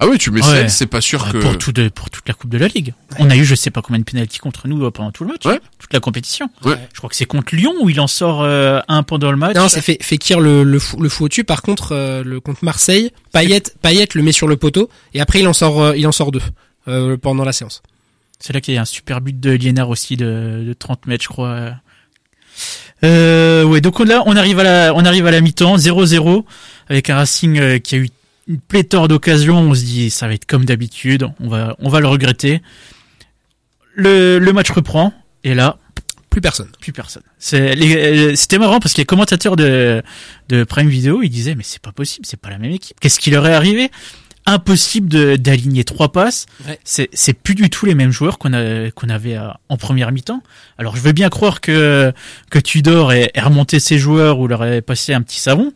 Ah 0.03 0.07
oui, 0.07 0.17
tu 0.17 0.31
mets 0.31 0.43
Ouais. 0.43 0.67
C'est 0.67 0.87
pas 0.87 0.99
sûr 0.99 1.23
Ouais, 1.23 1.31
que 1.31 1.37
pour, 1.37 1.57
tout 1.59 1.71
de, 1.71 1.87
pour 1.89 2.09
toute 2.09 2.27
la 2.27 2.33
Coupe 2.33 2.49
de 2.49 2.57
la 2.57 2.67
Ligue. 2.67 2.93
On 3.19 3.29
a 3.29 3.35
eu 3.35 3.45
je 3.45 3.53
sais 3.53 3.69
pas 3.69 3.83
combien 3.83 3.99
de 3.99 4.03
pénalty 4.03 4.39
contre 4.39 4.67
nous 4.67 4.83
euh, 4.83 4.89
pendant 4.89 5.11
tout 5.11 5.23
le 5.23 5.29
match. 5.29 5.45
Ouais. 5.45 5.59
Toute 5.77 5.93
la 5.93 5.99
compétition. 5.99 6.49
Ouais. 6.65 6.75
Je 6.91 6.97
crois 6.97 7.09
que 7.09 7.15
c'est 7.15 7.25
contre 7.25 7.55
Lyon 7.55 7.73
où 7.81 7.89
il 7.89 7.99
en 7.99 8.07
sort 8.07 8.41
euh, 8.41 8.79
un 8.87 9.03
pendant 9.03 9.29
le 9.29 9.37
match. 9.37 9.55
Non, 9.55 9.69
c'est 9.69 9.81
fait 9.81 9.99
Fekir 10.01 10.39
le 10.39 10.63
le 10.63 10.79
fou, 10.79 10.99
le 10.99 11.07
fou 11.07 11.25
au-dessus. 11.25 11.43
Par 11.43 11.61
contre, 11.61 11.91
euh, 11.91 12.23
le 12.23 12.39
contre 12.39 12.65
Marseille, 12.65 13.11
Payet 13.31 13.61
Payet 13.83 14.07
le 14.15 14.23
met 14.23 14.31
sur 14.31 14.47
le 14.47 14.57
poteau 14.57 14.89
et 15.13 15.21
après 15.21 15.39
il 15.41 15.47
en 15.47 15.53
sort 15.53 15.79
euh, 15.81 15.95
il 15.95 16.07
en 16.07 16.11
sort 16.11 16.31
deux 16.31 16.41
euh, 16.87 17.15
pendant 17.15 17.45
la 17.45 17.53
séance. 17.53 17.83
C'est 18.39 18.53
là 18.53 18.61
qu'il 18.61 18.73
y 18.73 18.77
a 18.77 18.81
un 18.81 18.85
super 18.85 19.21
but 19.21 19.39
de 19.39 19.51
Liénard 19.51 19.89
aussi 19.89 20.17
de, 20.17 20.63
de 20.65 20.73
30 20.73 21.05
mètres, 21.05 21.23
je 21.23 21.29
crois. 21.29 21.75
Euh, 23.03 23.63
ouais, 23.63 23.81
donc 23.81 23.99
on, 23.99 24.03
là, 24.03 24.23
on 24.25 24.35
arrive 24.35 24.59
à 24.59 24.63
la, 24.63 24.93
on 24.95 25.05
arrive 25.05 25.25
à 25.27 25.31
la 25.31 25.41
mi-temps, 25.41 25.75
0-0, 25.77 26.43
avec 26.89 27.09
un 27.09 27.15
Racing 27.15 27.59
euh, 27.59 27.79
qui 27.79 27.95
a 27.95 27.97
eu 27.99 28.09
une 28.51 28.59
pléthore 28.59 29.07
d'occasions. 29.07 29.57
On 29.59 29.73
se 29.73 29.83
dit, 29.83 30.09
ça 30.09 30.27
va 30.27 30.33
être 30.33 30.45
comme 30.45 30.65
d'habitude, 30.65 31.27
on 31.39 31.47
va, 31.47 31.75
on 31.79 31.89
va 31.89 31.99
le 31.99 32.07
regretter. 32.07 32.61
Le, 33.95 34.39
le 34.39 34.53
match 34.53 34.69
reprend, 34.71 35.13
et 35.43 35.53
là, 35.53 35.77
Plus 36.29 36.39
personne. 36.41 36.69
plus 36.79 36.93
personne. 36.93 37.23
Euh, 37.53 38.35
c'était 38.35 38.57
marrant 38.57 38.79
parce 38.79 38.93
que 38.93 38.99
les 39.01 39.05
commentateurs 39.05 39.55
de, 39.57 40.01
de 40.49 40.63
Prime 40.63 40.87
Video, 40.87 41.21
ils 41.21 41.29
disaient, 41.29 41.55
mais 41.55 41.63
c'est 41.63 41.81
pas 41.81 41.91
possible, 41.91 42.25
c'est 42.25 42.39
pas 42.39 42.49
la 42.49 42.57
même 42.57 42.71
équipe. 42.71 42.99
Qu'est-ce 43.01 43.19
qui 43.19 43.31
leur 43.31 43.45
est 43.47 43.53
arrivé? 43.53 43.91
Impossible 44.45 45.07
de, 45.09 45.35
d'aligner 45.35 45.83
trois 45.83 46.11
passes. 46.11 46.45
Ouais. 46.67 46.79
C'est, 46.83 47.09
c'est 47.13 47.33
plus 47.33 47.53
du 47.53 47.69
tout 47.69 47.85
les 47.85 47.93
mêmes 47.95 48.11
joueurs 48.11 48.39
qu'on 48.39 48.53
a, 48.53 48.89
qu'on 48.91 49.09
avait 49.09 49.35
à- 49.35 49.59
en 49.69 49.77
première 49.77 50.11
mi-temps. 50.11 50.41
Alors, 50.77 50.95
je 50.95 51.01
veux 51.01 51.11
bien 51.11 51.29
croire 51.29 51.59
que, 51.61 52.11
que 52.49 52.59
Tudor 52.59 53.11
ait, 53.13 53.29
ait 53.35 53.41
remonté 53.41 53.79
ses 53.79 53.99
joueurs 53.99 54.39
ou 54.39 54.47
leur 54.47 54.63
ait 54.63 54.81
passé 54.81 55.13
un 55.13 55.21
petit 55.21 55.39
savon. 55.39 55.73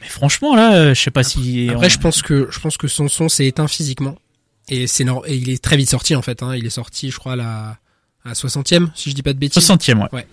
Mais 0.00 0.08
franchement, 0.08 0.54
là, 0.56 0.74
euh, 0.74 0.94
je 0.94 1.00
sais 1.00 1.10
pas 1.10 1.22
si. 1.22 1.68
Après, 1.70 1.86
on- 1.86 1.88
je 1.90 1.98
pense 1.98 2.22
que 2.22 2.48
je 2.50 2.58
pense 2.60 2.76
que 2.76 2.88
Sanson 2.88 3.28
s'est 3.28 3.46
éteint 3.46 3.68
physiquement 3.68 4.16
et 4.68 4.86
c'est 4.86 5.04
et 5.26 5.34
il 5.34 5.50
est 5.50 5.62
très 5.62 5.76
vite 5.76 5.90
sorti 5.90 6.14
en 6.14 6.22
fait. 6.22 6.42
Hein. 6.42 6.54
Il 6.56 6.64
est 6.66 6.70
sorti, 6.70 7.10
je 7.10 7.18
crois, 7.18 7.32
à 7.32 7.36
la 7.36 7.76
à 8.24 8.34
60e, 8.34 8.90
si 8.94 9.10
je 9.10 9.14
dis 9.14 9.22
pas 9.22 9.32
de 9.32 9.38
bêtises. 9.38 9.62
60e, 9.62 10.00
ouais. 10.00 10.08
Ouais. 10.12 10.26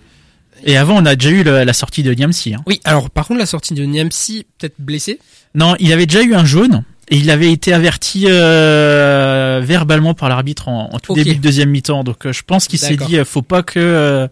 Et 0.64 0.76
avant, 0.76 0.96
on 1.00 1.06
a 1.06 1.14
déjà 1.16 1.30
eu 1.30 1.42
le- 1.44 1.64
la 1.64 1.72
sortie 1.72 2.02
de 2.02 2.12
Niamsi. 2.12 2.52
Hein. 2.54 2.62
Oui. 2.66 2.80
Alors, 2.84 3.10
par 3.10 3.26
contre, 3.26 3.38
la 3.40 3.46
sortie 3.46 3.74
de 3.74 3.84
Niamsi, 3.84 4.44
peut-être 4.58 4.74
blessé? 4.78 5.20
Non, 5.54 5.74
il 5.78 5.92
avait 5.92 6.04
déjà 6.06 6.22
eu 6.22 6.34
un 6.34 6.44
jaune 6.44 6.82
et 7.10 7.16
il 7.16 7.30
avait 7.30 7.50
été 7.52 7.72
averti 7.72 8.26
euh, 8.28 9.60
verbalement 9.64 10.14
par 10.14 10.28
l'arbitre 10.28 10.68
en, 10.68 10.90
en 10.92 10.98
tout 10.98 11.14
début 11.14 11.36
de 11.36 11.40
deuxième 11.40 11.70
mi-temps. 11.70 12.04
Donc 12.04 12.26
euh, 12.26 12.32
je 12.32 12.42
pense 12.42 12.66
qu'il 12.68 12.78
s'est 12.78 12.96
dit 12.96 13.16
euh, 13.18 13.24
faut 13.24 13.42
pas 13.42 13.62
que 13.62 13.78
euh, 13.78 14.28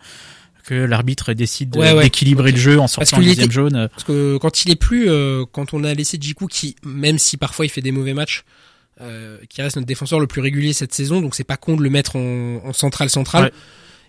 que 0.67 0.75
l'arbitre 0.75 1.33
décide 1.33 1.71
de- 1.71 1.79
Ouais, 1.79 1.93
ouais. 1.93 2.03
d'équilibrer 2.05 2.51
le 2.53 2.59
jeu 2.59 2.79
en 2.81 2.87
sortant 2.89 3.17
qu'il 3.17 3.25
un 3.25 3.29
deuxième 3.29 3.45
était- 3.47 3.55
jaune. 3.55 3.77
euh. 3.77 3.89
Parce 3.89 4.05
que 4.05 4.37
quand 4.39 4.65
il 4.65 4.71
est 4.71 4.77
plus, 4.77 5.09
euh, 5.09 5.45
quand 5.51 5.73
on 5.75 5.85
a 5.85 5.95
laissé 5.95 6.19
Djikou, 6.21 6.47
qui 6.49 6.77
même 6.85 7.19
si 7.19 7.37
parfois 7.37 7.65
il 7.65 7.69
fait 7.69 7.81
des 7.83 7.93
mauvais 7.93 8.15
matchs, 8.15 8.43
euh, 9.01 9.39
qui 9.49 9.63
reste 9.63 9.77
notre 9.77 9.87
défenseur 9.87 10.19
le 10.21 10.27
plus 10.27 10.41
régulier 10.41 10.73
cette 10.73 10.93
saison, 10.95 11.21
donc 11.21 11.35
c'est 11.35 11.45
pas 11.45 11.57
con 11.57 11.77
de 11.77 11.83
le 11.83 11.91
mettre 11.91 12.17
en, 12.17 12.61
en 12.65 12.73
centrale 12.73 13.11
centrale. 13.11 13.45
Ouais. 13.45 13.53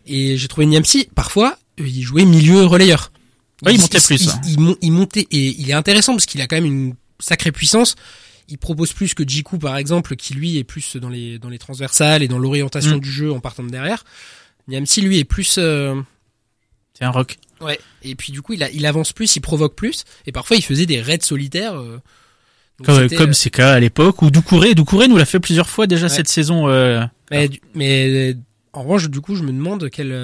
Et 0.07 0.37
j'ai 0.37 0.47
trouvé 0.47 0.65
Niamsi, 0.65 1.09
parfois, 1.13 1.57
euh, 1.79 1.87
il 1.87 2.01
jouait 2.01 2.25
milieu 2.25 2.63
relayeur. 2.65 3.11
Ouais, 3.65 3.73
il 3.75 3.81
montait 3.81 3.99
plus, 3.99 4.21
Il, 4.23 4.29
hein. 4.29 4.41
il 4.47 4.59
mon- 4.59 4.77
il 4.81 4.91
montait 4.91 5.27
et 5.31 5.55
il 5.59 5.69
est 5.69 5.73
intéressant 5.73 6.13
parce 6.13 6.25
qu'il 6.25 6.39
a 6.41 6.47
quand 6.47 6.55
même 6.55 6.65
une 6.65 6.93
sacrée 7.19 7.51
puissance. 7.51 7.95
Il 8.49 8.57
propose 8.57 8.93
plus 8.93 9.13
que 9.13 9.23
Djikou 9.27 9.57
par 9.57 9.75
exemple, 9.77 10.15
qui 10.15 10.33
lui 10.33 10.57
est 10.57 10.63
plus 10.63 10.95
dans 10.95 11.09
les 11.09 11.37
dans 11.37 11.49
les 11.49 11.57
transversales 11.59 12.23
et 12.23 12.27
dans 12.29 12.39
l'orientation 12.39 12.95
Mm. 12.95 12.99
du 13.01 13.11
jeu 13.11 13.31
en 13.33 13.39
partant 13.41 13.63
de 13.63 13.69
derrière. 13.69 14.03
Niamsi 14.69 15.01
lui 15.01 15.17
est 15.17 15.23
plus 15.25 15.55
euh, 15.57 15.95
C'est 16.97 17.05
un 17.05 17.11
rock. 17.11 17.37
Ouais. 17.61 17.79
Et 18.03 18.15
puis 18.15 18.31
du 18.31 18.41
coup, 18.41 18.53
il, 18.53 18.63
a, 18.63 18.69
il 18.71 18.85
avance 18.85 19.13
plus, 19.13 19.35
il 19.35 19.41
provoque 19.41 19.75
plus, 19.75 20.03
et 20.25 20.31
parfois 20.31 20.57
il 20.57 20.63
faisait 20.63 20.85
des 20.85 21.01
raids 21.01 21.19
solitaires. 21.21 21.75
euh, 21.75 21.99
Comme, 22.83 23.09
comme 23.09 23.29
euh, 23.31 23.33
c'est 23.33 23.49
cas 23.49 23.73
à 23.73 23.79
l'époque 23.79 24.21
ou 24.21 24.29
Doucouré. 24.31 24.75
Doucouré 24.75 25.07
nous 25.07 25.17
l'a 25.17 25.25
fait 25.25 25.39
plusieurs 25.39 25.69
fois 25.69 25.87
déjà 25.87 26.07
Ouais. 26.07 26.13
cette 26.13 26.27
saison. 26.27 26.67
euh, 26.69 27.03
mais, 27.75 28.35
en 28.73 28.83
revanche, 28.83 29.09
du 29.09 29.21
coup, 29.21 29.35
je 29.35 29.41
me 29.41 29.51
demande 29.51 29.89
quelle, 29.89 30.15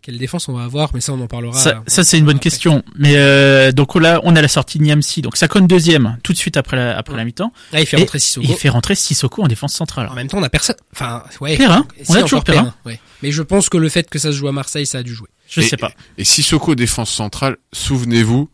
quelle 0.00 0.16
défense 0.16 0.48
on 0.48 0.54
va 0.54 0.64
avoir, 0.64 0.90
mais 0.94 1.00
ça, 1.02 1.12
on 1.12 1.20
en 1.20 1.26
parlera. 1.26 1.52
Ça, 1.58 1.82
ça 1.86 2.04
c'est 2.04 2.16
une 2.18 2.24
bonne 2.24 2.36
après. 2.36 2.48
question. 2.50 2.82
Mais 2.96 3.16
euh, 3.16 3.70
donc 3.70 3.94
là, 3.96 4.20
on 4.24 4.34
a 4.34 4.40
la 4.40 4.48
sortie 4.48 4.78
de 4.78 4.84
Niamsi. 4.84 5.20
Donc 5.20 5.36
ça 5.36 5.46
compte 5.46 5.66
deuxième 5.66 6.16
tout 6.22 6.32
de 6.32 6.38
suite 6.38 6.56
après 6.56 6.76
la, 6.78 6.96
après 6.96 7.16
la 7.16 7.24
mi-temps. 7.26 7.52
Là, 7.72 7.80
il 7.80 7.86
fait 7.86 7.98
Et 7.98 8.00
rentrer 8.00 8.18
Sissoko. 8.18 8.46
Il 8.48 8.54
fait 8.54 8.70
rentrer 8.70 8.94
Sissoko 8.94 9.42
en 9.42 9.46
défense 9.48 9.74
centrale. 9.74 10.08
En 10.10 10.14
même 10.14 10.28
temps, 10.28 10.38
on 10.38 10.42
a 10.42 10.48
personne. 10.48 10.76
Enfin, 10.94 11.22
ouais. 11.42 11.58
Perrin. 11.58 11.86
Si, 12.02 12.10
On 12.10 12.14
a 12.14 12.22
toujours 12.22 12.44
Perrin. 12.44 12.72
Ouais. 12.86 12.98
Mais 13.22 13.30
je 13.30 13.42
pense 13.42 13.68
que 13.68 13.76
le 13.76 13.90
fait 13.90 14.08
que 14.08 14.18
ça 14.18 14.32
se 14.32 14.36
joue 14.38 14.48
à 14.48 14.52
Marseille, 14.52 14.86
ça 14.86 14.98
a 14.98 15.02
dû 15.02 15.12
jouer. 15.14 15.28
Je 15.48 15.60
Et- 15.60 15.68
sais 15.68 15.76
pas. 15.76 15.92
Et 16.18 16.24
Sissoko 16.24 16.74
défense 16.74 17.10
centrale, 17.10 17.56
souvenez-vous, 17.72 18.48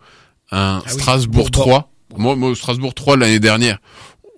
un 0.51 0.83
Ah 0.85 0.89
Strasbourg 0.89 1.51
Bourg-Bourg. 1.51 1.65
3. 1.65 1.91
Moi, 2.17 2.37
moi, 2.37 2.55
Strasbourg 2.55 2.95
3 2.95 3.17
l'année 3.17 3.41
dernière, 3.41 3.79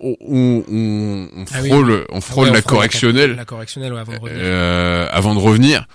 on, 0.01 0.15
on, 0.21 1.45
Ah 1.53 1.59
oui. 1.61 1.69
frôle, 1.69 2.05
on 2.09 2.17
Ah 2.17 2.21
frôle 2.21 2.47
ouais, 2.47 2.53
la 2.53 2.59
on 2.59 2.61
correctionnelle 2.63 3.35
La 3.35 3.45
correctionnelle, 3.45 3.93
ouais, 3.93 3.99
avant 3.99 4.13
de 4.13 4.19
revenir. 4.19 4.39
euh, 4.43 5.07
avant 5.11 5.35
de 5.35 5.39
revenir, 5.39 5.87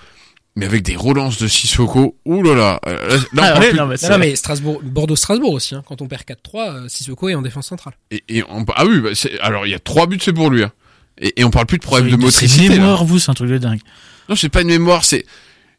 mais 0.56 0.66
avec 0.66 0.82
des 0.82 0.96
relances 0.96 1.38
de 1.40 1.48
Sissoko. 1.48 2.16
Ouh 2.24 2.42
là 2.42 2.54
là, 2.54 2.80
euh, 2.86 3.08
là, 3.08 3.22
on 3.32 3.38
Ah 3.42 3.58
ouais, 3.60 3.68
plus- 3.70 3.78
non, 3.78 3.86
mais 3.86 3.96
c'est 3.96 4.16
Non, 4.16 4.34
Strasbourg, 4.36 4.80
Bordeaux-Strasbourg 4.84 5.52
aussi, 5.52 5.74
hein. 5.74 5.82
Quand 5.86 6.02
on 6.02 6.06
perd 6.08 6.22
4-3, 6.24 6.70
euh, 6.84 6.88
Sissoko 6.88 7.28
est 7.28 7.34
en 7.34 7.42
défense 7.42 7.66
centrale. 7.68 7.94
et, 8.10 8.22
et 8.28 8.44
on- 8.48 8.64
ah 8.76 8.84
oui, 8.86 9.00
bah, 9.00 9.10
c'est- 9.14 9.38
alors 9.40 9.66
il 9.66 9.70
y 9.70 9.74
a 9.74 9.78
trois 9.80 10.06
buts, 10.06 10.18
c'est 10.20 10.32
pour 10.32 10.50
lui. 10.50 10.62
Hein. 10.62 10.72
Et, 11.20 11.40
et 11.40 11.44
on 11.44 11.50
parle 11.50 11.66
plus 11.66 11.78
de 11.78 11.82
problème 11.84 12.10
de 12.10 12.16
motricité. 12.16 12.68
là. 12.68 12.74
mémoires, 12.76 13.04
vous, 13.04 13.18
c'est 13.18 13.30
un 13.30 13.34
truc 13.34 13.50
de 13.50 13.58
dingue. 13.58 13.80
Non, 14.28 14.36
c'est 14.36 14.48
pas 14.48 14.62
une 14.62 14.68
mémoire, 14.68 15.04
c'est 15.04 15.26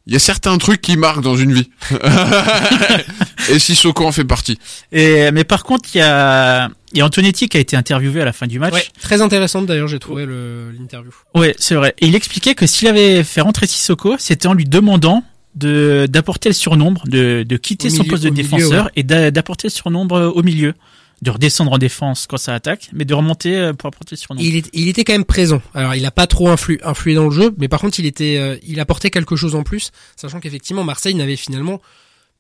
il 0.06 0.14
y 0.14 0.16
a 0.16 0.20
certains 0.20 0.58
trucs 0.58 0.82
qui 0.82 0.98
marquent 0.98 1.22
dans 1.22 1.38
une 1.38 1.54
vie. 1.54 1.70
et 3.50 3.60
Sissoko 3.60 4.06
en 4.06 4.12
fait 4.12 4.24
partie. 4.26 4.58
Et, 4.92 5.32
mais 5.32 5.44
par 5.44 5.64
contre, 5.64 5.90
il 5.94 6.00
y 6.00 6.02
a, 6.02 6.70
il 6.92 6.98
y 6.98 7.02
a 7.02 7.06
Antonetti 7.06 7.48
qui 7.50 7.58
a 7.58 7.60
été 7.60 7.76
interviewé 7.76 8.22
à 8.22 8.26
la 8.26 8.34
fin 8.34 8.48
du 8.48 8.60
match. 8.60 8.74
Ouais. 8.74 8.86
Très 9.02 9.22
intéressante 9.22 9.66
d'ailleurs, 9.66 9.88
j'ai 9.88 10.00
trouvé 10.00 10.26
l'interview. 10.26 11.12
Ouais, 11.36 11.56
c'est 11.58 11.76
vrai. 11.76 11.94
Et 12.00 12.08
il 12.08 12.16
expliquait 12.16 12.56
que 12.56 12.68
s'il 12.68 12.88
avait 12.88 13.24
fait 13.24 13.42
rentrer 13.42 13.68
Sissoko, 13.68 14.16
c'était 14.20 14.48
en 14.48 14.54
lui 14.54 14.66
demandant 14.66 15.24
de 15.56 16.08
d'apporter 16.10 16.50
le 16.50 16.54
surnombre, 16.54 17.04
de, 17.08 17.44
de 17.48 17.58
quitter 17.58 17.90
son 17.92 18.04
poste 18.04 18.24
de 18.24 18.30
milieu, 18.30 18.44
défenseur 18.44 18.86
ouais. 18.86 18.92
et 18.96 19.04
d'a- 19.04 19.30
d'apporter 19.30 19.68
le 19.68 19.72
surnombre 19.72 20.34
au 20.36 20.42
milieu, 20.42 20.74
de 21.24 21.32
redescendre 21.32 21.72
en 21.72 21.78
défense 21.78 22.28
quand 22.28 22.38
ça 22.38 22.54
attaque, 22.54 22.90
mais 22.94 23.06
de 23.06 23.14
remonter 23.14 23.56
euh, 23.56 23.74
pour 23.74 23.88
apporter 23.88 24.16
surnombre. 24.16 24.46
Il, 24.46 24.56
est- 24.58 24.70
il 24.74 24.88
était 24.88 25.04
quand 25.04 25.14
même 25.14 25.26
présent. 25.26 25.62
Alors, 25.74 25.96
il 25.96 26.06
a 26.06 26.12
pas 26.12 26.28
trop 26.28 26.50
influ, 26.50 26.80
influé 26.84 27.16
dans 27.16 27.26
le 27.26 27.32
jeu, 27.32 27.56
mais 27.58 27.68
par 27.68 27.80
contre, 27.82 28.00
il 28.00 28.06
était, 28.06 28.38
euh, 28.38 28.58
il 28.68 28.80
apportait 28.80 29.10
quelque 29.10 29.36
chose 29.36 29.56
en 29.56 29.64
plus, 29.64 29.92
sachant 30.16 30.40
qu'effectivement, 30.40 30.84
Marseille 30.84 31.16
n'avait 31.16 31.36
finalement 31.36 31.82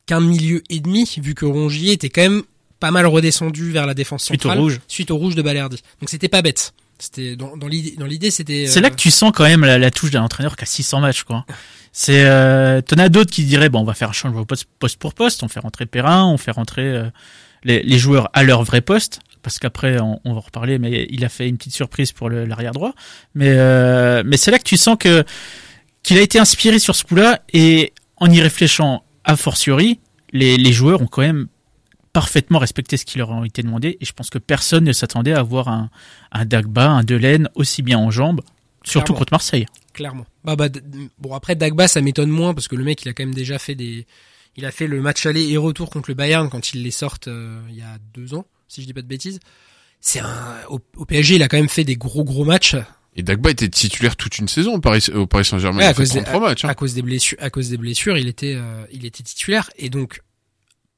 qu'un 0.05 0.19
milieu 0.19 0.61
et 0.69 0.79
demi, 0.81 1.09
vu 1.17 1.33
que 1.33 1.45
Rongier 1.45 1.93
était 1.93 2.09
quand 2.09 2.21
même 2.21 2.43
pas 2.79 2.91
mal 2.91 3.05
redescendu 3.07 3.71
vers 3.71 3.87
la 3.87 3.93
défense 3.93 4.25
Suite 4.25 4.41
au 4.45 4.49
centrale, 4.49 4.59
rouge. 4.59 4.81
suite 4.87 5.09
au 5.11 5.15
rouge 5.17 5.35
de 5.35 5.41
Balerdi. 5.41 5.77
Donc, 6.01 6.09
c'était 6.09 6.27
pas 6.27 6.41
bête. 6.41 6.73
C'était 6.99 7.35
dans, 7.35 7.57
dans 7.57 7.67
l'idée, 7.67 8.29
c'était. 8.31 8.67
C'est 8.67 8.79
euh, 8.79 8.81
là 8.83 8.89
que 8.89 8.95
tu 8.95 9.09
sens 9.11 9.31
quand 9.33 9.43
même 9.45 9.65
la, 9.65 9.77
la 9.77 9.91
touche 9.91 10.11
d'un 10.11 10.21
entraîneur 10.21 10.55
qui 10.55 10.63
a 10.63 10.67
600 10.67 10.99
matchs, 11.01 11.23
quoi. 11.23 11.45
C'est, 11.91 12.23
euh, 12.25 12.81
t'en 12.81 12.97
as 12.97 13.09
d'autres 13.09 13.31
qui 13.31 13.43
diraient, 13.45 13.69
bon, 13.69 13.79
on 13.79 13.83
va 13.85 13.93
faire 13.93 14.09
un 14.09 14.13
changement 14.13 14.43
poste, 14.45 14.65
poste 14.79 14.97
pour 14.99 15.13
poste, 15.13 15.41
on 15.43 15.47
fait 15.47 15.59
rentrer 15.59 15.85
Perrin, 15.85 16.25
on 16.25 16.37
fait 16.37 16.51
rentrer 16.51 16.81
euh, 16.83 17.09
les, 17.63 17.81
les 17.83 17.97
joueurs 17.97 18.29
à 18.33 18.43
leur 18.43 18.63
vrai 18.63 18.81
poste. 18.81 19.19
parce 19.41 19.59
qu'après 19.59 19.99
on, 19.99 20.19
on 20.23 20.31
va 20.33 20.37
en 20.37 20.41
reparler, 20.41 20.79
mais 20.79 21.07
il 21.09 21.23
a 21.25 21.29
fait 21.29 21.47
une 21.49 21.57
petite 21.57 21.73
surprise 21.75 22.11
pour 22.11 22.29
l'arrière 22.29 22.71
droit. 22.71 22.93
Mais 23.35 23.49
euh, 23.51 24.23
mais 24.25 24.37
c'est 24.37 24.51
là 24.51 24.57
que 24.59 24.63
tu 24.63 24.77
sens 24.77 24.97
que 24.99 25.23
qu'il 26.03 26.17
a 26.17 26.21
été 26.21 26.39
inspiré 26.39 26.79
sur 26.79 26.95
ce 26.95 27.03
coup-là 27.03 27.41
et 27.53 27.93
en 28.17 28.29
y 28.29 28.41
réfléchissant 28.41 29.03
a 29.25 29.35
fortiori, 29.37 29.99
les, 30.33 30.57
les 30.57 30.73
joueurs 30.73 31.01
ont 31.01 31.07
quand 31.07 31.21
même 31.21 31.47
parfaitement 32.11 32.59
respecté 32.59 32.97
ce 32.97 33.05
qui 33.05 33.17
leur 33.17 33.31
a 33.33 33.45
été 33.45 33.63
demandé 33.63 33.97
et 33.99 34.05
je 34.05 34.13
pense 34.13 34.29
que 34.29 34.37
personne 34.37 34.83
ne 34.83 34.91
s'attendait 34.91 35.33
à 35.33 35.39
avoir 35.39 35.67
un, 35.67 35.89
un 36.31 36.45
Dagba, 36.45 36.89
un 36.89 37.03
Delaine 37.03 37.49
aussi 37.55 37.81
bien 37.81 37.97
en 37.97 38.11
jambes, 38.11 38.41
surtout 38.83 39.13
Clairement. 39.13 39.19
contre 39.19 39.33
Marseille. 39.33 39.65
Clairement. 39.93 40.25
Bah, 40.43 40.55
bah, 40.55 40.67
bon, 41.19 41.33
après, 41.33 41.55
Dagba, 41.55 41.87
ça 41.87 42.01
m'étonne 42.01 42.29
moins 42.29 42.53
parce 42.53 42.67
que 42.67 42.75
le 42.75 42.83
mec, 42.83 43.03
il 43.03 43.09
a 43.09 43.13
quand 43.13 43.23
même 43.23 43.33
déjà 43.33 43.57
fait 43.59 43.75
des, 43.75 44.05
il 44.55 44.65
a 44.65 44.71
fait 44.71 44.87
le 44.87 45.01
match 45.01 45.25
aller 45.25 45.49
et 45.49 45.57
retour 45.57 45.89
contre 45.89 46.09
le 46.09 46.15
Bayern 46.15 46.49
quand 46.49 46.73
ils 46.73 46.83
les 46.83 46.91
sortent 46.91 47.27
euh, 47.27 47.59
il 47.69 47.75
y 47.75 47.81
a 47.81 47.97
deux 48.13 48.33
ans, 48.33 48.45
si 48.67 48.81
je 48.81 48.87
dis 48.87 48.93
pas 48.93 49.01
de 49.01 49.07
bêtises. 49.07 49.39
C'est 50.01 50.19
un, 50.19 50.57
au, 50.69 50.79
au 50.97 51.05
PSG, 51.05 51.35
il 51.35 51.43
a 51.43 51.47
quand 51.47 51.57
même 51.57 51.69
fait 51.69 51.83
des 51.85 51.95
gros 51.95 52.23
gros 52.25 52.43
matchs 52.45 52.75
Et 53.15 53.23
Dagba 53.23 53.51
était 53.51 53.69
titulaire 53.69 54.15
toute 54.17 54.37
une 54.37 54.47
saison 54.49 54.73
au 54.75 54.79
Paris, 54.79 55.05
au 55.13 55.25
Paris 55.27 55.45
Saint-Germain. 55.45 55.77
Ouais, 55.79 55.83
il 55.85 55.87
à 55.87 55.89
a 55.89 55.93
fait 55.93 56.01
cause 56.01 56.11
des- 56.11 56.23
33 56.23 56.39
matchs. 56.49 56.65
hein. 56.65 56.69
à 56.69 56.75
cause 56.75 56.93
des 56.93 57.01
blessures. 57.01 57.37
À 57.41 57.49
cause 57.49 57.69
des 57.69 57.77
blessures, 57.77 58.17
il 58.17 58.27
était, 58.27 58.53
euh, 58.55 58.85
il 58.91 59.05
était 59.05 59.23
titulaire 59.23 59.69
et 59.77 59.89
donc. 59.89 60.21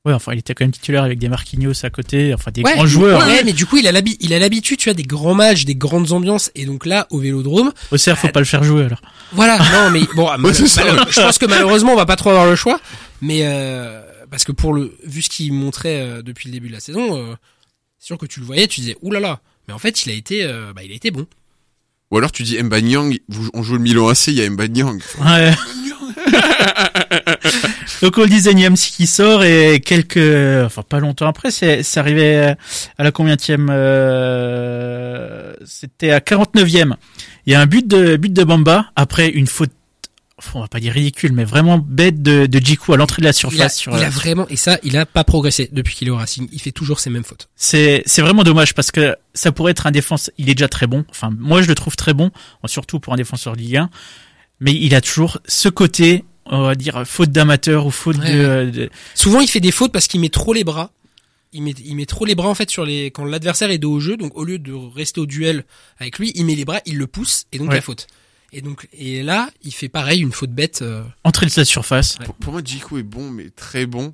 Ouais, 0.06 0.14
enfin 0.14 0.34
il 0.34 0.40
était 0.40 0.54
quand 0.54 0.64
même 0.66 0.72
titulaire 0.72 1.04
avec 1.04 1.18
des 1.18 1.30
Marquinhos 1.30 1.84
à 1.84 1.90
côté, 1.90 2.34
enfin 2.36 2.52
des 2.52 2.62
Ouais, 2.62 2.76
grands 2.76 2.86
joueurs. 2.86 3.20
Ouais, 3.28 3.44
mais 3.44 3.54
du 3.54 3.66
coup, 3.66 3.78
il 3.78 3.88
a 3.88 3.92
l'habi- 3.92 4.18
il 4.20 4.34
a 4.34 4.40
l'habitude, 4.40 4.78
tu 4.78 4.88
vois, 4.90 4.94
des 4.94 5.04
grands 5.04 5.34
matchs, 5.34 5.66
des 5.66 5.74
grandes 5.76 6.12
ambiances 6.12 6.52
et 6.54 6.66
donc 6.66 6.86
là, 6.86 7.08
au 7.10 7.18
Vélodrome, 7.20 7.72
Au 7.92 7.98
CR, 7.98 8.16
faut 8.16 8.28
pas 8.28 8.40
le 8.40 8.46
faire 8.46 8.64
jouer 8.64 8.84
alors. 8.86 9.02
Voilà, 9.32 9.58
non 9.58 9.90
mais 9.92 10.02
bon, 10.16 10.30
mal- 10.38 10.54
ça. 10.54 10.86
mal- 10.86 11.06
je 11.10 11.20
pense 11.20 11.38
que 11.40 11.48
malheureusement 11.48 11.94
on 11.94 11.96
va 11.98 12.06
pas 12.06 12.16
trop 12.16 12.30
avoir 12.30 12.46
le 12.46 12.56
choix, 12.56 12.80
mais 13.22 13.40
euh, 13.46 14.00
parce 14.30 14.44
que 14.44 14.52
pour 14.52 14.74
le 14.74 14.96
vu 15.04 15.24
ce 15.24 15.30
qu'il 15.30 15.52
montrait 15.54 16.00
euh, 16.02 16.22
depuis 16.22 16.50
le 16.50 16.54
début 16.54 16.68
de 16.68 16.74
la 16.74 16.80
saison, 16.80 17.18
euh, 17.18 17.34
c'est 17.98 18.06
sûr 18.06 18.18
que 18.20 18.28
tu 18.28 18.40
le 18.40 18.46
voyais, 18.46 18.68
tu 18.68 18.82
disais 18.82 18.98
oulala, 19.02 19.40
mais 19.68 19.74
en 19.74 19.80
fait 19.80 20.06
il 20.06 20.12
a 20.12 20.16
été, 20.16 20.44
euh, 20.44 20.72
bah 20.76 20.84
il 20.84 20.92
a 20.92 20.96
été 20.96 21.10
bon. 21.10 21.26
Ou 22.12 22.18
alors 22.20 22.32
tu 22.32 22.44
dis 22.44 22.62
Mba 22.62 22.82
Nyang, 22.82 23.18
vous- 23.28 23.50
on 23.56 23.64
joue 23.64 23.74
le 23.74 23.80
Milan 23.80 24.08
AC, 24.10 24.28
il 24.28 24.36
y 24.36 24.44
a 24.44 24.50
Mba 24.52 24.68
Nyang. 24.68 25.02
Ouais. 25.20 25.52
Donc 28.02 28.18
on 28.18 28.22
le 28.22 28.30
disait, 28.30 28.54
Niamsi 28.54 28.92
qui 28.92 29.08
sort 29.08 29.44
et 29.44 29.80
quelques, 29.80 30.18
enfin 30.66 30.84
pas 30.88 31.00
longtemps 31.00 31.28
après, 31.28 31.52
c'est 31.52 31.84
c'est 31.84 32.00
arrivé 32.00 32.54
à 32.98 33.04
la 33.04 33.12
combienième 33.12 33.70
euh, 33.72 35.54
C'était 35.66 36.12
à 36.12 36.20
49e. 36.20 36.94
Il 37.46 37.54
y 37.54 37.56
a 37.56 37.62
un 37.62 37.66
but 37.66 37.88
de 37.88 38.18
but 38.18 38.34
de 38.34 38.44
Bamba 38.44 38.88
après 38.96 39.30
une 39.30 39.48
faute, 39.48 39.72
on 40.54 40.62
va 40.62 40.68
pas 40.68 40.80
dire 40.80 40.94
ridicule, 40.94 41.32
mais 41.34 41.46
vraiment 41.46 41.78
bête 41.78 42.22
de, 42.22 42.46
de 42.46 42.60
Djikou 42.60 42.94
à 42.94 42.98
l'entrée 42.98 43.22
de 43.22 43.26
la 43.26 43.30
Il 43.30 43.32
a, 43.32 43.34
surface. 43.34 43.76
sur, 43.78 43.96
il 43.98 44.04
a 44.04 44.10
vraiment 44.10 44.48
et 44.50 44.56
ça 44.58 44.78
il 44.84 44.98
a 44.98 45.06
pas 45.06 45.24
progressé 45.24 45.70
depuis 45.72 45.96
qu'il 45.96 46.08
est 46.08 46.12
au 46.12 46.18
Racing, 46.18 46.48
il 46.52 46.60
fait 46.62 46.72
toujours 46.72 47.00
ses 47.00 47.10
mêmes 47.10 47.24
fautes. 47.24 47.50
C'est 47.56 48.04
c'est 48.06 48.22
vraiment 48.22 48.44
dommage 48.44 48.74
parce 48.74 48.92
que 48.92 49.16
ça 49.34 49.52
pourrait 49.52 49.72
être 49.72 49.88
un 49.88 49.92
défenseur. 49.92 50.34
Il 50.38 50.50
est 50.50 50.56
déjà 50.56 50.68
très 50.68 50.88
bon. 50.88 51.06
Enfin, 51.10 51.32
moi 51.38 51.62
je 51.62 51.68
le 51.68 51.76
trouve 51.76 51.96
très 51.96 52.14
bon, 52.14 52.32
surtout 52.66 53.00
pour 53.00 53.14
un 53.14 53.18
défenseur 53.18 53.56
de 53.56 53.60
Ligue 53.62 53.78
1. 53.78 53.90
Mais 54.62 54.74
il 54.74 54.96
a 54.96 55.02
toujours 55.02 55.40
ce 55.46 55.68
côté, 55.68 56.24
on 56.46 56.62
va 56.64 56.76
dire 56.76 57.06
faute 57.08 57.32
d'amateur 57.32 57.86
ou 57.86 57.92
faute 57.92 58.18
Ouais, 58.18 58.66
de, 58.66 58.70
de- 58.72 58.90
Souvent 59.14 59.42
il 59.42 59.48
fait 59.48 59.60
des 59.60 59.72
fautes 59.72 59.92
parce 59.92 60.08
qu'il 60.08 60.20
met 60.22 60.30
trop 60.30 60.54
les 60.54 60.64
bras. 60.64 60.92
Il 61.54 61.64
met, 61.64 61.72
il 61.86 61.96
met 61.96 62.06
trop 62.06 62.26
les 62.26 62.36
bras 62.36 62.50
en 62.50 62.56
fait 62.56 62.70
sur 62.70 62.86
les 62.86 63.06
quand 63.12 63.24
l'adversaire 63.26 63.72
est 63.72 63.78
dos 63.78 63.94
au 63.94 64.00
jeu, 64.00 64.18
donc 64.18 64.36
au 64.38 64.44
lieu 64.44 64.60
de 64.60 64.74
rester 64.74 65.22
au 65.22 65.26
duel 65.26 65.64
avec 66.00 66.20
lui, 66.20 66.32
il 66.36 66.46
met 66.46 66.56
les 66.56 66.66
bras, 66.66 66.80
il 66.86 66.98
le 66.98 67.08
pousse 67.08 67.46
et 67.52 67.58
donc 67.60 67.70
Ouais. 67.70 67.76
la 67.76 67.82
faute. 67.82 68.08
Et 68.52 68.62
donc 68.62 68.88
et 68.94 69.24
là 69.24 69.50
il 69.64 69.74
fait 69.74 69.90
pareil 69.90 70.22
une 70.22 70.32
faute 70.34 70.52
bête. 70.52 70.82
euh, 70.82 71.04
entrée 71.24 71.46
de 71.46 71.52
la 71.56 71.66
surface. 71.66 72.18
Pour, 72.26 72.36
pour 72.36 72.54
moi, 72.54 72.62
Djikou 72.64 72.98
est 72.98 73.04
bon, 73.04 73.30
mais 73.32 73.50
très 73.50 73.86
bon. 73.86 74.14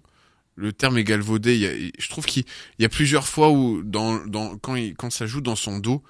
Le 0.56 0.74
terme 0.74 0.98
est 1.00 1.04
galvaudé. 1.04 1.56
Il 1.56 1.62
y 1.62 1.65
a, 1.67 1.72
je 1.98 2.10
trouve 2.10 2.26
qu'il 2.26 2.44
il 2.78 2.84
y 2.84 2.86
a 2.86 2.89
plusieurs 2.89 3.28
fois 3.28 3.50
où, 3.50 3.82
dans, 3.84 4.24
dans, 4.28 4.58
quand, 4.58 4.76
il, 4.76 4.96
quand 4.96 5.10
ça 5.12 5.26
joue 5.26 5.41
dans 5.41 5.56
son 5.56 5.80
dos, 5.80 6.04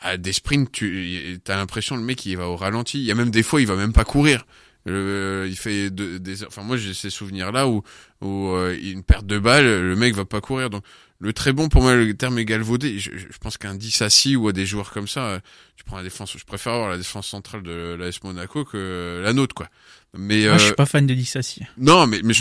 à 0.00 0.16
des 0.16 0.32
sprints, 0.32 0.70
tu 0.70 1.40
as 1.48 1.56
l'impression 1.56 1.96
le 1.96 2.02
mec 2.02 2.24
il 2.26 2.36
va 2.36 2.48
au 2.48 2.54
ralenti. 2.56 2.98
Il 3.00 3.04
y 3.04 3.10
a 3.10 3.14
même 3.16 3.30
des 3.30 3.42
fois 3.42 3.60
il 3.60 3.66
va 3.66 3.74
même 3.74 3.92
pas 3.92 4.04
courir. 4.04 4.46
Euh, 4.86 5.46
il 5.48 5.56
fait 5.56 5.90
de- 5.90 6.16
des, 6.18 6.44
enfin 6.44 6.62
moi 6.62 6.76
j'ai 6.78 6.94
ces 6.94 7.10
souvenirs 7.10 7.52
là 7.52 7.68
où, 7.68 7.82
où 8.22 8.48
euh, 8.52 8.74
une 8.80 9.02
perte 9.02 9.26
de 9.26 9.38
balle, 9.38 9.64
le 9.66 9.96
mec 9.96 10.14
va 10.14 10.24
pas 10.24 10.40
courir. 10.40 10.70
Donc 10.70 10.82
le 11.20 11.32
très 11.32 11.52
bon 11.52 11.68
pour 11.68 11.82
moi 11.82 11.94
le 11.94 12.14
terme 12.14 12.38
est 12.38 12.44
galvaudé. 12.46 12.98
Je, 12.98 13.10
pense 13.40 13.58
qu'un 13.58 13.74
10 13.74 14.00
assis 14.02 14.36
ou 14.36 14.48
à 14.48 14.52
des 14.52 14.64
joueurs 14.64 14.90
comme 14.92 15.08
ça, 15.08 15.40
tu 15.76 15.84
prends 15.84 15.96
la 15.98 16.04
défense. 16.04 16.36
Je 16.38 16.44
préfère 16.44 16.72
avoir 16.74 16.88
la 16.90 16.96
défense 16.96 17.26
centrale 17.26 17.62
de 17.62 17.96
l'AS 17.98 18.22
Monaco 18.22 18.64
que 18.64 19.20
la 19.22 19.32
nôtre 19.34 19.54
quoi. 19.54 19.68
Mais 20.16 20.46
Moi, 20.46 20.56
je 20.56 20.62
euh, 20.62 20.66
suis 20.68 20.74
pas 20.74 20.86
fan 20.86 21.06
de 21.06 21.12
Dissassi. 21.12 21.62
non, 21.76 22.06
mais, 22.06 22.20
mais 22.24 22.32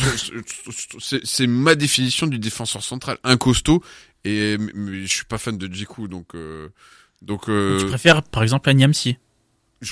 c'est- 0.99 1.47
ma 1.47 1.75
définition 1.75 2.27
du 2.27 2.39
défenseur 2.39 2.83
central, 2.83 3.17
un 3.23 3.37
costaud. 3.37 3.83
Et 4.23 4.57
mais- 4.57 5.01
je 5.05 5.13
suis 5.13 5.25
pas 5.25 5.37
fan 5.37 5.57
de 5.57 5.67
Djikou, 5.73 6.07
donc 6.07 6.33
euh, 6.35 6.69
donc 7.21 7.49
euh, 7.49 7.79
Tu 7.79 7.85
préfères, 7.87 8.23
par 8.23 8.43
exemple, 8.43 8.69
un 8.69 8.73
Niamsi. 8.73 9.17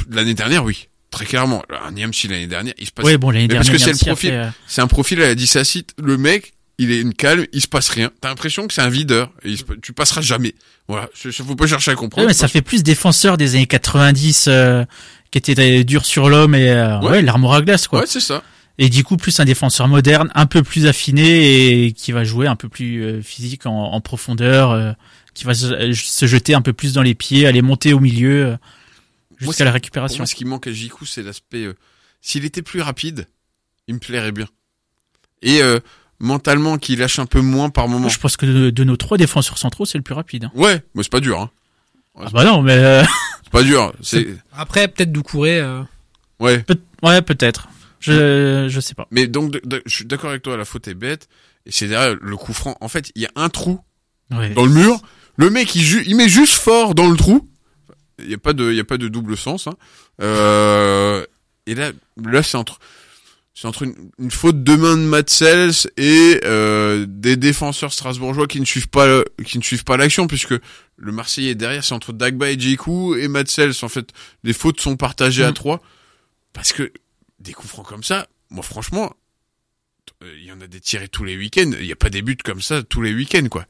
l'année 0.10 0.34
dernière, 0.34 0.64
oui, 0.66 0.90
très 1.16 1.26
clairement. 1.26 1.64
Un 1.86 1.92
Niamchi 1.92 2.28
l'année 2.28 2.48
dernière, 2.48 2.74
il 2.78 2.86
se 2.86 2.92
passe. 2.92 3.06
Ouais, 3.06 3.18
bon, 3.18 3.30
l'année 3.32 3.48
mais 3.48 3.56
parce 3.56 3.68
dernière, 3.68 3.86
que 3.88 3.96
c'est 3.96 4.06
le 4.06 4.12
profil. 4.12 4.30
fait, 4.30 4.36
euh, 4.36 4.50
C'est 4.68 4.82
un 4.82 4.88
profil 4.88 5.22
à 5.22 5.28
la 5.28 5.36
Dissassit. 5.36 5.88
Le 6.02 6.18
mec, 6.18 6.54
il 6.78 6.92
est 6.92 7.00
une 7.00 7.14
calme, 7.14 7.46
il 7.54 7.62
se 7.62 7.68
passe 7.68 7.90
rien. 7.90 8.12
T'as 8.22 8.30
l'impression 8.30 8.68
que 8.68 8.74
c'est 8.74 8.82
un 8.82 8.90
videur. 8.90 9.32
Et 9.44 9.50
il 9.52 9.58
se- 9.58 9.64
tu 9.82 9.94
passeras 9.94 10.22
jamais. 10.22 10.54
Voilà, 10.88 11.10
faut 11.16 11.56
pas 11.56 11.66
chercher 11.68 11.92
à 11.92 11.96
comprendre. 11.96 12.24
ouais, 12.26 12.28
mais 12.28 12.34
ça 12.34 12.48
fait 12.48 12.62
plus 12.62 12.84
défenseur 12.84 13.38
des 13.38 13.56
années 13.56 13.66
90 13.66 14.46
euh, 14.48 14.86
qui 15.32 15.38
était 15.40 15.80
euh, 15.80 15.84
dur 15.84 16.06
sur 16.06 16.30
l'homme 16.30 16.54
et 16.54 16.70
euh, 16.70 17.00
Ouais. 17.00 17.10
ouais, 17.10 17.22
l'armoire 17.24 17.54
à 17.56 17.62
glace 17.62 17.88
quoi. 17.88 18.02
Ouais, 18.02 18.06
c'est 18.08 18.20
ça. 18.20 18.44
Et 18.78 18.90
du 18.90 19.04
coup, 19.06 19.16
plus 19.18 19.40
un 19.40 19.46
défenseur 19.46 19.88
moderne, 19.88 20.30
un 20.36 20.46
peu 20.48 20.62
plus 20.62 20.86
affiné 20.86 21.86
et 21.86 21.92
qui 21.94 22.12
va 22.12 22.24
jouer 22.26 22.46
un 22.46 22.58
peu 22.58 22.68
plus 22.68 23.04
euh, 23.04 23.22
physique 23.22 23.66
en, 23.66 23.72
en 23.94 24.02
profondeur, 24.02 24.72
euh, 24.72 24.92
qui 25.34 25.46
va 25.46 25.54
se, 25.54 25.94
jeter 26.28 26.54
un 26.54 26.62
peu 26.62 26.74
plus 26.74 26.94
dans 26.94 27.02
les 27.02 27.16
pieds, 27.16 27.48
aller 27.48 27.62
monter 27.62 27.94
au 27.94 28.00
milieu 28.02 28.58
jusqu'à 29.38 29.54
c'est- 29.54 29.64
la 29.66 29.72
Pour 29.72 29.76
récupération. 29.76 30.18
moi, 30.20 30.26
ce 30.28 30.36
qui 30.36 30.46
manque 30.46 30.68
à 30.68 30.72
Jiku, 30.72 31.06
c'est 31.06 31.24
l'aspect. 31.24 31.66
euh, 31.66 31.74
S'il 32.22 32.44
était 32.46 32.62
plus 32.64 32.82
rapide, 32.82 33.28
il 33.88 33.94
me 33.96 34.00
plairait 34.00 34.32
bien. 34.32 34.48
Et 35.44 35.62
euh, 35.62 35.80
mentalement, 36.20 36.78
qu'il 36.78 37.00
lâche 37.00 37.20
un 37.20 37.26
peu 37.28 37.42
moins 37.42 37.70
par 37.70 37.88
moment. 37.88 38.10
Je 38.10 38.18
pense 38.20 38.36
que 38.38 38.46
de, 38.46 38.70
de 38.72 38.84
nos 38.84 38.98
trois 38.98 39.18
défenseurs 39.18 39.58
centraux, 39.60 39.86
c'est 39.86 39.98
le 39.98 40.04
plus 40.04 40.16
rapide. 40.16 40.46
hein. 40.46 40.52
Ouais, 40.56 40.82
mais 40.96 41.04
c'est 41.04 41.12
pas 41.12 41.20
dur. 41.20 41.40
Hein. 41.40 41.52
Ah 42.18 42.30
bah 42.34 42.44
non, 42.46 42.62
mais 42.62 42.74
euh, 42.74 43.04
C'est 43.44 43.52
pas 43.52 43.64
dur. 43.64 43.94
C'est 44.02 44.26
Après 44.54 44.88
peut-être 44.88 45.12
Doucouré. 45.12 45.60
Euh, 45.60 45.84
ouais. 46.40 46.60
peut- 46.64 46.80
ouais, 47.04 47.22
peut-être. 47.22 47.68
Je 48.00 48.68
je 48.70 48.80
sais 48.80 48.94
pas. 48.96 49.08
Mais 49.12 49.28
donc, 49.28 49.52
de- 49.52 49.62
de- 49.66 49.84
je 49.86 49.94
suis 49.96 50.06
d'accord 50.06 50.30
avec 50.32 50.42
toi. 50.42 50.58
La 50.58 50.66
faute 50.66 50.88
est 50.88 50.94
bête. 50.96 51.28
Et 51.68 51.72
c'est 51.72 51.88
derrière 51.88 52.16
le 52.20 52.38
coup 52.38 52.54
franc. 52.54 52.76
En 52.82 52.88
fait, 52.88 53.12
il 53.16 53.22
y 53.24 53.26
a 53.26 53.32
un 53.36 53.50
trou 53.50 53.80
Ouais. 54.32 54.52
dans 54.52 54.66
le 54.66 54.72
mur. 54.72 55.00
Le 55.38 55.50
mec, 55.50 55.76
il, 55.76 55.82
ju- 55.82 56.04
il 56.08 56.16
met 56.16 56.30
juste 56.30 56.54
fort 56.54 56.96
dans 56.96 57.08
le 57.10 57.18
trou. 57.18 57.48
Il 58.20 58.30
y 58.30 58.34
a 58.34 58.38
pas 58.38 58.54
de, 58.54 58.72
il 58.72 58.76
y 58.78 58.80
a 58.80 58.86
pas 58.86 58.98
de 58.98 59.08
double 59.08 59.36
sens. 59.38 59.68
Hein. 59.68 59.76
Euh, 60.22 61.26
et 61.66 61.76
là, 61.76 61.92
là, 62.24 62.44
c'est 62.44 62.58
entre, 62.58 62.80
c'est 63.54 63.68
entre 63.68 63.84
une, 63.84 63.96
une 64.20 64.32
faute 64.32 64.64
de 64.64 64.76
main 64.76 64.96
de 64.98 65.02
Matsels 65.04 65.72
et 65.98 66.40
euh, 66.46 67.06
des 67.08 67.36
défenseurs 67.36 67.92
strasbourgeois 67.94 68.48
qui 68.48 68.60
ne 68.60 68.66
suivent 68.66 68.90
pas, 68.90 69.08
le- 69.08 69.26
qui 69.46 69.58
ne 69.58 69.64
suivent 69.64 69.84
pas 69.84 69.98
l'action, 69.98 70.28
puisque 70.28 70.54
le 70.98 71.12
Marseillais 71.12 71.52
est 71.52 71.56
derrière. 71.56 71.84
C'est 71.84 71.94
entre 71.94 72.14
Dagba 72.14 72.52
et 72.52 72.60
Djikou 72.60 73.16
et 73.16 73.28
Matsels. 73.28 73.74
En 73.82 73.90
fait, 73.90 74.10
les 74.44 74.54
fautes 74.54 74.80
sont 74.80 74.96
partagées 74.98 75.44
à 75.44 75.52
Mm. 75.52 75.56
trois, 75.56 75.82
parce 76.54 76.72
que 76.74 76.92
des 77.40 77.52
coups 77.54 77.70
francs 77.70 77.86
comme 77.88 78.04
ça, 78.04 78.28
moi, 78.50 78.64
franchement, 78.64 79.14
il 80.22 80.46
y 80.46 80.52
en 80.52 80.62
a 80.62 80.68
des 80.68 80.80
tirés 80.80 81.10
tous 81.10 81.24
les 81.26 81.36
week-ends. 81.36 81.72
Il 81.80 81.86
n'y 81.86 81.92
a 81.92 81.96
pas 81.98 82.10
des 82.10 82.22
buts 82.22 82.38
comme 82.44 82.62
ça 82.62 82.82
tous 82.84 83.02
les 83.02 83.14
week-ends, 83.14 83.48
quoi. 83.50 83.66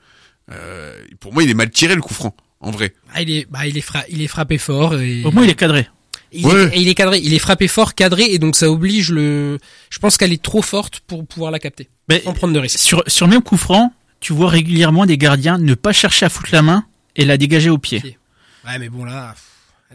Euh, 0.52 1.04
pour 1.20 1.34
moi, 1.34 1.42
il 1.44 1.50
est 1.50 1.56
mal 1.56 1.72
tiré 1.72 1.96
le 1.96 2.02
coup 2.02 2.14
franc, 2.14 2.36
en 2.62 2.72
vrai. 2.72 2.94
ah, 3.14 3.22
il 3.22 3.32
est, 3.32 3.48
bah 3.50 3.68
il 3.68 3.78
est 3.78 3.82
fra- 3.82 4.06
il 4.10 4.22
est 4.22 4.28
frappé 4.28 4.58
fort. 4.58 4.96
Et, 5.00 5.24
Au 5.24 5.32
moins, 5.32 5.44
il 5.44 5.50
est 5.50 5.56
cadré. 5.56 5.88
il, 6.32 6.46
Ouais. 6.46 6.64
est, 6.66 6.78
et 6.78 6.82
il 6.82 6.88
est 6.88 6.96
cadré. 6.96 7.20
Il 7.24 7.34
est 7.34 7.40
frappé 7.40 7.68
fort, 7.68 7.94
cadré 7.96 8.24
et 8.26 8.40
donc 8.40 8.56
ça 8.56 8.70
oblige 8.70 9.12
le. 9.12 9.60
Je 9.90 10.00
pense 10.00 10.18
qu'elle 10.18 10.34
est 10.34 10.42
trop 10.42 10.62
forte 10.62 11.02
pour 11.08 11.26
pouvoir 11.26 11.52
la 11.52 11.60
capter, 11.60 11.90
Mais 12.10 12.22
sans 12.24 12.34
prendre 12.34 12.54
de 12.54 12.60
risques. 12.60 12.80
sur 12.80 13.04
sur 13.08 13.26
le 13.28 13.32
même 13.34 13.42
coup 13.44 13.58
franc, 13.58 13.94
tu 14.20 14.34
vois 14.34 14.50
régulièrement 14.50 15.06
des 15.06 15.18
gardiens 15.18 15.58
ne 15.58 15.74
pas 15.76 15.94
chercher 15.94 16.26
à 16.26 16.30
foutre 16.30 16.50
la 16.52 16.62
main 16.62 16.86
et 17.16 17.26
la 17.26 17.38
dégager 17.38 17.70
au 17.70 17.78
pied. 17.78 18.18
Ouais 18.66 18.80
mais 18.80 18.90
bon 18.90 19.04
là. 19.06 19.36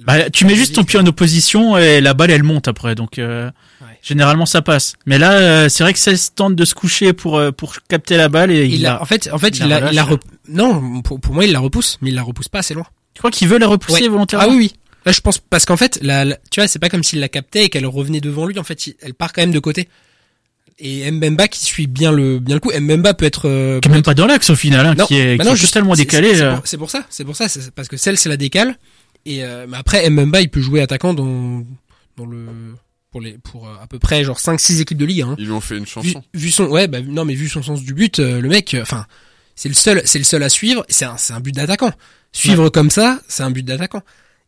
Bah, 0.02 0.30
tu 0.30 0.44
mets 0.46 0.54
juste 0.54 0.76
ton 0.76 0.84
pied 0.84 0.98
en 0.98 1.04
opposition 1.06 1.76
et 1.76 2.00
la 2.00 2.14
balle 2.14 2.30
elle 2.30 2.44
monte 2.44 2.68
après, 2.68 2.94
donc 2.94 3.18
euh. 3.18 3.50
Généralement 4.02 4.46
ça 4.46 4.62
passe. 4.62 4.94
Mais 5.06 5.18
là, 5.18 5.32
euh, 5.32 5.68
c'est 5.68 5.82
vrai 5.82 5.92
que 5.92 5.98
ça 5.98 6.12
tente 6.34 6.56
de 6.56 6.64
se 6.64 6.74
coucher 6.74 7.12
pour 7.12 7.38
euh, 7.38 7.50
pour 7.52 7.76
capter 7.88 8.16
la 8.16 8.28
balle 8.28 8.50
et 8.50 8.64
il, 8.64 8.74
Il 8.76 8.86
a, 8.86 9.00
en 9.00 9.04
fait, 9.04 9.28
en 9.32 9.38
fait, 9.38 9.58
il 9.58 9.62
il, 9.64 9.68
la 9.68 9.86
a, 9.86 9.92
il 9.92 9.98
a 9.98 10.04
rep- 10.04 10.20
non, 10.48 11.02
pour, 11.02 11.20
pour 11.20 11.34
moi, 11.34 11.44
il 11.44 11.52
la 11.52 11.60
repousse, 11.60 11.98
mais 12.00 12.10
il 12.10 12.14
la 12.14 12.22
repousse 12.22 12.48
pas 12.48 12.60
assez 12.60 12.74
loin. 12.74 12.86
Tu 13.14 13.18
crois 13.20 13.30
qu'il 13.30 13.48
veut 13.48 13.58
la 13.58 13.66
repousser 13.66 14.02
Ouais. 14.02 14.08
volontairement 14.08 14.46
Ah 14.48 14.50
oui, 14.50 14.56
oui. 14.56 14.72
Là, 15.06 15.12
je 15.12 15.20
pense 15.20 15.38
parce 15.38 15.64
qu'en 15.64 15.76
fait, 15.76 15.98
la, 16.02 16.24
la- 16.24 16.36
tu 16.50 16.60
vois, 16.60 16.68
c'est 16.68 16.78
pas 16.78 16.88
comme 16.88 17.02
s'il 17.02 17.20
la 17.20 17.28
captait 17.28 17.64
et 17.64 17.68
qu'elle 17.70 17.86
revenait 17.86 18.20
devant 18.20 18.46
lui. 18.46 18.58
En 18.58 18.64
fait, 18.64 18.86
il- 18.86 18.94
elle 19.00 19.14
part 19.14 19.32
quand 19.32 19.42
même 19.42 19.52
de 19.52 19.58
côté. 19.58 19.88
Et 20.82 21.10
Mbemba 21.10 21.46
qui 21.48 21.60
suit 21.62 21.86
bien 21.86 22.10
le 22.10 22.38
bien 22.38 22.54
le 22.56 22.60
coup. 22.60 22.70
Mbemba 22.70 23.12
peut 23.12 23.26
être 23.26 23.46
euh, 23.48 23.80
Qui 23.80 23.88
est 23.88 23.92
même 23.92 24.02
pas 24.02 24.14
dans 24.14 24.26
l'axe 24.26 24.48
au 24.48 24.56
final, 24.56 24.86
hein, 24.86 24.94
Non, 24.96 25.04
qui 25.06 25.16
est, 25.16 25.36
bah 25.36 25.44
qui 25.44 25.48
non, 25.50 25.54
est 25.54 25.58
juste- 25.58 25.74
totalement 25.74 25.94
c'est- 25.94 26.02
décalé. 26.02 26.34
C'est 26.36 26.42
euh. 26.42 26.54
pour, 26.56 26.78
pour 26.78 26.90
ça, 26.90 27.04
c'est 27.10 27.24
pour 27.24 27.36
ça, 27.36 27.46
parce 27.74 27.88
que 27.88 27.98
celle 27.98 28.16
c'est 28.16 28.30
la 28.30 28.38
décale. 28.38 28.76
Et 29.26 29.44
euh, 29.44 29.66
mais 29.68 29.76
après 29.76 30.08
Mbemba, 30.08 30.40
il 30.40 30.48
peut 30.48 30.62
jouer 30.62 30.80
attaquant 30.80 31.12
dans 31.12 31.64
dans 32.16 32.24
le 32.24 32.46
pour 33.10 33.20
les 33.20 33.38
pour 33.38 33.68
euh, 33.68 33.74
à 33.82 33.86
peu 33.86 33.98
près 33.98 34.22
genre 34.24 34.38
5 34.40 34.58
6 34.60 34.80
équipes 34.80 34.98
de 34.98 35.04
ligue 35.06 35.22
hein. 35.22 35.34
Ils 35.38 35.46
lui 35.46 35.52
ont 35.52 35.60
fait 35.60 35.76
une 35.76 35.84
Vu, 35.84 35.90
chanson. 35.90 36.22
vu 36.34 36.50
son 36.50 36.66
ouais 36.68 36.86
bah 36.88 36.98
non 37.00 37.24
mais 37.24 37.34
vu 37.34 37.48
son 37.48 37.62
sens 37.62 37.82
du 37.82 37.92
but, 37.94 38.18
euh, 38.18 38.40
le 38.40 38.48
mec 38.48 38.74
euh, 38.74 38.82
enfin 38.82 39.06
c'est 39.56 39.68
le 39.68 39.74
seul, 39.74 40.00
c'est 40.06 40.18
le 40.18 40.24
seul 40.24 40.42
à 40.42 40.48
suivre. 40.48 40.86
C'est 40.88 41.04
un, 41.04 41.18
c'est 41.18 41.34
un 41.34 41.40
but 41.40 41.54
d'attaquant. 41.54 41.92
Suivre 42.32 42.70
comme 42.70 42.88
ça, 42.88 43.20
c'est 43.28 43.42
un 43.42 43.50
but 43.50 43.62
d'attaquant. 43.62 44.00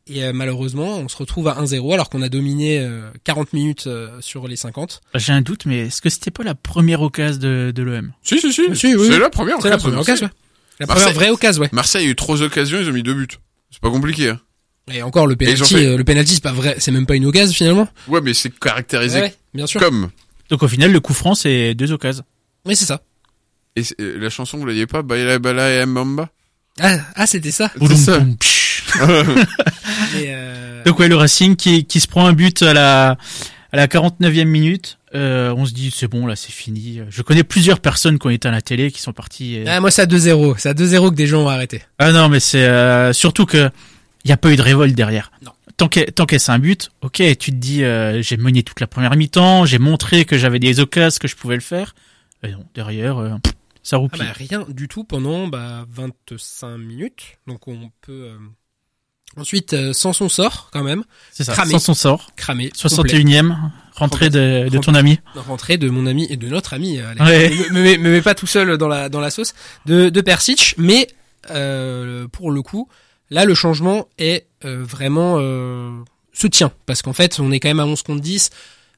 Et 0.07 0.25
euh, 0.25 0.33
malheureusement, 0.33 0.97
on 1.01 1.09
se 1.09 1.17
retrouve 1.19 1.49
à 1.49 1.61
1-0 1.63 1.93
alors 1.93 2.09
qu'on 2.09 2.23
a 2.23 2.31
dominé 2.31 2.79
euh, 2.81 3.11
40 3.25 3.53
minutes 3.53 3.89
euh, 3.89 4.09
sur 4.23 4.49
les 4.49 4.57
50. 4.57 5.03
J'ai 5.17 5.33
un 5.35 5.43
doute, 5.43 5.67
mais 5.67 5.89
est-ce 5.89 6.01
que 6.01 6.09
c'était 6.09 6.31
pas 6.31 6.45
la 6.45 6.55
première 6.55 7.03
occasion 7.03 7.39
de, 7.39 7.73
de 7.75 7.83
l'OM 7.83 8.13
Si, 8.23 8.41
si, 8.41 8.53
si. 8.55 8.63
Si, 8.75 8.95
oui, 8.97 9.07
c'est 9.07 9.13
oui. 9.15 9.19
la 9.19 9.29
première 9.29 9.57
C'est 9.61 9.69
la 9.69 9.75
occasion. 9.75 9.89
première 9.91 10.01
occasion. 10.01 10.27
ouais. 10.29 10.33
La 10.81 10.87
Marseille- 10.87 11.05
première 11.05 11.15
vraie 11.21 11.31
occasion, 11.31 11.63
ouais. 11.63 11.69
Marseille 11.73 12.07
a 12.07 12.11
eu 12.11 12.17
trois 12.17 12.41
occasions, 12.41 12.79
ils 12.81 12.89
ont 12.89 12.93
mis 12.93 13.03
deux 13.03 13.15
buts. 13.15 13.29
C'est 13.71 13.81
pas 13.83 13.91
compliqué. 13.91 14.31
Hein. 14.31 14.41
Et 14.91 15.03
encore 15.03 15.27
le 15.27 15.37
penalty, 15.37 15.75
fait- 15.75 15.87
euh, 15.87 15.97
le 15.97 16.05
penalty 16.05 16.35
c'est 16.35 16.43
pas 16.43 16.53
vrai, 16.53 16.77
c'est 16.79 16.91
même 16.91 17.07
pas 17.07 17.15
une 17.15 17.27
occasion 17.27 17.53
finalement. 17.55 17.89
Ouais, 18.09 18.21
mais 18.21 18.35
c'est 18.35 18.51
caractérisé 18.59 19.21
Ouais, 19.21 19.35
bien 19.55 19.67
sûr. 19.67 19.81
comme. 19.81 20.11
Donc 20.51 20.63
au 20.63 20.69
final, 20.69 20.91
le 20.93 21.01
coup 21.01 21.15
franc, 21.15 21.35
c'est 21.35 21.75
deux 21.75 21.93
occasions. 21.93 22.25
Oui, 22.67 22.75
c'est 22.77 22.85
ça. 22.85 23.01
Et 23.77 23.83
euh, 24.01 24.19
la 24.21 24.29
chanson, 24.29 24.59
vous 24.59 24.67
l'aviez 24.67 24.87
pas? 24.87 25.03
Baila 25.03 25.39
Bala 25.39 25.71
et 25.83 25.87
Mbamba 25.87 26.29
Ah, 26.81 26.97
ah 27.15 27.27
c'était 27.27 27.53
ça. 27.53 27.71
Ça. 27.97 28.19
Et, 28.19 28.97
euh, 30.29 30.83
Donc 30.85 30.99
ouais, 30.99 31.09
le 31.09 31.17
Racing 31.17 31.57
qui, 31.57 31.85
qui 31.85 32.01
se 32.01 32.07
prend 32.09 32.27
un 32.27 32.33
but 32.33 32.63
à 32.63 32.75
la, 32.75 33.11
à 33.73 33.77
la 33.77 33.87
49e 33.87 34.45
minute. 34.45 34.99
Euh, 35.15 35.55
on 35.57 35.67
se 35.67 35.73
dit, 35.73 35.93
c'est 35.95 36.09
bon, 36.09 36.27
là, 36.27 36.37
c'est 36.37 36.53
fini. 36.53 37.01
Je 37.11 37.23
connais 37.23 37.45
plusieurs 37.45 37.81
personnes 37.81 38.19
qui 38.19 38.27
ont 38.27 38.31
été 38.31 38.49
à 38.49 38.51
la 38.51 38.63
télé, 38.63 38.91
qui 38.91 39.01
sont 39.01 39.13
parties. 39.13 39.57
et- 39.57 39.65
Ah, 39.69 39.79
moi 39.81 39.91
c'est 39.91 40.03
à 40.03 40.07
2-0. 40.07 40.55
C'est 40.59 40.71
à 40.71 40.75
2-0 40.75 41.11
que 41.11 41.15
des 41.15 41.27
gens 41.27 41.43
ont 41.45 41.49
arrêté. 41.49 41.83
Ah 41.99 42.13
non, 42.13 42.29
mais 42.31 42.41
c'est 42.41 42.65
euh, 42.65 43.13
surtout 43.13 43.45
que 43.47 43.71
il 44.25 44.29
y 44.29 44.33
a 44.33 44.37
pas 44.37 44.53
eu 44.53 44.57
de 44.57 44.63
révolte 44.63 44.95
derrière. 44.95 45.31
Non. 45.43 45.53
Tant 45.77 45.89
que 45.89 46.01
tant 46.11 46.27
c'est 46.29 46.51
un 46.51 46.59
but, 46.59 46.91
ok, 47.01 47.17
tu 47.39 47.51
te 47.51 47.57
dis 47.57 47.83
euh, 47.83 48.21
j'ai 48.23 48.37
mené 48.37 48.63
toute 48.63 48.79
la 48.81 48.87
première 48.87 49.17
mi-temps, 49.17 49.65
j'ai 49.65 49.79
montré 49.79 50.25
que 50.25 50.37
j'avais 50.39 50.59
des 50.59 50.81
occasions, 50.81 51.19
que 51.21 51.29
je 51.29 51.35
pouvais 51.37 51.55
le 51.57 51.61
faire. 51.63 51.95
Et 52.43 52.51
non, 52.53 52.65
derrière, 52.75 53.19
euh, 53.19 53.31
ça 53.83 53.97
Ah 53.97 53.99
roupille. 54.01 54.21
bah 54.21 54.33
rien 54.35 54.65
du 54.69 54.87
tout 54.89 55.03
pendant 55.05 55.49
bah, 55.49 55.87
25 55.91 56.77
minutes. 56.79 57.39
Donc 57.47 57.67
on 57.69 57.91
peut 58.03 58.13
euh, 58.31 58.37
ensuite 59.37 59.73
euh, 59.73 59.93
sans 59.93 60.13
son 60.13 60.29
sort 60.29 60.69
quand 60.73 60.85
même 60.85 61.05
c'est 61.33 61.43
ça. 61.45 61.53
cramé. 61.55 61.73
Sans 61.73 61.79
son 61.79 61.95
sort. 61.95 62.31
complet. 62.47 62.71
61e 62.77 63.57
rentrée 63.95 64.29
de, 64.31 64.69
de 64.69 64.79
ton 64.79 64.95
ami. 64.95 65.19
rentrée 65.35 65.79
de 65.79 65.89
mon 65.89 66.07
ami 66.07 66.27
et 66.31 66.37
de 66.37 66.49
notre 66.49 66.75
ami. 66.75 66.99
euh. 66.99 67.15
Ouais. 67.19 67.49
Me, 67.71 67.83
me, 67.83 67.97
me 67.97 68.11
mets 68.11 68.23
pas 68.23 68.35
tout 68.35 68.47
seul 68.47 68.77
dans 68.77 68.89
la 68.89 69.09
dans 69.09 69.21
la 69.21 69.31
sauce 69.31 69.55
de 69.87 70.11
de 70.11 70.21
Persic, 70.21 70.75
mais 70.79 71.09
euh, 71.51 72.29
pour 72.29 72.51
le 72.53 72.63
coup, 72.63 72.89
là 73.33 73.45
le 73.45 73.55
changement 73.55 74.07
est 74.19 74.47
euh, 74.65 74.83
vraiment 74.85 75.37
euh, 75.41 75.91
se 76.33 76.47
tient 76.47 76.73
parce 76.87 77.03
qu'en 77.03 77.13
fait 77.13 77.41
on 77.41 77.51
est 77.51 77.59
quand 77.61 77.69
même 77.69 77.81
à 77.81 77.87
11 77.87 78.03
contre 78.03 78.21
10. 78.21 78.51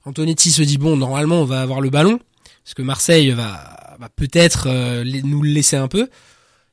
Antonetti 0.05 0.51
se 0.51 0.63
dit 0.63 0.77
bon 0.79 0.97
normalement 0.97 1.41
on 1.41 1.45
va 1.45 1.63
avoir 1.63 1.81
le 1.81 1.89
ballon 1.91 2.19
parce 2.65 2.75
que 2.75 2.83
Marseille 2.83 3.31
va 3.31 3.97
va 3.99 4.09
peut-être 4.11 4.67
euh, 4.69 5.05
nous 5.25 5.41
le 5.43 5.51
laisser 5.51 5.77
un 5.77 5.89
peu 5.89 6.09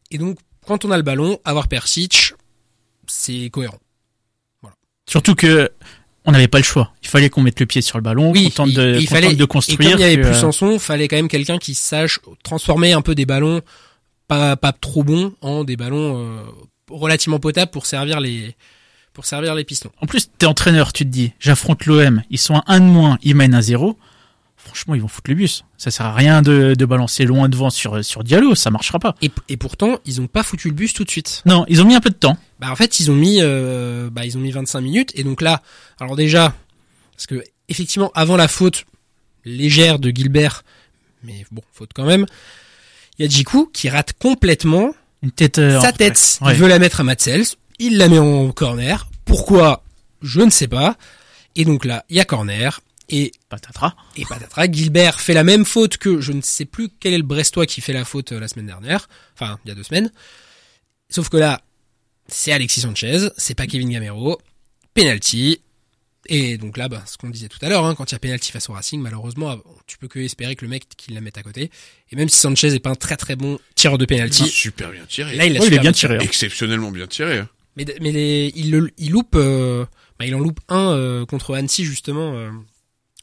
et 0.10 0.18
donc 0.18 0.38
quand 0.68 0.84
on 0.86 0.92
a 0.92 0.98
le 0.98 1.04
ballon 1.04 1.40
avoir 1.46 1.68
Persic 1.68 2.34
c'est 3.08 3.50
cohérent. 3.52 3.80
Surtout 5.10 5.36
que 5.36 5.70
on 6.26 6.32
n'avait 6.32 6.48
pas 6.48 6.60
le 6.60 6.64
choix. 6.64 6.94
Il 7.02 7.10
fallait 7.10 7.30
qu'on 7.30 7.42
mette 7.42 7.60
le 7.60 7.66
pied 7.66 7.82
sur 7.82 7.98
le 7.98 8.04
ballon, 8.04 8.32
qu'on 8.32 8.50
tente 8.52 8.70
il- 8.70 8.76
de, 8.76 8.98
il 9.00 9.08
fallait 9.08 9.34
de 9.34 9.44
et 9.44 9.48
construire. 9.48 9.92
comme 9.92 10.00
il 10.00 10.02
y 10.02 10.06
avait 10.06 10.18
plus 10.22 10.30
euh, 10.32 10.34
Sanson, 10.40 10.78
fallait 10.80 11.08
quand 11.08 11.16
même 11.16 11.28
quelqu'un 11.28 11.58
qui 11.58 11.74
sache 11.74 12.20
transformer 12.44 12.94
un 12.94 13.02
peu 13.02 13.16
des 13.16 13.26
ballons 13.26 13.62
pas 14.28 14.56
pas 14.56 14.72
trop 14.72 15.04
bons 15.04 15.34
en 15.42 15.64
des 15.64 15.76
ballons 15.76 16.18
euh, 16.18 16.44
relativement 16.92 17.40
potables 17.40 17.72
pour 17.72 17.86
servir 17.86 18.20
les 18.20 18.56
pour 19.14 19.26
servir 19.26 19.56
les 19.56 19.66
pistons. 19.66 19.92
En 20.02 20.06
plus, 20.06 20.30
t'es 20.38 20.46
entraîneur, 20.46 20.94
tu 20.94 21.04
te 21.04 21.10
dis, 21.10 21.34
j'affronte 21.40 21.86
l'OM, 21.86 22.24
ils 22.30 22.38
sont 22.38 22.56
à 22.56 22.64
1 22.68 22.80
de 22.80 22.86
moins, 22.86 23.18
ils 23.22 23.36
mènent 23.36 23.54
à 23.54 23.62
0. 23.62 23.98
Franchement, 24.56 24.96
ils 24.96 25.02
vont 25.02 25.08
foutre 25.08 25.30
le 25.30 25.36
bus. 25.36 25.66
Ça 25.78 25.90
sert 25.92 26.06
à 26.06 26.14
rien 26.14 26.42
de, 26.42 26.76
de 26.78 26.86
balancer 26.86 27.26
loin 27.26 27.50
devant 27.50 27.70
sur, 27.72 28.06
sur 28.06 28.24
Diallo, 28.24 28.56
ça 28.56 28.70
marchera 28.70 29.00
pas. 29.00 29.16
Et, 29.22 29.32
et 29.50 29.58
pourtant, 29.58 30.00
ils 30.06 30.22
ont 30.22 30.28
pas 30.28 30.44
foutu 30.44 30.70
le 30.70 30.76
bus 30.76 30.94
tout 30.94 31.04
de 31.04 31.10
suite. 31.10 31.42
Non, 31.46 31.66
ils 31.68 31.82
ont 31.82 31.86
mis 31.86 31.96
un 31.96 32.00
peu 32.00 32.12
de 32.12 32.16
temps. 32.16 32.38
Bah 32.60 32.72
en 32.72 32.76
fait, 32.76 33.00
ils 33.00 33.10
ont 33.10 33.16
mis 33.16 33.40
euh, 33.42 34.10
bah 34.12 34.24
ils 34.24 34.38
ont 34.38 34.40
mis 34.42 34.52
25 34.52 34.80
minutes 34.82 35.12
et 35.16 35.24
donc 35.24 35.42
là, 35.42 35.62
alors 36.00 36.16
déjà 36.16 36.54
parce 37.16 37.26
que 37.26 37.44
effectivement 37.70 38.12
avant 38.14 38.38
la 38.38 38.48
faute 38.48 38.86
légère 39.46 39.98
de 39.98 40.12
Gilbert, 40.12 40.64
mais 41.24 41.46
bon, 41.52 41.64
faute 41.74 41.92
quand 41.94 42.06
même. 42.06 42.26
Il 43.18 43.24
y 43.24 43.28
a 43.28 43.30
Djikou 43.30 43.70
qui 43.74 43.90
rate 43.90 44.14
complètement 44.14 44.94
Une 45.24 45.32
tête. 45.32 45.60
euh, 45.60 45.80
sa 45.80 45.92
tête. 45.92 46.40
ouais. 46.42 46.54
Il 46.54 46.58
veut 46.60 46.68
la 46.68 46.80
mettre 46.80 47.00
à 47.00 47.04
Matzels. 47.04 47.46
Il 47.80 47.98
la 47.98 48.10
met 48.10 48.20
en 48.20 48.52
corner. 48.52 49.08
Pourquoi? 49.26 49.84
Je 50.22 50.42
ne 50.42 50.50
sais 50.50 50.68
pas. 50.68 50.98
Et 51.56 51.66
donc 51.66 51.86
là, 51.86 52.06
il 52.10 52.16
y 52.18 52.20
a 52.20 52.26
corner. 52.26 52.82
Et, 53.10 53.34
Patatras. 53.50 53.94
et 54.16 54.24
patatras. 54.24 54.68
Gilbert 54.72 55.20
fait 55.20 55.34
la 55.34 55.44
même 55.44 55.66
faute 55.66 55.98
que 55.98 56.22
je 56.22 56.32
ne 56.32 56.42
sais 56.42 56.64
plus 56.64 56.88
quel 57.00 57.14
est 57.14 57.18
le 57.18 57.24
Brestois 57.24 57.66
qui 57.66 57.82
fait 57.82 57.92
la 57.92 58.06
faute 58.06 58.32
euh, 58.32 58.40
la 58.40 58.48
semaine 58.48 58.68
dernière. 58.68 59.10
Enfin, 59.34 59.60
il 59.66 59.70
y 59.70 59.72
a 59.72 59.76
deux 59.76 59.84
semaines. 59.84 60.12
Sauf 61.10 61.28
que 61.28 61.36
là, 61.36 61.60
c'est 62.28 62.54
Alexis 62.54 62.82
Sanchez. 62.82 63.28
C'est 63.38 63.56
pas 63.56 63.68
Kevin 63.68 63.90
Gamero. 63.90 64.40
Penalty. 64.94 65.60
Et 66.28 66.58
donc 66.58 66.78
là, 66.78 66.88
bah, 66.88 67.04
ce 67.08 67.18
qu'on 67.18 67.30
disait 67.30 67.48
tout 67.48 67.58
à 67.64 67.70
l'heure, 67.70 67.84
hein, 67.86 67.96
quand 67.96 68.12
il 68.12 68.14
y 68.14 68.16
a 68.16 68.20
penalty 68.20 68.52
face 68.52 68.70
au 68.70 68.74
Racing, 68.74 69.02
malheureusement, 69.02 69.58
tu 69.88 69.98
peux 69.98 70.08
que 70.08 70.20
espérer 70.20 70.56
que 70.56 70.64
le 70.64 70.70
mec 70.70 70.84
qu'il 70.96 71.16
la 71.16 71.22
mette 71.22 71.38
à 71.38 71.44
côté. 71.44 71.72
Et 72.12 72.16
même 72.16 72.30
si 72.30 72.38
Sanchez 72.38 72.68
est 72.76 72.80
pas 72.80 72.92
un 72.92 72.96
très 72.96 73.18
très 73.18 73.36
bon 73.36 73.58
tireur 73.76 73.98
de 73.98 74.06
penalty, 74.06 74.48
Super 74.48 74.92
bien 74.92 75.04
tiré. 75.08 75.36
là 75.36 75.46
il 75.48 75.60
Ouais, 75.60 75.66
il 75.68 75.74
est 75.74 75.80
bien 75.80 75.92
tiré. 75.92 76.16
hein. 76.18 76.20
Exceptionnellement 76.20 76.92
bien 76.92 77.08
tiré. 77.08 77.40
hein. 77.40 77.50
Mais, 77.76 77.86
mais 78.02 78.12
les, 78.12 78.52
il, 78.56 78.70
le- 78.72 78.92
il 78.98 79.12
loupe, 79.12 79.34
euh, 79.36 79.86
bah, 80.20 80.26
il 80.26 80.36
en 80.36 80.40
loupe 80.40 80.60
un 80.70 80.92
euh, 80.92 81.26
contre 81.26 81.56
Annecy 81.56 81.86
justement 81.86 82.34
euh, 82.36 82.52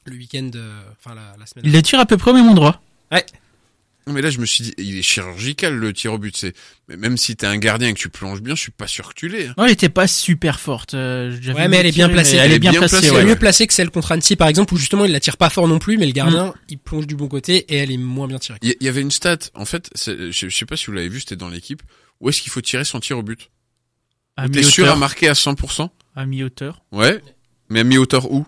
le 0.07 0.17
week-end, 0.17 0.51
euh, 0.57 0.81
enfin 0.99 1.15
la, 1.15 1.37
la 1.39 1.47
semaine. 1.47 1.65
Il 1.67 1.73
les 1.73 1.83
tire 1.83 2.01
à 2.01 2.07
peu 2.07 2.17
près 2.17 2.33
au 2.33 2.35
même 2.35 2.49
endroit. 2.49 2.81
Non, 3.13 3.19
mais 4.13 4.23
là, 4.23 4.31
je 4.31 4.39
me 4.39 4.47
suis 4.47 4.65
dit, 4.65 4.75
il 4.79 4.99
est 4.99 5.03
chirurgical, 5.03 5.75
le 5.75 5.93
tir 5.93 6.13
au 6.13 6.19
but. 6.19 6.37
C'est, 6.37 6.55
mais 6.89 6.97
même 6.97 7.17
si 7.17 7.37
t'es 7.37 7.47
un 7.47 7.57
gardien 7.59 7.89
et 7.89 7.95
que 7.95 7.99
tu 7.99 8.09
plonges 8.09 8.41
bien, 8.43 8.55
je 8.55 8.61
suis 8.61 8.71
pas 8.71 8.87
sûr 8.87 9.09
que 9.09 9.15
tu 9.15 9.29
l'aies. 9.29 9.49
hein. 9.49 9.55
Non, 9.59 9.65
elle 9.67 9.73
était 9.73 9.89
pas 9.89 10.07
super 10.07 10.61
forte. 10.61 10.95
euh, 10.95 11.37
j'avais 11.41 11.59
Ouais, 11.61 11.69
mais 11.69 11.77
elle 11.79 11.87
est 11.87 11.93
bien 11.93 12.09
placée. 12.09 12.37
Elle 12.37 12.53
est 12.53 12.59
bien 12.59 12.73
placée, 12.73 13.01
C'est 13.01 13.11
ouais. 13.11 13.25
mieux 13.25 13.37
placé 13.37 13.67
que 13.67 13.75
celle 13.75 13.91
contre 13.91 14.13
Annecy 14.13 14.37
par 14.37 14.49
exemple 14.49 14.75
où 14.75 14.77
justement 14.77 15.05
il 15.05 15.13
la 15.13 15.21
tire 15.21 15.37
pas 15.37 15.51
fort 15.51 15.69
non 15.69 15.79
plus, 15.79 15.99
mais 15.99 16.07
le 16.07 16.13
gardien 16.13 16.55
il 16.69 16.79
plonge 16.79 17.07
du 17.07 17.17
bon 17.17 17.29
côté 17.29 17.57
et 17.73 17.77
elle 17.77 17.91
est 17.91 17.97
moins 17.97 18.27
bien 18.29 18.39
tirée. 18.39 18.59
Il 18.63 18.75
y, 18.81 18.89
avait 18.89 19.01
une 19.03 19.11
stat, 19.11 19.39
en 19.55 19.65
fait, 19.65 19.91
je, 19.97 20.31
je 20.31 20.49
sais 20.49 20.67
pas 20.67 20.77
si 20.77 20.87
vous 20.87 20.93
l'avez 20.93 21.09
vu, 21.09 21.21
c'était 21.21 21.37
dans 21.37 21.49
l'équipe. 21.49 21.83
Où 22.21 22.29
est-ce 22.29 22.43
qu'il 22.43 22.51
faut 22.51 22.61
tirer 22.61 22.85
son 22.85 23.01
tir 23.01 23.19
au 23.19 23.23
but? 23.23 23.51
À 24.37 24.49
T'es 24.49 24.63
sûr 24.63 24.85
à 24.85 24.87
mi-hauteur. 24.89 24.99
marquer 24.99 25.29
à 25.29 25.33
100% 25.35 25.89
À 26.17 26.27
mi-hauteur. 26.27 26.83
Ouais. 26.93 27.21
Mais 27.69 27.81
à 27.81 27.85
mi-hauteur 27.85 28.31
où? 28.33 28.47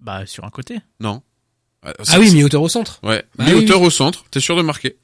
Bah, 0.00 0.26
sur 0.26 0.44
un 0.44 0.50
côté. 0.50 0.78
Non. 1.00 1.22
Ah 1.84 2.18
oui, 2.18 2.32
mi 2.32 2.44
hauteur 2.44 2.62
au 2.62 2.68
centre. 2.68 3.00
Ouais. 3.02 3.24
Bah 3.36 3.44
mi-hauteur 3.44 3.80
oui, 3.80 3.86
au 3.88 3.90
centre. 3.90 4.24
T'es 4.30 4.40
sûr 4.40 4.56
de 4.56 4.62
marquer 4.62 4.96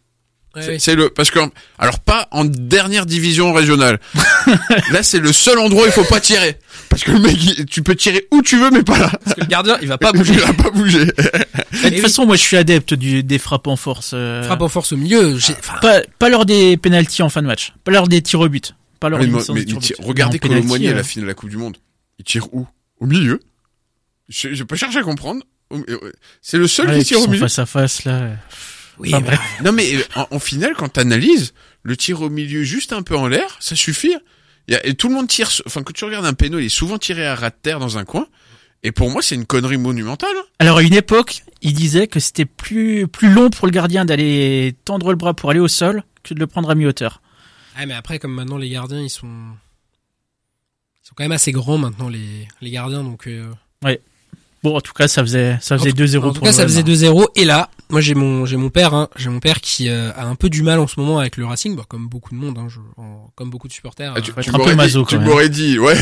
Ouais, 0.57 0.79
C'est 0.79 0.95
le 0.95 1.11
parce 1.11 1.31
que 1.31 1.38
alors 1.79 2.01
pas 2.01 2.27
en 2.31 2.45
dernière 2.45 3.05
division 3.05 3.53
régionale. 3.53 4.01
là 4.93 5.03
c'est 5.03 5.19
le 5.19 5.33
seul 5.33 5.59
endroit 5.59 5.83
où 5.85 5.87
il 5.87 5.93
faut 5.93 6.05
pas 6.05 6.21
tirer 6.21 6.57
parce 6.88 7.05
que 7.05 7.11
le 7.12 7.19
mec 7.19 7.37
il- 7.45 7.67
tu 7.67 7.83
peux 7.83 7.95
tirer 7.95 8.27
où 8.33 8.41
tu 8.43 8.59
veux 8.59 8.71
mais 8.71 8.83
pas 8.83 8.99
là. 8.99 9.11
Parce 9.23 9.37
que 9.37 9.41
le 9.43 9.47
gardien 9.47 9.77
il 9.83 9.88
va 9.88 9.99
pas 9.99 10.11
bouger. 10.14 10.33
Il 10.33 10.41
va 10.41 10.53
pas 10.55 10.71
bouger. 10.71 11.05
De 11.05 11.12
toute 11.12 11.91
oui. 11.93 11.99
façon, 12.01 12.27
moi, 12.27 12.35
je 12.37 12.41
suis 12.43 12.57
adepte 12.57 12.95
du, 12.95 13.23
des 13.23 13.38
frappes 13.38 13.67
en 13.67 13.77
force. 13.77 14.12
euh, 14.14 14.43
Frappe 14.43 14.62
en 14.62 14.69
force 14.69 14.93
au 14.93 14.97
milieu. 14.97 15.37
j'ai- 15.38 15.53
enfin, 15.59 15.79
Pas, 15.81 16.01
pas 16.19 16.29
lors 16.31 16.47
des 16.47 16.77
pénalties 16.79 17.23
en 17.23 17.29
fin 17.29 17.43
de 17.43 17.47
match. 17.47 17.73
Pas 17.85 17.93
lors 17.93 18.09
des 18.09 18.23
tirs 18.23 18.41
au 18.41 18.49
but. 18.49 18.75
Pas 19.01 19.11
lors 19.11 19.21
mais 19.21 19.27
mais 19.27 19.33
regardez 19.37 19.49
Mais 19.99 20.23
en 20.25 20.31
pénalty, 20.31 20.38
Colomboigny 20.41 20.88
à 20.88 20.93
euh, 20.93 20.95
la 20.95 21.03
finale 21.05 21.25
de 21.27 21.29
la 21.29 21.35
Coupe 21.35 21.51
du 21.51 21.57
Monde. 21.59 21.77
Il 22.19 22.25
tire 22.25 22.53
où? 22.55 22.67
Au 23.01 23.07
milieu. 23.07 23.38
Je 24.29 24.53
j'ai 24.55 24.64
pas 24.64 24.77
cherché 24.77 24.99
à 24.99 25.03
comprendre. 25.03 25.43
C'est 26.40 26.59
le 26.59 26.66
seul 26.66 26.88
ouais, 26.88 26.94
qui 26.94 27.00
qui 27.00 27.04
tire 27.09 27.20
au 27.20 27.26
milieu. 27.28 27.40
face 27.40 27.59
à 27.59 27.66
face, 27.66 28.04
là. 28.04 28.31
oui, 28.98 29.11
Enfin, 29.14 29.20
bah, 29.20 29.26
bref. 29.37 29.40
Non 29.64 29.72
mais 29.72 29.96
en, 30.14 30.26
en 30.31 30.38
finale, 30.38 30.74
quand 30.76 30.88
t'analyses, 30.88 31.52
le 31.83 31.96
tir 31.96 32.22
au 32.22 32.31
milieu 32.31 32.62
juste 32.62 32.92
un 32.92 33.02
peu 33.02 33.16
en 33.16 33.26
l'air, 33.28 33.57
ça 33.61 33.76
suffit. 33.76 34.14
Il 34.66 34.74
y 34.74 34.76
a- 34.76 34.87
et 34.87 34.94
tout 34.94 35.09
le 35.09 35.14
monde 35.14 35.28
tire. 35.28 35.50
Enfin, 35.66 35.83
quand 35.83 35.92
tu 35.92 36.04
regardes 36.04 36.26
un 36.26 36.33
péno, 36.35 36.59
il 36.59 36.66
est 36.66 36.68
souvent 36.70 36.98
tiré 36.98 37.26
à 37.26 37.35
ras 37.35 37.50
de 37.50 37.57
terre 37.61 37.78
dans 37.81 37.98
un 37.98 38.04
coin. 38.04 38.26
Et 38.85 38.92
pour 38.92 39.11
moi, 39.11 39.22
c'est 39.22 39.35
une 39.35 39.44
connerie 39.46 39.76
monumentale. 39.78 40.35
Alors, 40.61 40.78
à 40.78 40.83
une 40.83 40.94
époque, 40.94 41.42
il 41.62 41.72
disait 41.72 42.07
que 42.07 42.20
c'était 42.20 42.44
plus, 42.44 43.09
plus 43.09 43.28
long 43.33 43.50
pour 43.50 43.66
le 43.66 43.72
gardien 43.72 44.04
d'aller 44.04 44.76
tendre 44.85 45.11
le 45.11 45.16
bras 45.16 45.35
pour 45.35 45.50
aller 45.50 45.59
au 45.59 45.66
sol 45.68 46.04
que 46.22 46.33
de 46.33 46.38
le 46.38 46.46
prendre 46.46 46.70
à 46.70 46.74
mi-hauteur. 46.76 47.20
Ah, 47.76 47.87
mais 47.87 47.94
après, 47.94 48.18
comme 48.20 48.33
maintenant 48.33 48.57
les 48.57 48.68
gardiens, 48.68 49.00
ils 49.02 49.11
sont, 49.11 49.26
ils 49.26 51.09
sont 51.09 51.14
quand 51.16 51.24
même 51.24 51.33
assez 51.33 51.50
grands 51.50 51.78
maintenant 51.78 52.09
les, 52.09 52.46
les 52.61 52.70
gardiens, 52.70 53.02
donc. 53.02 53.26
Euh... 53.26 53.50
Bon, 54.64 54.77
en 54.77 54.81
tout 54.81 54.92
cas, 54.92 55.07
ça 55.07 55.23
faisait, 55.23 55.57
ça 55.61 55.79
faisait 55.79 55.90
En 55.90 55.92
tout- 55.92 56.03
2-0 56.03 56.18
En 56.18 56.21
pour 56.23 56.33
tout 56.35 56.40
cas, 56.40 56.53
ça 56.53 56.64
faisait 56.64 56.81
hein. 56.81 56.85
2-0. 56.85 57.29
Et 57.37 57.44
là, 57.44 57.71
moi 57.91 58.01
j'ai 58.01 58.14
mon 58.14 58.45
j'ai 58.45 58.57
mon 58.57 58.70
père, 58.70 58.93
hein, 58.93 59.09
j'ai 59.16 59.28
mon 59.28 59.39
père 59.39 59.61
qui 59.61 59.89
euh, 59.89 60.11
a 60.16 60.24
un 60.26 60.35
peu 60.35 60.51
du 60.51 60.62
mal 60.62 60.80
en 60.80 60.89
ce 60.89 60.99
moment 60.99 61.20
avec 61.20 61.37
le 61.37 61.47
Racing, 61.47 61.76
bah, 61.76 61.85
comme 61.89 62.09
beaucoup 62.09 62.35
de 62.35 62.41
monde, 62.41 62.59
hein, 62.59 62.66
je, 62.68 62.80
en- 63.01 63.30
comme 63.37 63.51
beaucoup 63.51 63.68
de 63.68 63.72
supporters. 63.72 64.12
Ah, 64.16 64.20
tu 64.20 64.32
être 64.32 64.41
tu 64.41 64.51
un 64.51 64.53
peu 64.55 64.59
m'aurais 64.59 64.70
dit, 64.72 64.76
maso, 64.76 65.07
tu 65.09 65.18
m'aurais 65.18 65.49
dit, 65.49 65.78
ouais. 65.78 65.97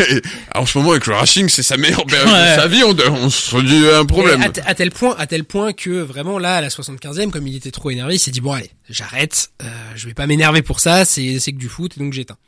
En 0.55 0.65
ce 0.65 0.79
moment, 0.79 0.93
avec 0.93 1.07
le 1.07 1.15
Racing, 1.15 1.49
c'est 1.51 1.63
sa 1.63 1.77
meilleure 1.77 2.07
période 2.07 2.29
Ouais. 2.29 2.57
de 2.57 2.61
sa 2.63 2.67
vie. 2.67 2.83
On, 2.83 2.97
on 3.25 3.29
se 3.31 3.57
dit 3.59 3.87
un 3.95 4.07
problème. 4.07 4.43
À 4.65 4.75
tel 4.75 4.91
point, 4.91 5.15
à 5.19 5.27
tel 5.27 5.45
point 5.45 5.75
que 5.75 5.91
vraiment 6.01 6.39
là, 6.39 6.57
à 6.57 6.61
la 6.63 6.69
75e, 6.71 7.31
comme 7.31 7.47
il 7.47 7.57
était 7.57 7.71
trop 7.71 7.91
énervé, 7.91 8.15
il 8.15 8.19
s'est 8.19 8.31
dit 8.31 8.41
bon 8.41 8.53
allez, 8.53 8.71
j'arrête, 8.89 9.51
euh, 9.63 9.67
je 9.95 10.07
vais 10.07 10.15
pas 10.15 10.27
m'énerver 10.27 10.63
pour 10.63 10.81
ça, 10.81 11.05
c'est 11.05 11.39
c'est 11.41 11.53
que 11.53 11.59
du 11.59 11.69
foot, 11.69 11.93
et 11.97 12.01
donc 12.01 12.15
j'éteins. 12.15 12.39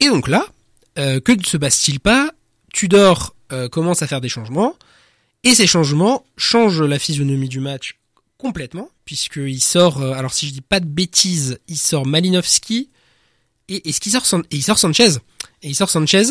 Et 0.00 0.08
donc 0.08 0.26
là, 0.26 0.46
euh, 0.98 1.20
que 1.20 1.32
ne 1.32 1.42
se 1.44 1.58
passe-t-il 1.58 2.00
pas? 2.00 2.30
Tudor 2.72 3.34
euh, 3.52 3.68
commence 3.68 4.00
à 4.02 4.06
faire 4.06 4.22
des 4.22 4.30
changements, 4.30 4.74
et 5.44 5.54
ces 5.54 5.66
changements 5.66 6.24
changent 6.36 6.82
la 6.82 6.98
physionomie 6.98 7.48
du 7.48 7.60
match 7.60 7.96
complètement, 8.38 8.88
puisqu'il 9.04 9.62
sort, 9.62 10.00
euh, 10.02 10.12
alors 10.14 10.32
si 10.34 10.48
je 10.48 10.52
dis 10.52 10.60
pas 10.60 10.80
de 10.80 10.86
bêtises, 10.86 11.58
il 11.68 11.78
sort 11.78 12.06
Malinowski, 12.06 12.88
et 13.68 13.88
est-ce 13.88 14.00
qu'il 14.00 14.10
sort, 14.12 14.26
San- 14.26 14.42
et 14.50 14.56
il 14.56 14.62
sort 14.62 14.78
Sanchez, 14.78 15.10
et 15.62 15.68
il 15.68 15.74
sort 15.76 15.88
Sanchez, 15.90 16.24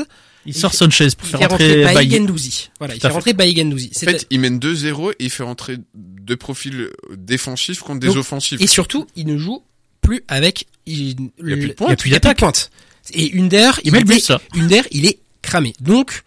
Il 0.45 0.53
sort 0.55 0.73
Sanchez 0.73 1.07
pour 1.17 1.27
il 1.27 1.31
faire 1.37 1.49
rentrer. 1.49 1.83
Voilà, 2.79 2.95
il 2.95 2.99
fait 3.01 3.07
rentrer 3.07 3.33
Bailly 3.33 3.55
Gendouzi. 3.55 3.91
En 3.95 3.99
fait, 3.99 4.27
il 4.29 4.39
mène 4.39 4.57
2-0 4.59 5.11
et 5.11 5.15
il 5.25 5.29
fait 5.29 5.43
rentrer 5.43 5.77
deux 5.95 6.35
profils 6.35 6.89
défensifs 7.15 7.79
contre 7.81 7.99
des 8.01 8.07
Donc, 8.07 8.17
offensifs. 8.17 8.59
Et 8.59 8.67
surtout, 8.67 9.05
il 9.15 9.27
ne 9.27 9.37
joue 9.37 9.63
plus 10.01 10.23
avec. 10.27 10.65
Il, 10.87 11.11
y 11.11 11.53
a 11.53 11.55
plus 11.57 11.67
de 11.67 11.73
pointe. 11.73 11.89
il 11.89 11.91
y 11.91 11.93
a 11.93 11.95
plus 11.95 12.09
d'attaque. 12.09 12.39
pointe. 12.39 12.71
Et 13.13 13.31
Under, 13.39 13.79
il 13.83 13.91
met 13.91 13.99
le 13.99 14.05
était- 14.05 14.15
but, 14.15 14.19
ça. 14.23 14.41
Under, 14.55 14.83
il 14.91 15.05
est 15.05 15.19
cramé. 15.43 15.73
Donc, 15.79 16.23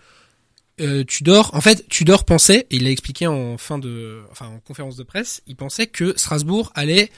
euh, 0.80 1.04
Tudor, 1.04 1.50
en 1.54 1.60
fait, 1.60 1.88
Tudor 1.88 2.24
pensait, 2.24 2.66
et 2.70 2.76
il 2.76 2.84
l'a 2.84 2.90
expliqué 2.90 3.26
en 3.26 3.58
fin 3.58 3.78
de, 3.78 4.22
enfin, 4.30 4.46
en 4.46 4.58
conférence 4.58 4.96
de 4.96 5.02
presse, 5.02 5.42
il 5.46 5.56
pensait 5.56 5.86
que 5.86 6.14
Strasbourg 6.16 6.72
allait 6.74 7.10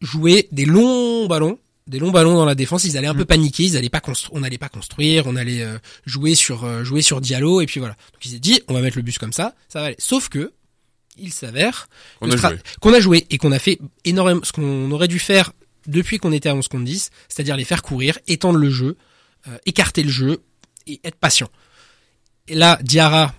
jouer 0.00 0.48
des 0.50 0.64
longs 0.64 1.26
ballons, 1.26 1.58
des 1.86 1.98
longs 1.98 2.10
ballons 2.10 2.34
dans 2.34 2.44
la 2.44 2.54
défense. 2.54 2.84
Ils 2.84 2.96
allaient 2.96 3.06
un 3.06 3.14
peu 3.14 3.24
paniquer, 3.24 3.64
ils 3.64 3.76
allaient 3.76 3.88
pas 3.88 4.00
construire, 4.00 4.34
on 4.34 4.40
n'allait 4.40 4.58
pas 4.58 4.68
construire, 4.68 5.26
on 5.26 5.36
allait 5.36 5.62
euh, 5.62 5.78
jouer 6.06 6.34
sur, 6.34 6.64
euh, 6.64 6.84
jouer 6.84 7.02
sur 7.02 7.20
Diallo, 7.20 7.60
et 7.60 7.66
puis 7.66 7.80
voilà. 7.80 7.94
Donc 8.12 8.24
il 8.24 8.30
s'est 8.30 8.38
dit, 8.38 8.60
on 8.68 8.74
va 8.74 8.80
mettre 8.80 8.96
le 8.96 9.02
bus 9.02 9.18
comme 9.18 9.32
ça, 9.32 9.54
ça 9.68 9.80
va 9.80 9.86
aller. 9.86 9.96
Sauf 9.98 10.28
que, 10.28 10.52
il 11.18 11.32
s'avère 11.32 11.88
a 12.22 12.52
qu'on 12.80 12.94
a 12.94 13.00
joué 13.00 13.26
et 13.30 13.36
qu'on 13.36 13.52
a 13.52 13.58
fait 13.58 13.78
énormément 14.04 14.40
ce 14.42 14.52
qu'on 14.52 14.90
aurait 14.90 15.08
dû 15.08 15.18
faire 15.18 15.52
depuis 15.86 16.18
qu'on 16.18 16.32
était 16.32 16.48
à 16.48 16.54
11 16.54 16.68
contre 16.68 16.84
10, 16.84 17.10
c'est-à-dire 17.28 17.56
les 17.56 17.64
faire 17.64 17.82
courir, 17.82 18.18
étendre 18.26 18.58
le 18.58 18.70
jeu, 18.70 18.96
euh, 19.48 19.58
écarter 19.66 20.02
le 20.02 20.10
jeu 20.10 20.42
et 20.86 21.00
être 21.04 21.16
patient. 21.16 21.50
Et 22.48 22.54
là, 22.54 22.78
Diarra 22.82 23.34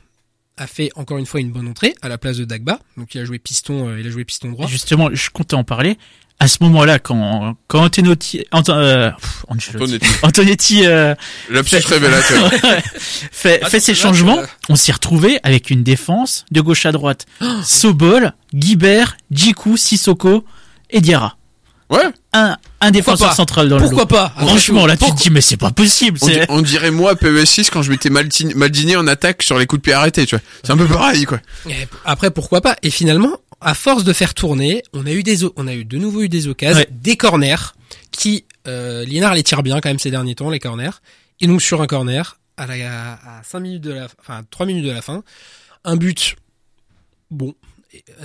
a 0.58 0.68
fait 0.68 0.92
encore 0.96 1.18
une 1.18 1.26
fois 1.26 1.40
une 1.42 1.52
bonne 1.52 1.68
entrée 1.68 1.96
à 2.02 2.10
la 2.10 2.18
place 2.18 2.38
de 2.38 2.46
Dagba, 2.46 2.80
donc 2.98 3.16
il 3.16 3.22
a 3.22 3.26
joué 3.26 3.40
piston, 3.40 3.90
euh, 3.90 4.00
il 4.00 4.06
a 4.08 4.10
joué 4.12 4.24
piston 4.24 4.52
droit. 4.52 4.68
Justement, 4.68 5.10
je 5.12 5.30
comptais 5.30 5.56
en 5.56 5.64
parler. 5.64 5.98
À 6.40 6.48
ce 6.48 6.58
moment-là, 6.62 7.00
quand, 7.00 7.56
quand 7.68 7.84
Antonetti, 7.84 8.44
Ant- 8.52 8.64
euh, 8.70 9.12
pff, 9.12 9.46
Ancelotti- 9.50 9.76
Antonetti. 9.84 10.08
Antonetti, 10.24 10.86
euh, 10.86 11.16
Fait- 11.64 11.86
révélateur. 11.86 12.52
fait, 13.32 13.60
Ah, 13.64 13.70
fait 13.70 13.80
ses 13.80 13.94
là, 13.94 13.98
changements, 13.98 14.40
on 14.70 14.76
s'y 14.76 14.92
retrouvait 14.92 15.40
avec 15.44 15.70
une 15.70 15.84
défense 15.84 16.46
de 16.52 16.60
gauche 16.62 16.86
à 16.86 16.92
droite. 16.92 17.26
Oh. 17.42 17.46
Sobol, 17.64 18.34
Guibert, 18.54 19.16
Djikou, 19.32 19.78
Sissoko 19.78 20.44
et 20.90 21.02
Diarra. 21.02 21.38
Ouais. 21.94 22.12
Un, 22.34 22.58
un 22.82 22.92
défenseur 22.92 23.30
pas 23.30 23.36
central 23.36 23.70
dans 23.70 23.78
le 23.78 23.84
Pourquoi 23.84 24.08
pas 24.08 24.34
Franchement, 24.38 24.86
là, 24.86 24.94
tu 24.98 25.00
Pourquoi- 25.00 25.18
te 25.18 25.24
dis, 25.24 25.30
mais 25.30 25.42
c'est 25.42 25.58
pas 25.58 25.72
possible. 25.72 26.18
On, 26.22 26.28
di- 26.28 26.34
c'est- 26.34 26.46
on 26.50 26.62
dirait 26.62 26.92
moi 26.92 27.12
à 27.12 27.16
PES6 27.16 27.70
quand 27.70 27.82
je 27.84 27.92
m'étais 27.92 28.10
mal, 28.10 28.28
dîné 28.28 28.96
en 28.96 29.06
attaque 29.08 29.44
sur 29.44 29.58
les 29.60 29.66
coups 29.68 29.82
de 29.82 29.84
pied 29.84 29.94
arrêtés, 29.94 30.26
tu 30.26 30.36
vois. 30.36 30.44
C'est 30.64 30.72
un 30.72 30.78
peu 30.78 30.88
pareil, 30.88 31.26
quoi. 31.26 31.40
Et 31.70 31.88
Après, 32.06 32.32
pourquoi 32.32 32.62
pas 32.62 32.76
Et 32.82 32.90
finalement, 32.90 33.38
à 33.62 33.74
force 33.76 34.04
de 34.04 34.12
faire 34.14 34.34
tourner, 34.34 34.84
on 34.94 35.06
a 35.06 35.12
eu 35.12 35.24
des, 35.24 35.46
on 35.56 35.68
a 35.68 35.74
eu 35.74 35.86
de 35.86 35.98
nouveau 35.98 36.22
eu 36.24 36.30
des 36.30 36.48
occasions, 36.48 36.80
Ouais. 36.80 36.88
des 36.92 37.16
corners 37.16 37.56
qui, 38.12 38.46
euh, 38.68 39.06
Liénard 39.06 39.36
les 39.36 39.44
tire 39.44 39.62
bien 39.64 39.80
quand 39.80 39.90
même 39.90 40.00
ces 40.00 40.12
derniers 40.12 40.36
temps, 40.36 40.50
les 40.50 40.60
corners. 40.60 41.00
Et 41.42 41.48
donc 41.48 41.62
sur 41.62 41.82
un 41.82 41.88
corner, 41.88 42.38
à 42.58 42.66
la, 42.68 43.14
à 43.14 43.44
5 43.44 43.60
minutes 43.60 43.82
de 43.84 43.92
la, 43.94 44.08
enfin 44.20 44.42
3 44.52 44.66
minutes 44.66 44.86
de 44.86 44.92
la 44.92 45.02
fin, 45.02 45.24
un 45.86 45.96
but, 45.96 46.36
bon. 47.32 47.54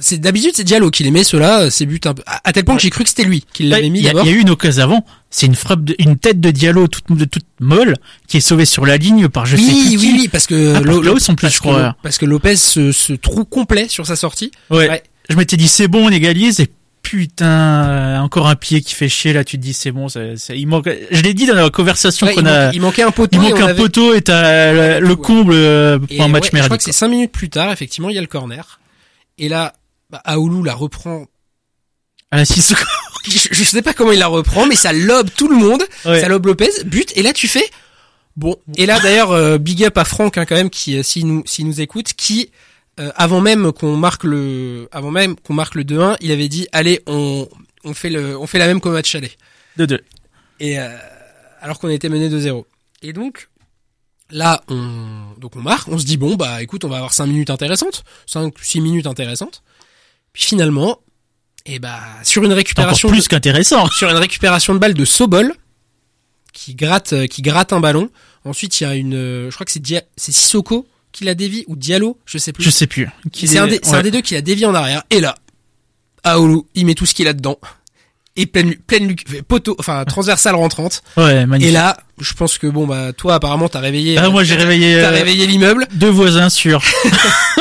C'est 0.01 0.19
d'habitude 0.19 0.53
c'est 0.55 0.65
Diallo 0.65 0.91
qui 0.91 1.03
les 1.03 1.11
met 1.11 1.25
ceux-là, 1.25 1.69
buts 1.87 2.01
un 2.07 2.15
peu, 2.15 2.23
à, 2.27 2.41
à 2.49 2.53
tel 2.53 2.65
point 2.65 2.77
que 2.77 2.83
j'ai 2.83 2.91
cru 2.91 3.03
que 3.05 3.11
c'était 3.11 3.25
lui 3.25 3.45
qui 3.53 3.65
l'avait 3.65 3.91
mis 3.91 3.99
il 3.99 4.05
y, 4.05 4.09
a- 4.09 4.13
d'abord. 4.13 4.25
il 4.27 4.31
y 4.31 4.35
a 4.35 4.37
eu 4.37 4.41
une 4.41 4.51
occasion 4.51 4.83
avant. 4.85 5.05
C'est 5.31 5.47
une 5.47 5.55
frappe, 5.55 5.85
de, 5.85 5.95
une 5.99 6.17
tête 6.17 6.41
de 6.41 6.51
Diallo 6.51 6.89
toute, 6.89 7.05
de 7.13 7.25
toute 7.27 7.45
molle 7.61 7.95
qui 8.29 8.39
est 8.39 8.41
sauvée 8.41 8.65
sur 8.65 8.87
la 8.87 8.97
ligne 8.97 9.29
par 9.29 9.45
je 9.45 9.57
sais 9.57 9.63
Oui, 9.63 9.69
plus 9.69 9.91
oui, 9.91 9.97
qui. 9.99 10.21
oui, 10.21 10.29
parce 10.29 10.47
que 10.47 10.75
Ah, 10.77 10.81
Lo- 10.81 11.01
plus, 11.01 11.27
parce 11.37 11.53
je 11.53 11.59
que 11.59 11.63
crois. 11.63 11.83
Lo- 11.89 11.93
parce 12.03 12.17
que 12.19 12.25
Lopez 12.27 12.57
se, 12.57 12.93
se 12.93 13.13
trouve 13.13 13.45
complet 13.45 13.89
sur 13.89 14.07
sa 14.07 14.17
sortie. 14.17 14.51
Ouais. 14.71 14.89
Ouais. 14.89 15.03
Je 15.29 15.37
m'étais 15.37 15.57
dit 15.59 15.69
c'est 15.69 15.89
bon, 15.89 16.07
on 16.07 16.11
égalise 16.11 16.61
et 16.61 16.69
putain, 17.03 18.21
encore 18.23 18.49
un 18.49 18.57
pied 18.57 18.81
qui 18.81 18.95
fait 18.95 19.09
chier 19.09 19.33
là. 19.33 19.45
Tu 19.45 19.59
te 19.59 19.63
dis 19.63 19.73
c'est 19.75 19.93
bon, 19.93 20.09
ça, 20.09 20.21
ça- 20.37 20.55
il 20.55 20.67
manque. 20.67 20.89
Je 21.11 21.21
l'ai 21.23 21.35
dit 21.35 21.47
dans 21.47 21.55
la 21.55 21.69
conversation 21.71 22.27
Ouais, 22.27 22.35
qu'on 22.35 22.47
a. 22.47 22.73
il 22.73 22.81
manquait 22.81 23.03
un 23.03 23.11
poteau. 23.11 23.39
il 23.39 23.41
manque 23.51 23.61
un 23.61 23.67
avait- 23.69 23.75
poteau 23.83 24.15
et 24.15 24.23
t'as 24.23 24.99
le, 25.01 25.15
comble 25.17 25.53
euh, 25.55 25.99
pour 25.99 26.23
un 26.25 26.29
match 26.29 26.45
ouais, 26.53 26.61
Je 26.61 26.65
crois 26.65 26.79
que 26.79 26.85
c'est 26.85 26.93
cinq 26.93 27.09
minutes 27.09 27.33
plus 27.33 27.51
tard, 27.51 27.71
effectivement, 27.73 28.09
il 28.09 28.15
y 28.15 28.19
a 28.19 28.23
le 28.23 28.27
corner. 28.27 28.81
Et 29.39 29.49
là, 29.49 29.75
bah, 30.11 30.21
Aoulou 30.25 30.63
la 30.63 30.75
reprend. 30.75 31.27
À 32.31 32.37
la 32.37 32.45
Sissoko. 32.45 32.83
Je, 33.27 33.49
je 33.51 33.65
sais 33.65 33.83
pas 33.83 33.93
comment 33.93 34.13
il 34.13 34.21
la 34.21 34.27
reprend, 34.29 34.65
mais 34.65 34.77
ça 34.77 34.93
lobe 34.93 35.29
tout 35.37 35.49
le 35.49 35.57
monde. 35.57 35.83
Ouais. 36.07 36.21
Ça 36.21 36.29
lobe 36.29 36.47
Lopez, 36.47 36.71
but. 36.87 37.13
Et 37.15 37.23
là, 37.23 37.35
tu 37.35 37.47
fais. 37.47 37.69
Bon. 38.37 38.57
Et 38.77 38.87
là, 38.87 39.01
d'ailleurs, 39.01 39.33
euh, 39.33 39.59
big 39.59 39.85
up 39.85 39.99
à 39.99 40.05
Franck, 40.07 40.39
hein, 40.39 40.47
quand 40.47 40.55
même, 40.55 40.71
qui, 40.71 40.97
euh, 40.97 41.03
s'il 41.03 41.27
nous, 41.27 41.43
s'il 41.45 41.67
nous 41.67 41.81
écoute, 41.83 42.15
qui, 42.15 42.51
euh, 43.01 43.11
avant 43.17 43.41
même 43.41 43.73
qu'on 43.73 43.97
marque 43.97 44.25
le, 44.25 44.89
avant 44.93 45.11
même 45.11 45.37
qu'on 45.37 45.53
marque 45.53 45.75
le 45.75 45.85
2-1, 45.85 46.17
il 46.21 46.33
avait 46.33 46.49
dit, 46.49 46.69
allez, 46.73 47.03
on, 47.07 47.49
on 47.85 47.93
fait 47.93 48.09
le, 48.09 48.39
on 48.39 48.47
fait 48.47 48.59
la 48.59 48.67
même 48.67 48.81
qu'au 48.81 48.93
match 48.93 49.15
aller. 49.15 49.33
De 49.77 49.85
deux. 49.85 50.01
Et 50.61 50.79
euh, 50.79 50.89
alors 51.61 51.79
qu'on 51.79 51.89
était 51.89 52.09
mené 52.09 52.29
2-0. 52.29 52.65
Et 53.03 53.13
donc 53.13 53.49
là, 54.31 54.63
on 54.69 55.35
donc 55.39 55.57
on 55.57 55.61
marque, 55.63 55.89
on 55.89 55.99
se 55.99 56.05
dit 56.05 56.17
bon 56.17 56.37
bah 56.37 56.63
écoute, 56.63 56.85
on 56.85 56.89
va 56.89 56.97
avoir 56.97 57.13
5 57.13 57.27
minutes 57.27 57.51
intéressantes, 57.51 58.05
5 58.27 58.53
6 58.61 58.81
minutes 58.81 59.07
intéressantes. 59.07 59.63
Puis 60.33 60.45
finalement, 60.45 61.01
et 61.67 61.79
bah 61.79 62.01
sur 62.23 62.45
une 62.45 62.53
récupération 62.53 63.09
plus 63.09 63.25
de, 63.25 63.29
qu'intéressant. 63.29 63.89
sur 63.91 64.09
une 64.11 64.17
récupération 64.17 64.75
de 64.75 64.79
balle 64.79 64.95
de 64.95 65.05
Sobol 65.05 65.55
qui 66.53 66.75
gratte 66.75 67.13
euh, 67.13 67.27
qui 67.27 67.43
gratte 67.43 67.73
un 67.73 67.81
ballon. 67.81 68.11
Ensuite, 68.45 68.81
il 68.81 68.85
y 68.85 68.87
a 68.87 68.95
une 68.95 69.15
euh, 69.15 69.51
je 69.51 69.55
crois 69.55 69.65
que 69.67 69.73
c'est 69.73 69.83
Dia- 69.83 70.05
c'est 70.17 70.33
Sissoko 70.33 70.87
qui 71.13 71.25
la 71.25 71.35
dévie 71.35 71.65
ou 71.69 71.77
Diallo, 71.77 72.19
je 72.27 72.39
sais 72.39 72.53
plus. 72.53 72.63
Je 72.63 72.71
sais 72.71 72.87
plus. 72.87 73.09
C'est 73.33 73.59
un, 73.59 73.67
des, 73.67 73.81
ouais. 73.83 73.95
un 73.95 74.03
des 74.03 74.11
deux 74.11 74.21
qui 74.21 74.35
la 74.35 74.43
dévie 74.43 74.67
en 74.67 74.75
arrière. 74.75 75.03
Et 75.11 75.21
là, 75.21 75.35
Aoulou, 76.23 76.67
il 76.75 76.85
met 76.87 76.95
tout 76.95 77.07
ce 77.07 77.15
qu'il 77.15 77.27
a 77.29 77.33
dedans. 77.33 77.59
Et 78.41 78.47
pleine, 78.47 78.75
pleine, 78.77 79.15
poteau, 79.49 79.75
enfin, 79.79 80.05
transversale 80.05 80.55
rentrante. 80.55 81.03
Ouais, 81.17 81.45
magnifique. 81.45 81.71
Et 81.71 81.73
là, 81.73 81.97
je 82.21 82.33
pense 82.35 82.57
que 82.57 82.67
bon 82.69 82.87
bah 82.87 83.13
toi 83.13 83.35
apparemment 83.35 83.69
t'as 83.69 83.81
réveillé. 83.81 84.17
Ah, 84.17 84.31
moi 84.31 84.45
j'ai 84.45 84.55
réveillé, 84.55 84.95
T'as 85.01 85.09
euh, 85.09 85.11
réveillé 85.11 85.47
l'immeuble. 85.47 85.87
deux 85.95 86.09
voisins 86.11 86.49
sûrs. 86.49 86.83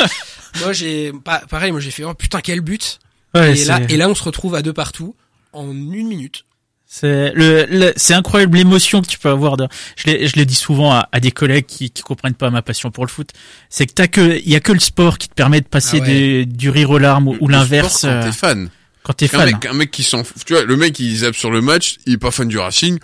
Moi 0.61 0.73
j'ai 0.73 1.11
pas 1.23 1.41
pareil. 1.49 1.71
Moi 1.71 1.81
j'ai 1.81 1.91
fait 1.91 2.03
oh 2.03 2.13
putain 2.13 2.41
quel 2.41 2.61
but. 2.61 2.99
Ouais, 3.35 3.57
et 3.59 3.65
là 3.65 3.79
et 3.89 3.97
là 3.97 4.09
on 4.09 4.15
se 4.15 4.23
retrouve 4.23 4.55
à 4.55 4.61
deux 4.61 4.73
partout 4.73 5.15
en 5.53 5.71
une 5.71 6.07
minute. 6.07 6.45
C'est 6.89 7.31
le, 7.33 7.65
le- 7.69 7.93
c'est 7.97 8.13
incroyable 8.13 8.57
l'émotion 8.57 9.01
que 9.01 9.07
tu 9.07 9.19
peux 9.19 9.29
avoir. 9.29 9.57
De, 9.57 9.67
je 9.97 10.05
l'ai, 10.05 10.27
je 10.27 10.37
le 10.39 10.45
dis 10.45 10.55
souvent 10.55 10.93
à, 10.93 11.09
à 11.11 11.19
des 11.19 11.31
collègues 11.31 11.65
qui, 11.65 11.89
qui 11.91 12.01
comprennent 12.01 12.33
pas 12.33 12.49
ma 12.49 12.61
passion 12.61 12.91
pour 12.91 13.03
le 13.05 13.09
foot. 13.11 13.31
C'est 13.69 13.85
que 13.87 13.91
t'as 13.93 14.07
que, 14.07 14.37
il 14.39 14.49
y 14.49 14.55
a 14.55 14.61
que 14.61 14.71
le 14.71 14.79
sport 14.79 15.17
qui 15.17 15.27
te 15.27 15.33
permet 15.33 15.59
de 15.59 15.65
passer 15.67 15.97
Ah 15.99 16.05
ouais. 16.05 16.07
des- 16.07 16.45
du 16.45 16.69
rire 16.69 16.89
aux 16.91 16.97
larmes 16.97 17.27
ou, 17.27 17.47
l'inverse 17.49 17.97
sport, 17.97 18.09
Quand 18.11 18.15
euh, 18.17 18.23
t'es 18.23 18.31
fan. 18.31 18.69
Quand 19.07 19.13
t'es 19.13 19.25
Un 19.33 19.39
fan. 19.39 19.45
mec, 19.45 19.65
un 19.65 19.73
mec 19.73 19.89
qui 19.89 20.03
s'en 20.03 20.23
fout. 20.25 20.43
Tu 20.45 20.51
vois, 20.53 20.63
le 20.65 20.75
mec, 20.75 20.99
il 20.99 21.15
zappe 21.15 21.35
sur 21.35 21.49
le 21.49 21.61
match, 21.61 21.95
il 22.05 22.13
est 22.13 22.17
pas 22.17 22.29
fan 22.31 22.47
du 22.49 22.57
Racing. 22.57 22.99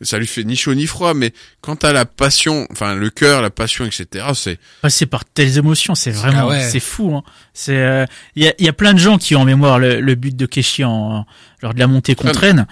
Ça 0.00 0.18
lui 0.18 0.26
fait 0.26 0.42
ni 0.42 0.56
chaud 0.56 0.74
ni 0.74 0.86
froid, 0.86 1.12
mais 1.14 1.32
quand 1.60 1.76
t'as 1.76 1.92
la 1.92 2.04
passion, 2.06 2.66
enfin, 2.70 2.94
le 2.94 3.10
cœur, 3.10 3.42
la 3.42 3.50
passion, 3.50 3.84
etc., 3.84 4.26
c'est, 4.34 4.58
Passer 4.82 5.06
par 5.06 5.24
telles 5.24 5.56
émotions, 5.56 5.94
c'est 5.94 6.10
vraiment, 6.10 6.40
Ah 6.40 6.48
ouais. 6.48 6.68
c'est 6.68 6.80
fou. 6.80 7.14
Hein. 7.14 7.22
C'est, 7.54 7.76
euh, 7.76 8.04
il 8.34 8.42
y 8.44 8.48
a, 8.48 8.54
il 8.58 8.64
y 8.64 8.68
a 8.68 8.72
plein 8.72 8.92
de 8.94 8.98
gens 8.98 9.18
qui 9.18 9.36
ont 9.36 9.42
en 9.42 9.44
mémoire 9.44 9.78
le, 9.78 10.00
le 10.00 10.14
but 10.14 10.34
de 10.34 10.46
Keshi 10.46 10.82
en, 10.84 11.24
lors 11.62 11.74
de 11.74 11.78
la 11.78 11.86
montée 11.86 12.14
contre 12.14 12.40
Rennes. 12.40 12.66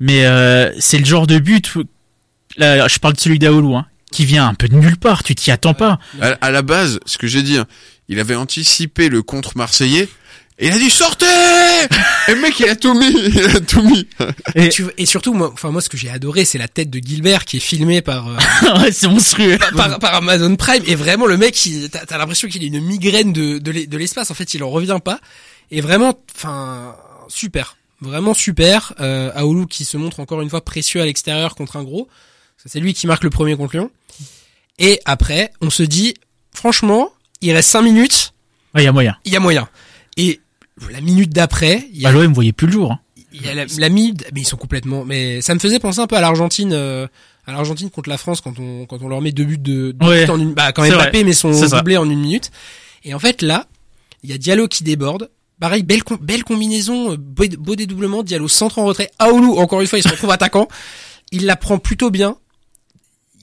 Mais 0.00 0.24
euh, 0.24 0.72
c'est 0.80 0.98
le 0.98 1.04
genre 1.04 1.26
de 1.26 1.38
but. 1.38 1.74
Où, 1.76 1.84
là, 2.56 2.88
je 2.88 2.98
parle 2.98 3.14
de 3.14 3.20
celui 3.20 3.38
d'Aoulou, 3.38 3.76
hein, 3.76 3.86
qui 4.10 4.24
vient 4.24 4.48
un 4.48 4.54
peu 4.54 4.66
de 4.66 4.74
nulle 4.74 4.96
part. 4.96 5.22
Tu 5.22 5.34
t'y 5.34 5.50
attends 5.50 5.74
pas. 5.74 5.98
à, 6.20 6.28
à 6.40 6.50
la 6.50 6.62
base, 6.62 6.98
ce 7.06 7.18
que 7.18 7.26
j'ai 7.26 7.42
dit, 7.42 7.58
hein, 7.58 7.66
il 8.08 8.18
avait 8.18 8.34
anticipé 8.34 9.08
le 9.10 9.22
contre 9.22 9.56
marseillais, 9.56 10.08
et 10.58 10.66
il 10.68 10.72
a 10.72 10.78
dit 10.78 10.90
sortez! 10.90 11.24
et 12.28 12.34
le 12.34 12.40
mec, 12.40 12.58
il 12.60 12.68
a 12.68 12.76
tout 12.76 12.94
mis, 12.94 13.10
il 13.28 13.40
a 13.56 13.60
tout 13.60 13.82
mis. 13.82 14.06
Et- 14.54 14.68
Tu 14.68 14.82
vois- 14.82 14.92
et 14.96 15.06
surtout 15.06 15.32
moi 15.34 15.50
enfin 15.52 15.70
moi 15.70 15.80
ce 15.80 15.88
que 15.88 15.96
j'ai 15.96 16.10
adoré 16.10 16.44
c'est 16.44 16.58
la 16.58 16.68
tête 16.68 16.90
de 16.90 16.98
Gilbert 17.04 17.44
qui 17.44 17.56
est 17.56 17.60
filmée 17.60 18.02
par 18.02 18.28
euh, 18.28 18.36
Ouais, 18.78 18.92
c'est 18.92 19.08
monstrueux. 19.08 19.58
par, 19.76 19.98
par 19.98 20.14
Amazon 20.14 20.54
Prime. 20.56 20.82
Et 20.86 20.94
vraiment 20.94 21.26
le 21.26 21.36
mec 21.36 21.64
il- 21.66 21.88
t'as 21.90 22.04
t'as 22.06 22.18
l'impression 22.18 22.48
qu'il 22.48 22.62
a 22.62 22.66
une 22.66 22.80
migraine 22.80 23.32
de 23.32 23.58
de 23.58 23.70
l'e- 23.70 23.86
de 23.86 23.96
l'espace. 23.98 24.30
En 24.30 24.34
fait 24.34 24.54
il 24.54 24.62
en 24.62 24.70
revient 24.70 24.98
pas. 25.04 25.20
Et 25.70 25.80
vraiment 25.80 26.18
enfin 26.36 26.94
super. 27.28 27.76
Vraiment 28.00 28.34
super. 28.34 28.92
Euh, 29.00 29.30
Aoulou 29.34 29.66
qui 29.66 29.84
se 29.84 29.96
montre 29.96 30.20
encore 30.20 30.42
une 30.42 30.50
fois 30.50 30.60
précieux 30.64 31.00
à 31.00 31.04
l'extérieur 31.06 31.54
contre 31.54 31.76
un 31.76 31.82
gros. 31.84 32.08
C'est 32.66 32.78
lui 32.80 32.94
qui 32.94 33.06
marque 33.06 33.24
le 33.24 33.30
premier 33.30 33.56
contre 33.56 33.76
Lyon 33.76 33.90
et 34.78 35.00
après 35.04 35.52
on 35.60 35.70
se 35.70 35.82
dit 35.82 36.14
franchement 36.54 37.10
il 37.40 37.52
reste 37.52 37.70
5 37.70 37.82
minutes. 37.82 38.32
Ouais, 38.74 38.82
il 38.82 38.84
y 38.84 38.88
a 38.88 38.92
moyen. 38.92 39.16
il 39.24 39.32
y 39.32 39.36
a 39.36 39.40
moyen 39.40 39.68
et 40.16 40.40
la 40.90 41.00
minute 41.00 41.30
d'après 41.30 41.88
il 41.92 42.00
y 42.00 42.06
a 42.06 42.12
Bah, 42.12 42.18
l'OM 42.20 42.32
voyait 42.32 42.52
plus 42.52 42.66
le 42.66 42.72
jour. 42.72 42.92
hein. 42.92 43.00
il 43.32 43.42
y 43.44 43.48
a 43.48 43.54
la, 43.54 43.64
la 43.78 43.88
minute, 43.88 44.24
mais 44.34 44.40
ils 44.42 44.46
sont 44.46 44.56
complètement, 44.56 45.04
mais 45.04 45.40
ça 45.40 45.54
me 45.54 45.58
faisait 45.60 45.78
penser 45.78 46.00
un 46.00 46.06
peu 46.06 46.16
à 46.16 46.20
l'Argentine, 46.20 46.72
euh, 46.72 47.06
à 47.46 47.52
l'Argentine 47.52 47.90
contre 47.90 48.08
la 48.08 48.18
France 48.18 48.40
quand 48.40 48.58
on 48.58 48.86
quand 48.86 49.00
on 49.02 49.08
leur 49.08 49.20
met 49.20 49.32
deux 49.32 49.44
buts 49.44 49.58
de, 49.58 49.92
deux 49.92 50.06
Ouais. 50.06 50.24
buts 50.24 50.30
en 50.30 50.40
une, 50.40 50.54
bah 50.54 50.72
quand 50.72 50.86
Mbappé 50.86 51.24
met 51.24 51.32
son 51.32 51.50
doublé 51.68 51.96
en 51.96 52.08
une 52.08 52.20
minute. 52.20 52.50
Et 53.04 53.14
en 53.14 53.18
fait 53.18 53.42
là, 53.42 53.66
il 54.22 54.30
y 54.30 54.32
a 54.32 54.38
Diallo 54.38 54.68
qui 54.68 54.84
déborde. 54.84 55.30
Pareil, 55.60 55.82
belle 55.84 56.02
com- 56.02 56.18
belle 56.20 56.42
combinaison, 56.42 57.12
euh, 57.12 57.16
beau, 57.16 57.44
beau 57.58 57.76
dédoublement, 57.76 58.22
Diallo 58.24 58.48
centre 58.48 58.78
en 58.80 58.84
retrait. 58.84 59.10
Aoulou, 59.20 59.56
encore 59.58 59.80
une 59.80 59.86
fois, 59.86 59.98
il 59.98 60.02
se 60.02 60.08
retrouve 60.08 60.30
attaquant. 60.32 60.66
Il 61.30 61.46
la 61.46 61.54
prend 61.56 61.78
plutôt 61.78 62.10
bien. 62.10 62.36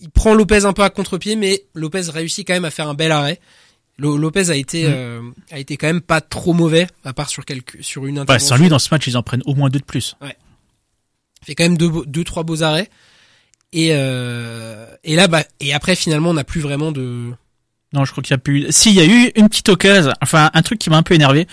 Il 0.01 0.09
prend 0.09 0.33
Lopez 0.33 0.65
un 0.65 0.73
peu 0.73 0.83
à 0.83 0.89
contre-pied, 0.89 1.35
mais 1.35 1.63
Lopez 1.75 2.03
réussit 2.09 2.45
quand 2.47 2.53
même 2.53 2.65
à 2.65 2.71
faire 2.71 2.87
un 2.87 2.93
bel 2.93 3.11
arrêt. 3.11 3.39
Lo- 3.99 4.17
Lopez 4.17 4.49
a 4.49 4.55
été 4.55 4.87
Mm. 4.87 4.91
euh, 4.91 5.21
a 5.51 5.59
été 5.59 5.77
quand 5.77 5.87
même 5.87 6.01
pas 6.01 6.21
trop 6.21 6.53
mauvais 6.53 6.87
à 7.05 7.13
part 7.13 7.29
sur 7.29 7.45
quelques 7.45 7.77
sur 7.83 8.05
une 8.07 8.15
Bah, 8.15 8.21
intervention. 8.21 8.55
sans 8.55 8.61
lui, 8.61 8.69
dans 8.69 8.79
ce 8.79 8.87
match, 8.91 9.05
ils 9.07 9.17
en 9.17 9.23
prennent 9.23 9.43
au 9.45 9.53
moins 9.55 9.69
deux 9.69 9.79
de 9.79 9.85
plus. 9.85 10.15
Il 10.21 11.45
fait 11.45 11.55
quand 11.55 11.63
même 11.63 11.77
deux 11.77 11.91
deux 12.07 12.23
trois 12.23 12.43
beaux 12.43 12.63
arrêts. 12.63 12.89
Et 13.71 13.89
euh, 13.91 14.87
et 15.03 15.15
là 15.15 15.27
bah 15.27 15.43
et 15.59 15.73
après 15.73 15.95
finalement 15.95 16.31
on 16.31 16.33
n'a 16.33 16.43
plus 16.43 16.59
vraiment 16.61 16.91
de 16.91 17.31
Non, 17.93 18.03
je 18.05 18.11
crois 18.11 18.23
qu'il 18.23 18.31
y 18.31 18.35
a 18.35 18.39
plus. 18.39 18.65
Si, 18.71 18.89
il 18.89 18.95
y 18.95 18.99
a 19.01 19.05
eu 19.05 19.31
une 19.35 19.47
petite 19.49 19.69
occasion. 19.69 20.11
Enfin, 20.21 20.49
un 20.53 20.61
truc 20.63 20.79
qui 20.79 20.89
m'a 20.89 20.97
un 20.97 21.03
peu 21.03 21.13
énervé. 21.13 21.47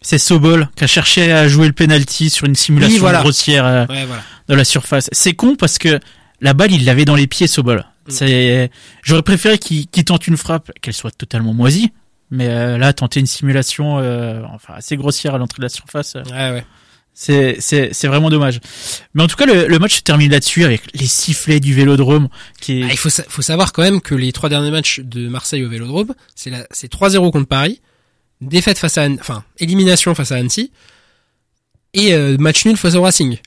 C'est 0.00 0.18
Sobol 0.18 0.68
qui 0.76 0.84
a 0.84 0.86
cherché 0.86 1.32
à 1.32 1.48
jouer 1.48 1.66
le 1.66 1.72
penalty 1.72 2.30
sur 2.30 2.46
une 2.46 2.54
simulation 2.54 2.94
Oui, 2.94 3.00
voilà. 3.00 3.20
grossière 3.20 3.66
euh, 3.66 3.84
ouais 3.86 4.04
voilà. 4.06 4.22
de 4.48 4.54
la 4.54 4.64
surface. 4.64 5.08
C'est 5.12 5.32
con 5.34 5.56
parce 5.56 5.76
que 5.78 5.98
la 6.40 6.54
balle, 6.54 6.70
il 6.72 6.84
l'avait 6.84 7.04
dans 7.04 7.16
les 7.16 7.26
pieds, 7.26 7.48
Sobol. 7.48 7.84
Mm. 8.08 8.10
C'est. 8.10 8.70
J'aurais 9.02 9.22
préféré 9.22 9.58
qu'il 9.58 9.86
qu'il 9.86 10.04
tente 10.04 10.26
une 10.26 10.36
frappe, 10.36 10.70
qu'elle 10.80 10.94
soit 10.94 11.10
totalement 11.16 11.54
moisie. 11.54 11.90
Mais 12.30 12.48
euh, 12.48 12.76
là, 12.76 12.92
tenter 12.92 13.20
une 13.20 13.26
simulation, 13.26 13.98
euh, 14.00 14.42
enfin 14.52 14.74
assez 14.76 14.96
grossière 14.98 15.34
à 15.34 15.38
l'entrée 15.38 15.58
de 15.60 15.62
la 15.62 15.68
surface, 15.70 16.14
euh, 16.16 16.22
Ouais 16.24 16.52
ouais. 16.58 16.64
c'est 17.14 17.56
c'est 17.58 17.88
c'est 17.94 18.06
vraiment 18.06 18.28
dommage. 18.28 18.60
Mais 19.14 19.22
en 19.22 19.26
tout 19.28 19.36
cas, 19.36 19.46
le, 19.46 19.66
le 19.66 19.78
match 19.78 19.96
se 19.96 20.02
termine 20.02 20.30
là-dessus 20.30 20.64
avec 20.64 20.82
les 20.94 21.06
sifflets 21.06 21.58
du 21.58 21.72
Vélodrome 21.72 22.28
qui 22.60 22.80
est 22.80 22.84
Ah, 22.84 22.88
il 22.90 22.98
faut 22.98 23.08
sa- 23.08 23.22
faut 23.24 23.40
savoir 23.40 23.72
quand 23.72 23.82
même 23.82 24.02
que 24.02 24.14
les 24.14 24.30
trois 24.32 24.50
derniers 24.50 24.70
matchs 24.70 25.00
de 25.00 25.26
Marseille 25.28 25.64
au 25.64 25.70
Vélodrome, 25.70 26.14
c'est 26.34 26.50
la 26.50 26.66
c'est 26.70 26.92
3-0 26.92 27.30
contre 27.32 27.48
Paris, 27.48 27.80
défaite 28.42 28.76
face 28.78 28.98
à 28.98 29.06
enfin 29.08 29.42
élimination 29.58 30.14
face 30.14 30.30
à 30.32 30.36
Annecy 30.36 30.70
et 31.94 32.12
euh, 32.12 32.36
match 32.38 32.66
nul 32.66 32.76
face 32.76 32.94
au 32.94 33.00
Racing. 33.02 33.38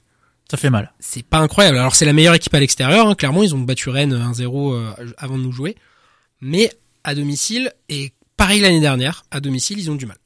Ça 0.51 0.57
fait 0.57 0.69
mal. 0.69 0.91
c'est 0.99 1.23
pas 1.25 1.39
incroyable. 1.39 1.77
Alors 1.77 1.95
c'est 1.95 2.05
la 2.05 2.13
meilleure 2.13 2.35
équipe 2.35 2.53
à 2.53 2.59
l'extérieur, 2.59 3.07
hein. 3.07 3.15
clairement 3.15 3.41
ils 3.43 3.55
ont 3.55 3.59
battu 3.59 3.89
Rennes 3.89 4.13
1-0 4.13 4.73
euh, 4.73 4.91
avant 5.17 5.37
de 5.37 5.43
nous 5.43 5.51
jouer, 5.51 5.75
mais 6.41 6.69
à 7.03 7.15
domicile 7.15 7.71
et 7.89 8.11
pareil 8.37 8.59
l'année 8.61 8.81
dernière, 8.81 9.23
à 9.31 9.39
domicile 9.39 9.79
ils 9.79 9.89
ont 9.89 9.95
du 9.95 10.05
mal. 10.05 10.17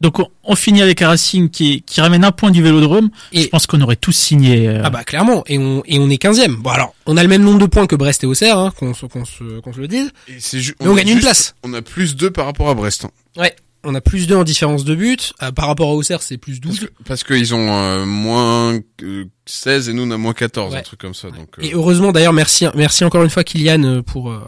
Donc 0.00 0.20
on, 0.20 0.28
on 0.44 0.54
finit 0.54 0.80
avec 0.80 1.02
un 1.02 1.08
Racing 1.08 1.50
qui 1.50 1.82
qui 1.82 2.00
ramène 2.00 2.24
un 2.24 2.30
point 2.30 2.52
du 2.52 2.62
Vélodrome. 2.62 3.10
Et- 3.32 3.42
Je 3.42 3.48
pense 3.48 3.66
qu'on 3.66 3.80
aurait 3.80 3.96
tous 3.96 4.12
signé. 4.12 4.68
euh, 4.68 4.82
Ah 4.84 4.90
bah 4.90 5.02
clairement, 5.02 5.42
et 5.48 5.58
on 5.58 5.82
et 5.86 5.98
on 5.98 6.08
est 6.08 6.22
15e. 6.22 6.54
Bon 6.54 6.70
alors 6.70 6.94
on 7.06 7.16
a 7.16 7.22
le 7.24 7.28
même 7.28 7.42
nombre 7.42 7.58
de 7.58 7.66
points 7.66 7.88
que 7.88 7.96
Brest 7.96 8.22
et 8.22 8.26
Auxerre, 8.28 8.58
hein, 8.58 8.72
qu'on 8.78 8.94
se 8.94 9.06
qu'on 9.06 9.24
se 9.24 9.58
qu'on 9.58 9.72
se 9.72 9.80
le 9.80 9.88
dise. 9.88 10.12
Et 10.28 10.38
on 10.78 10.92
a 10.92 10.96
gagne 10.98 11.08
une 11.08 11.18
place. 11.20 11.56
On 11.64 11.74
a 11.74 11.82
plus 11.82 12.14
2 12.14 12.30
par 12.30 12.46
rapport 12.46 12.68
à 12.68 12.74
Brest. 12.74 13.06
hein. 13.06 13.10
Ouais, 13.36 13.56
on 13.84 13.94
a 13.94 14.00
plus 14.00 14.26
2 14.26 14.36
en 14.36 14.44
différence 14.44 14.84
de 14.84 14.94
but. 14.94 15.32
Euh, 15.42 15.52
par 15.52 15.66
rapport 15.66 15.88
à 15.90 15.94
Auxerre 15.94 16.22
c'est 16.22 16.36
plus 16.38 16.60
Parce 16.60 16.76
12. 16.78 16.80
que- 16.88 17.02
Parce 17.04 17.24
qu'ils 17.24 17.54
ont 17.54 17.72
euh, 17.72 18.04
moins 18.04 18.78
euh, 19.02 19.24
16 19.46 19.88
et 19.88 19.92
nous 19.92 20.02
on 20.02 20.10
a 20.10 20.16
moins 20.16 20.34
14, 20.34 20.72
Ouais. 20.72 20.80
un 20.80 20.82
truc 20.82 21.00
comme 21.00 21.14
ça. 21.14 21.30
Donc, 21.30 21.58
euh, 21.58 21.62
Et 21.62 21.72
heureusement 21.74 22.12
d'ailleurs 22.12 22.32
merci 22.32 22.66
merci 22.74 23.04
encore 23.04 23.22
une 23.22 23.30
fois 23.30 23.44
Kylian 23.44 24.02
pour 24.02 24.30
euh, 24.30 24.40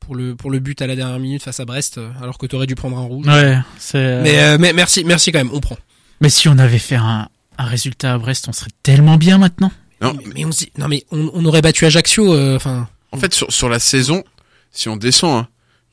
pour 0.00 0.14
le 0.14 0.34
pour 0.36 0.50
le 0.50 0.58
but 0.58 0.80
à 0.82 0.86
la 0.86 0.96
dernière 0.96 1.18
minute 1.18 1.42
face 1.42 1.60
à 1.60 1.64
Brest, 1.64 2.00
alors 2.22 2.38
que 2.38 2.46
t'aurais 2.46 2.66
dû 2.66 2.74
prendre 2.74 2.98
un 2.98 3.02
rouge. 3.04 3.26
Ouais, 3.26 3.58
c'est. 3.78 4.20
Mais 4.22 4.40
euh, 4.40 4.56
mais 4.58 4.72
merci 4.72 5.04
merci 5.04 5.30
quand 5.32 5.38
même, 5.38 5.50
on 5.52 5.60
prend. 5.60 5.76
Mais 6.20 6.28
si 6.30 6.48
on 6.48 6.58
avait 6.58 6.78
fait 6.78 6.96
un, 6.96 7.28
un 7.58 7.64
résultat 7.64 8.14
à 8.14 8.18
Brest, 8.18 8.46
on 8.48 8.52
serait 8.52 8.70
tellement 8.82 9.16
bien 9.16 9.38
maintenant. 9.38 9.70
non, 10.02 10.14
mais, 10.14 10.24
mais 10.34 10.44
on 10.44 10.52
se 10.52 10.64
dit- 10.64 10.72
non 10.78 10.88
mais 10.88 11.04
on, 11.12 11.30
on 11.32 11.44
aurait 11.44 11.62
battu 11.62 11.86
Ajaccio, 11.86 12.32
euh, 12.34 12.56
enfin. 12.56 12.88
En 13.12 13.16
fait, 13.18 13.34
sur, 13.34 13.50
sur 13.52 13.68
la 13.68 13.78
saison, 13.80 14.22
si 14.70 14.88
on 14.88 14.96
descend, 14.96 15.44
hein, 15.44 15.48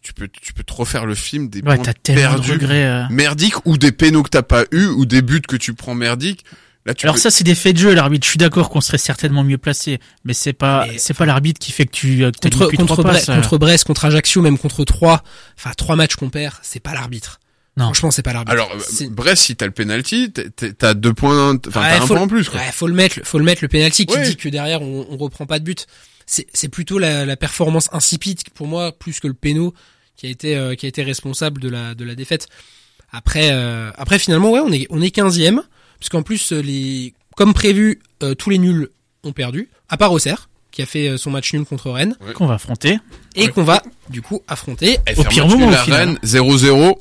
tu 0.08 0.14
peux 0.14 0.28
tu 0.30 0.54
peux 0.54 0.64
trop 0.64 0.86
faire 0.86 1.06
le 1.06 1.16
film 1.16 1.50
des 1.50 1.60
Ouais, 1.60 1.76
points 1.76 1.84
t'as 1.84 1.94
tellement 1.94 2.22
de 2.22 2.28
perdus, 2.38 2.52
regrets. 2.54 2.86
euh. 2.86 3.04
merdiques 3.10 3.66
ou 3.66 3.78
des 3.78 3.92
pénaux 3.92 4.24
que 4.24 4.30
t'as 4.30 4.42
pas 4.42 4.64
eu 4.72 4.86
ou 4.86 5.06
des 5.06 5.22
buts 5.22 5.42
que 5.42 5.58
tu 5.58 5.74
prends 5.74 5.96
merdiques. 5.96 6.46
Là, 6.86 6.94
tu 6.94 7.06
Alors 7.06 7.16
peux- 7.16 7.22
ça, 7.22 7.30
c'est 7.30 7.44
des 7.44 7.56
faits 7.56 7.76
de 7.76 7.82
jeu, 7.82 7.94
l'arbitre. 7.94 8.24
Je 8.26 8.30
suis 8.30 8.38
d'accord 8.38 8.70
qu'on 8.70 8.80
serait 8.80 8.98
certainement 8.98 9.44
mieux 9.44 9.58
placé, 9.58 10.00
mais 10.24 10.34
c'est 10.34 10.54
pas, 10.54 10.86
Mais- 10.88 10.98
c'est 10.98 11.14
pas 11.14 11.26
l'arbitre 11.26 11.60
qui 11.60 11.74
fait 11.74 11.86
que 11.86 11.92
tu 11.92 12.24
euh, 12.24 12.32
que 12.32 12.48
contre 12.48 12.72
contre, 12.78 13.04
Bre- 13.04 13.12
passes, 13.12 13.28
euh. 13.28 13.36
contre 13.36 13.58
Brest, 13.58 13.84
contre 13.84 14.06
Ajaccio, 14.06 14.42
même 14.42 14.58
contre 14.58 14.86
trois, 14.86 15.22
enfin 15.58 15.72
trois 15.76 15.98
matchs 15.98 16.16
qu'on 16.16 16.30
perd, 16.30 16.54
c'est 16.62 16.80
pas 16.80 16.94
l'arbitre. 16.94 17.42
Non. 17.76 17.86
Franchement, 17.88 18.10
c'est 18.12 18.22
pas 18.24 18.32
l'arbitre. 18.32 18.54
Alors 18.54 18.72
C'est- 18.80 19.10
Brest, 19.12 19.44
si 19.44 19.56
t'as 19.58 19.66
le 19.66 19.72
penalty, 19.74 20.32
t'as 20.32 20.94
deux 20.94 21.14
points, 21.14 21.58
enfin 21.68 21.82
Ouais, 21.82 21.98
t'as 21.98 22.04
un 22.04 22.08
point 22.08 22.22
en 22.22 22.28
plus. 22.30 22.48
Quoi. 22.50 22.60
ouais, 22.62 22.72
faut 22.72 22.88
le 22.88 22.94
mettre, 22.94 23.20
faut 23.26 23.38
le 23.38 23.44
mettre 23.44 23.62
le 23.64 23.68
penalty 23.68 24.06
qui 24.06 24.16
Ouais. 24.16 24.24
dit 24.30 24.38
que 24.38 24.48
derrière 24.48 24.82
on, 24.82 25.06
on 25.10 25.18
reprend 25.18 25.46
pas 25.46 25.60
de 25.60 25.66
but. 25.66 25.86
C'est 26.26 26.48
c'est 26.54 26.70
plutôt 26.70 26.98
la, 27.00 27.26
la 27.26 27.36
performance 27.38 27.90
insipide 27.92 28.40
pour 28.54 28.68
moi 28.68 28.92
plus 28.98 29.20
que 29.20 29.28
le 29.28 29.34
péno 29.34 29.74
qui 30.18 30.28
a 30.28 30.30
été 30.30 30.58
euh, 30.58 30.76
qui 30.76 30.86
a 30.86 30.90
été 30.90 31.04
responsable 31.04 31.62
de 31.62 31.70
la 31.70 31.96
de 31.96 32.04
la 32.04 32.16
défaite. 32.16 32.48
Après 33.12 33.52
euh, 33.52 33.90
après 33.96 34.20
finalement 34.20 34.52
ouais 34.52 34.60
on 34.60 34.72
est 34.72 34.86
on 34.90 35.02
est 35.02 35.16
15e 35.16 35.62
parce 36.00 36.10
qu'en 36.10 36.24
plus 36.24 36.52
euh, 36.52 36.60
les 36.62 37.14
comme 37.38 37.54
prévu 37.54 38.02
euh, 38.24 38.34
tous 38.36 38.50
les 38.50 38.58
nuls 38.58 38.90
ont 39.24 39.32
perdu 39.32 39.70
à 39.90 39.96
part 39.98 40.12
Auxerre 40.12 40.50
qui 40.72 40.82
a 40.82 40.86
fait 40.86 41.18
son 41.18 41.32
match 41.32 41.54
nul 41.54 41.64
contre 41.66 41.90
Rennes 41.90 42.16
qu'on 42.36 42.46
va 42.48 42.56
affronter. 42.56 42.98
et 43.36 43.46
Ouais. 43.46 43.48
qu'on 43.52 43.64
va 43.64 43.82
du 44.10 44.22
coup 44.22 44.42
affronter 44.48 44.98
Au 45.16 45.24
pire 45.24 45.48
moment, 45.48 45.72
final. 45.72 46.00
Rennes, 46.00 46.20
0-0. 46.24 46.96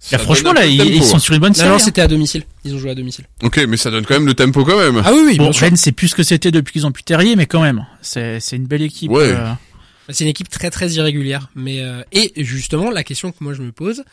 Ça 0.00 0.16
Là, 0.18 0.22
franchement, 0.22 0.52
là, 0.52 0.66
ils, 0.66 0.78
tempo, 0.78 1.02
sont 1.04 1.16
hein. 1.16 1.18
sur 1.18 1.34
une 1.34 1.40
bonne 1.40 1.54
série. 1.54 1.68
non, 1.68 1.76
hein. 1.76 1.78
c'était 1.78 2.02
à 2.02 2.08
domicile. 2.08 2.42
Ils 2.64 2.74
ont 2.74 2.78
joué 2.78 2.90
à 2.90 2.94
domicile. 2.94 3.24
Ok, 3.42 3.58
mais 3.68 3.76
ça 3.78 3.90
donne 3.90 4.04
quand 4.04 4.14
même 4.14 4.26
le 4.26 4.34
tempo 4.34 4.62
quand 4.64 4.76
même. 4.76 5.00
Ah 5.04 5.12
oui, 5.14 5.20
oui, 5.24 5.38
Bon. 5.38 5.50
Rennes, 5.50 5.76
c'est 5.76 5.92
plus 5.92 6.08
ce 6.08 6.14
que 6.14 6.22
c'était 6.22 6.50
depuis 6.50 6.72
qu'ils 6.72 6.86
ont 6.86 6.92
pu 6.92 7.02
Terrier, 7.04 7.36
mais 7.36 7.46
quand 7.46 7.62
même, 7.62 7.86
c'est, 8.02 8.38
c'est 8.40 8.56
une 8.56 8.66
belle 8.66 8.82
équipe. 8.82 9.10
Ouais. 9.10 9.30
euh. 9.32 9.52
C'est 10.10 10.24
une 10.24 10.30
équipe 10.30 10.48
très 10.48 10.70
très 10.70 10.90
irrégulière. 10.92 11.50
Mais 11.54 11.80
euh, 11.80 12.02
et 12.12 12.32
justement, 12.44 12.90
la 12.90 13.04
question 13.04 13.32
que 13.32 13.42
moi 13.42 13.54
je 13.54 13.62
me 13.62 13.72
pose, 13.72 14.04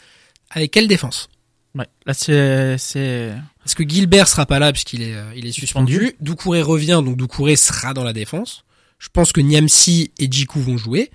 avec 0.50 0.72
quelle 0.72 0.88
défense? 0.88 1.30
Ouais. 1.76 1.88
Là, 2.06 2.14
c'est, 2.14 2.78
c'est, 2.78 3.34
Parce 3.60 3.76
que 3.76 3.88
Gilbert 3.88 4.28
sera 4.28 4.46
pas 4.46 4.60
là 4.60 4.72
puisqu'il 4.74 5.02
est 5.02 5.16
euh, 5.16 5.32
il 5.36 5.46
est 5.46 5.52
suspendu. 5.52 5.94
Suspendu? 5.94 6.16
Doucouré 6.20 6.62
revient, 6.62 7.02
donc 7.06 7.16
Doucouré 7.18 7.56
sera 7.56 7.94
dans 7.94 8.04
la 8.04 8.14
défense. 8.14 8.64
Je 9.00 9.08
pense 9.10 9.32
que 9.32 9.42
Niamsi 9.42 10.12
et 10.20 10.28
Djikou 10.30 10.60
vont 10.60 10.78
jouer. 10.78 11.12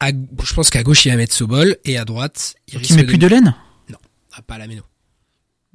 À- 0.00 0.10
je 0.10 0.54
pense 0.54 0.70
qu'à 0.70 0.82
gauche 0.82 1.04
il 1.06 1.10
va 1.10 1.16
mettre 1.16 1.34
Sobol 1.34 1.76
et 1.84 1.96
à 1.98 2.04
droite 2.04 2.56
il 2.68 2.72
qui 2.72 2.78
risque 2.78 2.92
met 2.92 3.04
plus 3.04 3.18
de 3.18 3.26
laine? 3.26 3.54
Ah, 4.36 4.42
pas 4.42 4.58
la 4.58 4.66
méno. 4.66 4.82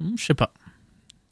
Hmm, 0.00 0.16
Je 0.18 0.24
sais 0.24 0.34
pas. 0.34 0.52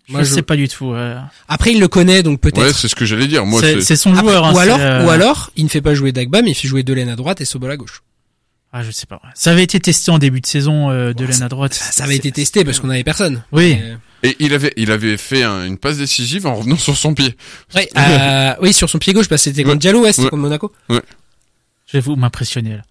Moi, 0.09 0.23
je 0.23 0.29
je- 0.31 0.35
sais 0.35 0.43
pas 0.43 0.57
du 0.57 0.69
tout. 0.69 0.93
euh. 0.93 1.19
Après 1.49 1.73
il 1.73 1.81
le 1.81 1.89
connaît 1.89 2.23
donc 2.23 2.41
peut-être. 2.41 2.61
Ouais, 2.63 2.73
c'est 2.73 2.89
ce 2.89 2.95
que 2.95 3.05
j'allais 3.05 3.27
dire. 3.27 3.45
Moi, 3.45 3.61
c'est, 3.81 3.97
son 3.97 4.11
Après, 4.13 4.23
joueur. 4.23 4.45
hein, 4.47 4.55
ou 4.55 4.59
alors 4.59 4.79
euh, 4.81 5.05
ou 5.07 5.11
alors 5.11 5.51
il 5.57 5.65
ne 5.65 5.69
fait 5.69 5.83
pas 5.83 5.95
jouer 5.95 6.13
Dagba 6.13 6.43
mais 6.43 6.51
il 6.53 6.55
fait 6.55 6.69
jouer 6.69 6.83
Delaine 6.83 7.09
à 7.11 7.17
droite 7.17 7.41
et 7.41 7.45
Sobol 7.45 7.71
à 7.71 7.77
gauche. 7.77 8.03
Ah, 8.73 8.83
je 8.83 8.91
sais 8.91 9.07
pas. 9.07 9.21
Ça 9.35 9.51
avait 9.53 9.63
été 9.63 9.81
testé 9.81 10.11
en 10.11 10.19
début 10.19 10.41
de 10.43 10.47
saison 10.47 10.91
euh, 10.91 11.15
de 11.15 11.25
laine 11.25 11.43
à 11.43 11.49
droite. 11.49 11.73
Ça, 11.73 11.91
ça 11.91 12.05
avait 12.05 12.17
été 12.17 12.31
testé 12.33 12.65
parce 12.65 12.81
qu'on 12.81 12.91
avait 12.91 13.05
personne. 13.05 13.43
Oui. 13.53 13.79
Mais- 14.23 14.31
et 14.31 14.37
il 14.41 14.53
avait 14.53 14.73
il 14.77 14.91
avait 14.91 15.17
fait 15.17 15.43
un- 15.45 15.65
une 15.65 15.79
passe 15.79 15.97
décisive 15.99 16.47
en 16.47 16.55
revenant 16.57 16.77
sur 16.77 16.97
son 16.97 17.15
pied. 17.15 17.37
Ouais, 17.75 17.89
euh, 17.97 18.55
oui, 18.61 18.73
sur 18.73 18.91
son 18.91 18.99
pied 18.99 19.13
gauche, 19.13 19.29
parce 19.29 19.43
que 19.43 19.51
c'était 19.51 19.63
contre 19.63 19.75
Ouais. 19.77 19.79
Diallo, 19.79 20.01
ouais, 20.03 20.13
c'était 20.13 20.25
Ouais. 20.25 20.31
contre 20.31 20.43
Monaco. 20.43 20.73
Je 21.89 21.97
vais 21.97 22.01
vous 22.01 22.17
m'impressionner 22.17 22.77
là. 22.77 22.83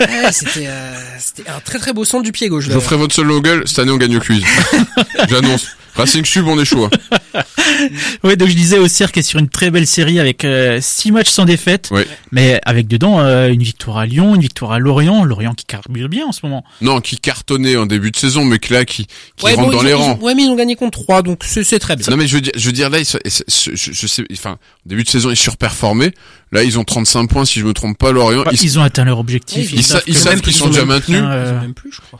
Ouais, 0.00 0.32
c'était, 0.32 0.66
euh, 0.66 0.94
c'était 1.18 1.48
un 1.48 1.60
très 1.60 1.78
très 1.78 1.92
beau 1.92 2.04
centre 2.04 2.24
du 2.24 2.32
pied 2.32 2.48
gauche. 2.48 2.64
Je 2.64 2.68
d'ailleurs. 2.70 2.82
ferai 2.82 2.96
votre 2.96 3.14
seul 3.14 3.28
gueule. 3.40 3.62
Cette 3.66 3.78
année, 3.80 3.92
on 3.92 3.96
gagne 3.96 4.16
au 4.16 4.20
quiz. 4.20 4.44
J'annonce. 5.28 5.68
Racing 5.94 6.24
Sub, 6.24 6.46
on 6.48 6.58
est 6.58 6.64
chaud. 6.64 6.86
hein. 6.86 7.18
Ouais, 8.22 8.36
donc 8.36 8.48
je 8.48 8.54
disais 8.54 8.78
au 8.78 8.88
Cercle 8.88 9.18
est 9.18 9.22
sur 9.22 9.38
une 9.38 9.48
très 9.48 9.70
belle 9.70 9.86
série 9.86 10.20
avec 10.20 10.44
euh, 10.44 10.78
six 10.80 11.10
matchs 11.12 11.30
sans 11.30 11.44
défaite, 11.44 11.90
mais 12.30 12.60
avec 12.64 12.86
dedans 12.86 13.20
euh, 13.20 13.48
une 13.48 13.62
victoire 13.62 13.98
à 13.98 14.06
Lyon, 14.06 14.34
une 14.34 14.40
victoire 14.40 14.72
à 14.72 14.78
Lorient, 14.78 15.24
Lorient 15.24 15.54
qui 15.54 15.64
carbure 15.64 16.08
bien 16.08 16.26
en 16.26 16.32
ce 16.32 16.40
moment. 16.44 16.64
Non, 16.80 17.00
qui 17.00 17.18
cartonnait 17.18 17.76
en 17.76 17.86
début 17.86 18.10
de 18.10 18.16
saison, 18.16 18.44
mais 18.44 18.58
que 18.58 18.72
là, 18.74 18.84
qui, 18.84 19.06
qui 19.36 19.44
Ouais, 19.44 19.54
rentre 19.54 19.70
bon, 19.70 19.76
dans 19.76 19.82
les 19.82 19.94
rangs. 19.94 20.12
ont- 20.20 20.24
ouais, 20.24 20.34
mais 20.34 20.42
ils 20.44 20.48
ont 20.50 20.54
gagné 20.56 20.76
contre 20.76 21.00
3, 21.02 21.22
donc 21.22 21.42
c'est, 21.44 21.78
très 21.78 21.96
bien. 21.96 22.06
Non 22.10 22.16
mais 22.16 22.26
je 22.26 22.34
veux 22.34 22.40
dire, 22.40 22.52
je 22.56 22.66
veux 22.66 22.72
dire 22.72 22.90
là, 22.90 22.98
ils 23.00 23.04
je, 23.06 23.70
je 23.74 24.06
sais, 24.06 24.24
enfin, 24.32 24.58
début 24.86 25.02
de 25.04 25.08
saison 25.08 25.30
ils 25.30 25.36
surperformaient. 25.36 26.12
Là 26.52 26.62
ils 26.62 26.78
ont 26.78 26.84
35 26.84 27.26
points 27.28 27.44
si 27.46 27.60
je 27.60 27.64
me 27.64 27.72
trompe 27.72 27.96
pas. 27.96 28.12
Lorient, 28.12 28.42
Bah, 28.44 28.50
ils, 28.52 28.62
ils 28.62 28.78
ont 28.78 28.82
atteint 28.82 29.04
leur 29.04 29.18
objectif. 29.18 29.72
ils 29.72 29.78
ils 29.78 29.82
sa- 29.84 30.02
ils 30.06 30.14
que- 30.14 30.20
savent 30.20 30.40
qu'ils 30.42 30.52
ils 30.52 30.56
sont 30.56 30.66
ont 30.66 30.70
déjà 30.70 30.84
maintenus. 30.84 31.22
euh, 31.24 31.60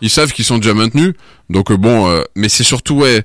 Ils 0.01 0.11
savent 0.11 0.33
qu'ils 0.33 0.45
sont 0.47 0.59
déjà 0.59 0.73
maintenus. 0.75 1.13
Donc 1.51 1.71
euh, 1.71 1.77
bon, 1.77 2.09
euh, 2.09 2.23
mais 2.35 2.49
c'est 2.49 2.65
surtout 2.65 2.95
ouais, 2.95 3.23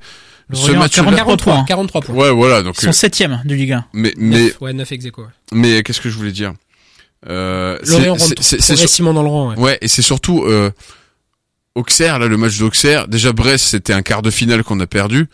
ce 0.56 0.72
a 0.72 0.76
match-là. 0.80 1.04
43 1.04 1.16
43 1.16 1.38
points. 1.38 1.66
43 1.66 2.02
points. 2.02 2.16
Ouais, 2.16 2.32
voilà. 2.32 2.62
Donc, 2.64 2.76
Ils 2.78 2.82
sont 2.84 2.90
euh, 2.90 2.94
septième 2.94 3.42
de 3.46 3.54
Ligue 3.56 3.74
1. 3.74 3.86
mais 3.94 4.14
mais 4.18 4.44
Neuf, 4.46 4.62
ouais, 4.62 4.74
9 4.74 4.92
ex 4.92 5.06
mais 5.54 5.84
qu'est-ce 5.84 6.00
que 6.02 6.10
je 6.10 6.16
voulais 6.16 6.32
dire? 6.32 6.54
Euh, 7.28 7.78
c'est- 7.84 8.58
progressivement 8.58 9.14
dans 9.14 9.24
le 9.24 9.30
rang, 9.30 9.50
ouais. 9.52 9.58
Ouais, 9.60 9.78
et 9.82 9.88
c'est 9.88 10.02
surtout 10.04 10.44
euh, 10.44 10.72
Auxerre, 11.76 12.20
là, 12.20 12.28
le 12.28 12.38
match 12.38 12.58
d'Auxerre. 12.60 13.08
Déjà, 13.08 13.34
Brest, 13.34 13.66
c'était 13.66 13.94
un 13.94 14.02
quart 14.02 14.22
de 14.22 14.32
finale 14.32 14.64
qu'on 14.64 14.80
a 14.80 14.88
perdu. 14.88 15.28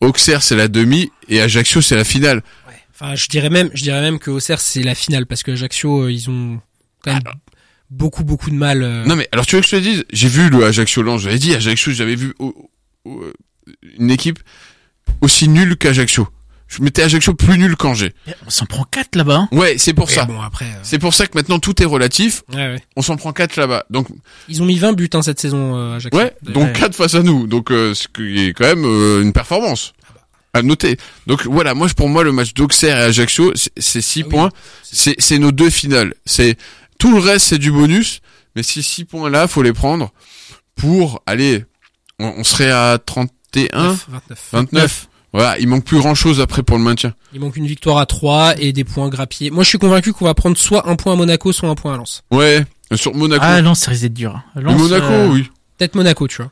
Auxerre, 0.00 0.42
c'est 0.42 0.56
la 0.56 0.68
demi, 0.68 1.10
et 1.28 1.40
Ajaccio, 1.40 1.80
c'est 1.82 1.96
la 1.96 2.04
finale. 2.04 2.42
Ouais. 2.68 2.74
Enfin, 2.94 3.14
je 3.16 3.26
dirais 3.28 3.50
même, 3.50 3.70
je 3.74 3.82
dirais 3.82 4.00
même 4.00 4.18
que 4.18 4.30
Auxerre, 4.30 4.60
c'est 4.60 4.82
la 4.82 4.94
finale, 4.94 5.26
parce 5.26 5.42
que 5.42 5.50
Ajaccio, 5.52 6.04
euh, 6.04 6.12
ils 6.12 6.30
ont 6.30 6.60
quand 7.02 7.12
même 7.12 7.22
beaucoup, 7.90 8.24
beaucoup 8.24 8.50
de 8.50 8.54
mal. 8.54 8.82
euh, 8.82 9.04
Non, 9.04 9.16
mais 9.16 9.28
alors, 9.32 9.44
tu 9.46 9.56
veux 9.56 9.62
que 9.62 9.66
je 9.66 9.76
te 9.76 9.80
dise? 9.80 10.04
J'ai 10.12 10.28
vu 10.28 10.48
le 10.48 10.64
Ajaccio-Lens, 10.64 11.22
j'avais 11.22 11.38
dit 11.38 11.54
Ajaccio, 11.54 11.92
j'avais 11.92 12.14
vu 12.16 12.34
au- 12.38 12.70
au- 13.04 13.20
euh, 13.22 13.32
une 13.98 14.10
équipe 14.10 14.38
aussi 15.20 15.48
nulle 15.48 15.76
qu'Ajaccio. 15.76 16.28
Je 16.68 16.82
mettais 16.82 17.02
Ajaccio 17.02 17.34
plus 17.34 17.58
nul 17.58 17.74
qu'Angers. 17.76 18.14
On 18.46 18.50
s'en 18.50 18.64
prend 18.64 18.84
quatre 18.84 19.16
là-bas. 19.16 19.36
hein. 19.36 19.48
Ouais, 19.50 19.74
c'est 19.76 19.92
pour 19.92 20.06
mais 20.06 20.14
ça. 20.14 20.24
bon, 20.26 20.40
après, 20.40 20.66
euh, 20.66 20.78
C'est 20.84 21.00
pour 21.00 21.14
ça 21.14 21.26
que 21.26 21.36
maintenant 21.36 21.58
tout 21.58 21.82
est 21.82 21.86
relatif. 21.86 22.42
ouais, 22.50 22.56
ouais. 22.74 22.82
On 22.94 23.02
s'en 23.02 23.16
prend 23.16 23.32
quatre 23.32 23.56
là-bas. 23.56 23.86
Donc, 23.90 24.06
Ils 24.48 24.62
ont 24.62 24.66
mis 24.66 24.78
20 24.78 24.92
buts, 24.92 25.10
hein, 25.14 25.22
cette 25.22 25.40
saison, 25.40 25.74
euh, 25.76 25.96
Ajaccio. 25.96 26.16
ouais, 26.16 26.32
donc 26.42 26.72
quatre 26.74 26.94
face 26.94 27.16
à 27.16 27.22
nous. 27.24 27.48
Donc, 27.48 27.72
euh, 27.72 27.92
ce 27.94 28.06
qui 28.06 28.46
est 28.46 28.52
quand 28.52 28.66
même 28.66 28.84
euh, 28.84 29.20
une 29.20 29.32
performance 29.32 29.94
à 30.52 30.62
noter. 30.62 30.96
Donc 31.26 31.44
voilà, 31.46 31.74
moi 31.74 31.88
pour 31.96 32.08
moi 32.08 32.22
le 32.24 32.30
match 32.32 32.54
d'Auxerre 32.54 32.98
et 32.98 33.02
Ajaccio, 33.04 33.52
c'est- 33.56 33.70
c'est 33.76 34.00
six 34.00 34.20
Ah 34.22 34.24
oui. 34.26 34.30
points. 34.30 34.48
C'est 34.82 35.14
c'est 35.18 35.38
nos 35.38 35.50
deux 35.52 35.70
finales. 35.70 36.14
C'est 36.24 36.56
tout 36.98 37.12
le 37.12 37.18
reste 37.20 37.46
c'est 37.48 37.58
du 37.58 37.70
bonus. 37.72 38.20
Mais 38.56 38.64
ces 38.64 38.82
6 38.82 39.04
points-là, 39.04 39.46
faut 39.46 39.62
les 39.62 39.72
prendre 39.72 40.12
pour 40.74 41.22
aller. 41.26 41.64
On, 42.18 42.34
on 42.38 42.44
serait 42.44 42.70
à 42.72 42.98
31, 43.52 43.96
29. 44.08 44.48
29. 44.52 45.08
Voilà, 45.32 45.58
il 45.60 45.68
manque 45.68 45.84
plus 45.84 45.98
grand-chose 45.98 46.40
après 46.40 46.62
pour 46.62 46.76
le 46.76 46.82
maintien. 46.82 47.14
Il 47.32 47.40
manque 47.40 47.56
une 47.56 47.66
victoire 47.66 47.98
à 47.98 48.06
3 48.06 48.54
et 48.58 48.72
des 48.72 48.82
points 48.84 49.08
grappiés. 49.08 49.50
Moi, 49.50 49.62
je 49.62 49.68
suis 49.68 49.78
convaincu 49.78 50.12
qu'on 50.12 50.24
va 50.24 50.34
prendre 50.34 50.56
soit 50.58 50.88
un 50.88 50.96
point 50.96 51.12
à 51.12 51.16
Monaco, 51.16 51.52
soit 51.52 51.68
un 51.68 51.76
point 51.76 51.94
à 51.94 51.96
Lens. 51.96 52.22
Ouais, 52.32 52.64
sur 52.94 53.14
Monaco. 53.14 53.42
Ah 53.46 53.62
non, 53.62 53.74
ça 53.74 53.92
risque 53.92 54.02
d'être 54.02 54.14
dur. 54.14 54.40
Mais 54.56 54.62
Lens, 54.62 54.80
Monaco, 54.80 55.06
euh, 55.06 55.28
oui. 55.28 55.48
Peut-être 55.78 55.94
Monaco, 55.94 56.26
tu 56.26 56.38
vois. 56.38 56.50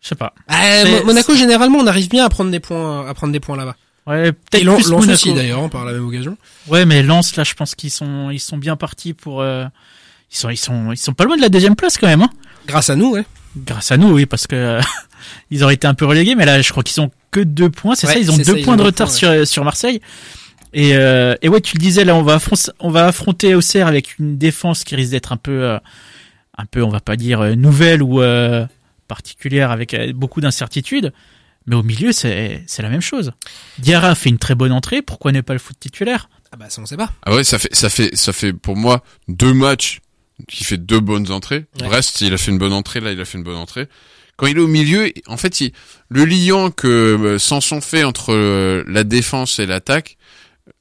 Je 0.00 0.08
sais 0.08 0.14
pas. 0.16 0.34
Ah, 0.48 0.82
Monaco, 1.04 1.36
généralement, 1.36 1.78
on 1.78 1.86
arrive 1.86 2.08
bien 2.08 2.24
à 2.24 2.28
prendre 2.28 2.50
des 2.50 2.58
points, 2.58 3.08
à 3.08 3.14
prendre 3.14 3.32
des 3.32 3.38
points 3.40 3.56
là-bas. 3.56 3.76
Ouais, 4.08 4.32
peut-être 4.32 4.64
Lens 4.64 4.88
Lens 4.88 5.06
aussi, 5.06 5.32
d'ailleurs, 5.32 5.60
hein, 5.62 5.68
par 5.68 5.84
la 5.84 5.92
même 5.92 6.04
occasion. 6.04 6.36
Ouais, 6.66 6.84
mais 6.84 7.04
Lens, 7.04 7.36
là, 7.36 7.44
je 7.44 7.54
pense 7.54 7.76
qu'ils 7.76 7.92
sont, 7.92 8.30
ils 8.30 8.40
sont 8.40 8.58
bien 8.58 8.74
partis 8.74 9.14
pour. 9.14 9.40
euh, 9.42 9.64
ils 10.32 10.36
sont, 10.36 10.50
ils 10.50 10.56
sont, 10.56 10.90
ils 10.90 10.96
sont 10.96 11.12
pas 11.12 11.22
loin 11.24 11.36
de 11.36 11.42
la 11.42 11.48
deuxième 11.48 11.76
place 11.76 11.96
quand 11.98 12.08
même. 12.08 12.22
Hein. 12.22 12.30
Grâce 12.66 12.90
à 12.90 12.96
nous, 12.96 13.10
ouais. 13.12 13.24
Grâce 13.56 13.92
à 13.92 13.96
nous, 13.96 14.10
oui, 14.10 14.26
parce 14.26 14.48
que 14.48 14.56
euh, 14.56 14.80
ils 15.50 15.62
auraient 15.64 15.74
été 15.74 15.86
un 15.86 15.94
peu 15.94 16.06
relégués, 16.06 16.34
mais 16.34 16.44
là, 16.44 16.60
je 16.62 16.70
crois 16.70 16.82
qu'ils 16.82 17.00
ont 17.00 17.10
que 17.30 17.40
deux 17.40 17.70
points. 17.70 17.94
C'est 17.94 18.06
Ouais, 18.06 18.14
ça, 18.14 18.18
ils 18.18 18.30
ont 18.30 18.36
deux 18.36 18.44
ça, 18.44 18.54
points 18.64 18.74
ont 18.74 18.76
de 18.76 18.82
retard 18.82 19.08
points, 19.08 19.16
sur 19.16 19.46
sur 19.46 19.64
Marseille. 19.64 20.00
Et 20.74 20.94
euh, 20.94 21.34
et 21.42 21.48
ouais, 21.48 21.60
tu 21.60 21.76
le 21.76 21.80
disais, 21.82 22.04
là, 22.04 22.14
on 22.14 22.22
va 22.22 22.34
affronter, 22.34 22.70
on 22.80 22.90
va 22.90 23.06
affronter 23.06 23.54
Auxerre 23.54 23.86
avec 23.86 24.18
une 24.18 24.38
défense 24.38 24.84
qui 24.84 24.96
risque 24.96 25.10
d'être 25.10 25.32
un 25.32 25.36
peu, 25.36 25.64
euh, 25.64 25.78
un 26.56 26.64
peu, 26.64 26.82
on 26.82 26.88
va 26.88 27.00
pas 27.00 27.16
dire 27.16 27.40
euh, 27.40 27.54
nouvelle 27.54 28.02
ou 28.02 28.22
euh, 28.22 28.66
particulière, 29.08 29.70
avec 29.70 29.92
euh, 29.94 30.12
beaucoup 30.14 30.40
d'incertitudes. 30.40 31.12
Mais 31.66 31.76
au 31.76 31.82
milieu, 31.82 32.10
c'est 32.12 32.64
c'est 32.66 32.82
la 32.82 32.88
même 32.88 33.02
chose. 33.02 33.32
Diarra 33.78 34.14
fait 34.14 34.30
une 34.30 34.38
très 34.38 34.54
bonne 34.54 34.72
entrée. 34.72 35.02
Pourquoi 35.02 35.30
ne 35.30 35.42
pas 35.42 35.52
le 35.52 35.58
foot 35.58 35.76
titulaire? 35.78 36.28
Ah 36.50 36.56
bah, 36.56 36.66
ça, 36.68 36.82
on 36.82 36.86
sait 36.86 36.96
pas. 36.96 37.12
Ah 37.24 37.34
ouais, 37.34 37.44
ça 37.44 37.58
fait, 37.58 37.74
ça 37.74 37.88
fait, 37.88 38.16
ça 38.16 38.32
fait 38.32 38.52
pour 38.52 38.76
moi 38.76 39.02
deux 39.28 39.54
matchs 39.54 40.00
qui 40.48 40.64
fait 40.64 40.76
deux 40.76 41.00
bonnes 41.00 41.30
entrées. 41.30 41.66
Ouais. 41.80 41.86
Brest, 41.86 42.20
il 42.20 42.32
a 42.34 42.36
fait 42.36 42.50
une 42.50 42.58
bonne 42.58 42.72
entrée, 42.72 43.00
là, 43.00 43.12
il 43.12 43.20
a 43.20 43.24
fait 43.24 43.38
une 43.38 43.44
bonne 43.44 43.56
entrée. 43.56 43.88
Quand 44.36 44.46
il 44.46 44.56
est 44.56 44.60
au 44.60 44.66
milieu, 44.68 45.10
en 45.26 45.36
fait, 45.36 45.60
il- 45.60 45.72
le 46.08 46.24
liant 46.24 46.70
que 46.70 46.88
euh, 46.88 47.38
Sanson 47.38 47.80
fait 47.80 48.04
entre 48.04 48.32
euh, 48.32 48.82
la 48.88 49.04
défense 49.04 49.58
et 49.58 49.66
l'attaque, 49.66 50.16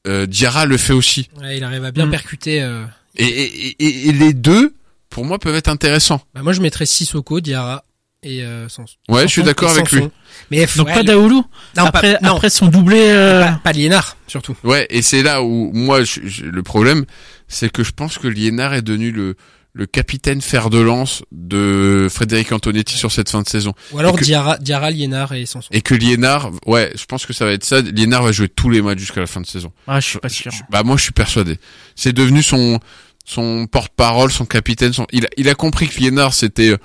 euh, 0.07 0.25
Diarra 0.25 0.65
le 0.65 0.77
fait 0.77 0.93
aussi. 0.93 1.29
Ouais, 1.39 1.57
il 1.57 1.63
arrive 1.63 1.83
à 1.85 1.91
bien 1.91 2.05
Mm. 2.07 2.11
percuter. 2.11 2.61
euh. 2.61 2.83
Et, 3.17 3.25
et, 3.25 3.75
et, 3.85 4.07
et 4.09 4.11
les 4.13 4.33
deux, 4.33 4.73
pour 5.09 5.25
moi, 5.25 5.37
peuvent 5.37 5.55
être 5.55 5.67
intéressants. 5.67 6.21
Bah, 6.33 6.41
moi, 6.43 6.53
je 6.53 6.61
mettrais 6.61 6.85
Sissoko, 6.85 7.41
Diarra 7.41 7.83
et 8.23 8.43
euh, 8.43 8.69
Sanson. 8.69 8.95
Ouais, 9.09 9.23
je 9.23 9.27
suis 9.27 9.43
d'accord 9.43 9.71
avec 9.71 9.91
lui. 9.91 10.03
Mais 10.49 10.65
Donc 10.77 10.87
ouais, 10.87 10.93
pas 10.93 11.03
Daoulou. 11.03 11.43
non, 11.77 11.83
après, 11.85 12.13
pas, 12.19 12.27
non, 12.29 12.35
après 12.35 12.49
son 12.49 12.67
doublé. 12.67 12.99
euh, 13.01 13.43
pas, 13.43 13.59
pas 13.63 13.71
Liénard, 13.73 14.15
surtout. 14.27 14.55
Ouais, 14.63 14.87
et 14.89 15.01
c'est 15.01 15.23
là 15.23 15.43
où 15.43 15.71
moi, 15.73 16.03
je- 16.03 16.21
je- 16.25 16.45
le 16.45 16.63
problème, 16.63 17.05
c'est 17.47 17.69
que 17.71 17.83
je 17.83 17.91
pense 17.91 18.17
que 18.17 18.27
Liénard 18.27 18.73
est 18.73 18.81
devenu 18.81 19.11
le, 19.11 19.35
le 19.74 19.86
capitaine 19.86 20.41
fer 20.41 20.69
de 20.69 20.80
lance 20.80 21.24
de 21.32 22.07
Frédéric 22.11 22.51
Antonetti 22.51 22.97
sur 22.97 23.11
cette 23.11 23.30
fin 23.30 23.41
de 23.41 23.47
saison. 23.47 23.74
Ou 23.93 23.99
alors 23.99 24.15
Et 24.15 24.19
que- 24.19 24.26
Diarra, 24.26 24.57
Diarra, 24.57 24.91
Liénard 24.91 25.34
et 25.34 25.45
Sanson. 25.45 25.69
Et 25.72 25.82
que 25.82 25.93
Liénard, 25.95 26.51
ouais, 26.65 26.91
je 26.95 27.05
pense 27.05 27.26
que 27.26 27.32
ça 27.34 27.45
va 27.45 27.53
être 27.53 27.63
ça. 27.63 27.80
Liénard 27.82 28.24
va 28.24 28.32
jouer 28.34 28.49
tous 28.49 28.69
les 28.69 28.82
matchs 28.82 28.99
jusqu'à 28.99 29.22
la 29.22 29.28
fin 29.28 29.39
de 29.39 29.45
saison. 29.47 29.72
Ah, 29.88 29.99
je 30.01 30.07
suis 30.09 30.19
pas 30.19 30.28
sûr. 30.30 30.51
Je- 30.51 30.61
bah 30.69 30.84
moi, 30.84 30.97
je 30.97 31.03
suis 31.03 31.13
persuadé. 31.13 31.57
C'est 31.95 32.13
devenu 32.13 32.43
son 32.43 32.80
son 33.24 33.65
porte-parole, 33.67 34.30
son 34.32 34.45
capitaine. 34.45 34.91
Son... 34.93 35.07
Il, 35.13 35.26
a, 35.26 35.30
il 35.38 35.47
a 35.47 35.55
compris 35.55 35.88
que 35.88 35.97
Liénard, 35.99 36.34
c'était 36.34 36.76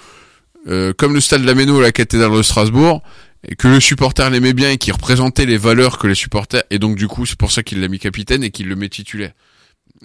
euh, 0.69 0.93
comme 0.93 1.15
le 1.15 1.21
stade 1.21 1.43
de 1.43 1.47
la 1.47 1.55
Méno 1.55 1.79
à 1.79 1.83
la 1.83 1.93
cathédrale 1.93 2.31
de 2.37 2.43
Strasbourg, 2.43 3.03
et 3.49 3.57
que 3.57 3.67
le 3.69 3.81
supporter 3.81 4.31
l'aimait 4.31 4.53
bien 4.53 4.71
et 4.71 4.77
qu'il 4.79 4.93
représentait 4.93 5.47
les 5.47 5.57
valeurs 5.57 5.99
que 5.99 6.07
les 6.07 6.15
supporters. 6.15 6.63
Et 6.71 6.79
donc 6.79 6.97
du 6.97 7.09
coup, 7.09 7.27
c'est 7.27 7.39
pour 7.39 7.51
ça 7.51 7.63
qu'il 7.65 7.81
l'a 7.81 7.89
mis 7.89 7.99
capitaine 7.99 8.45
et 8.45 8.51
qu'il 8.51 8.69
le 8.69 8.77
met 8.77 8.89
titulaire. 8.89 9.33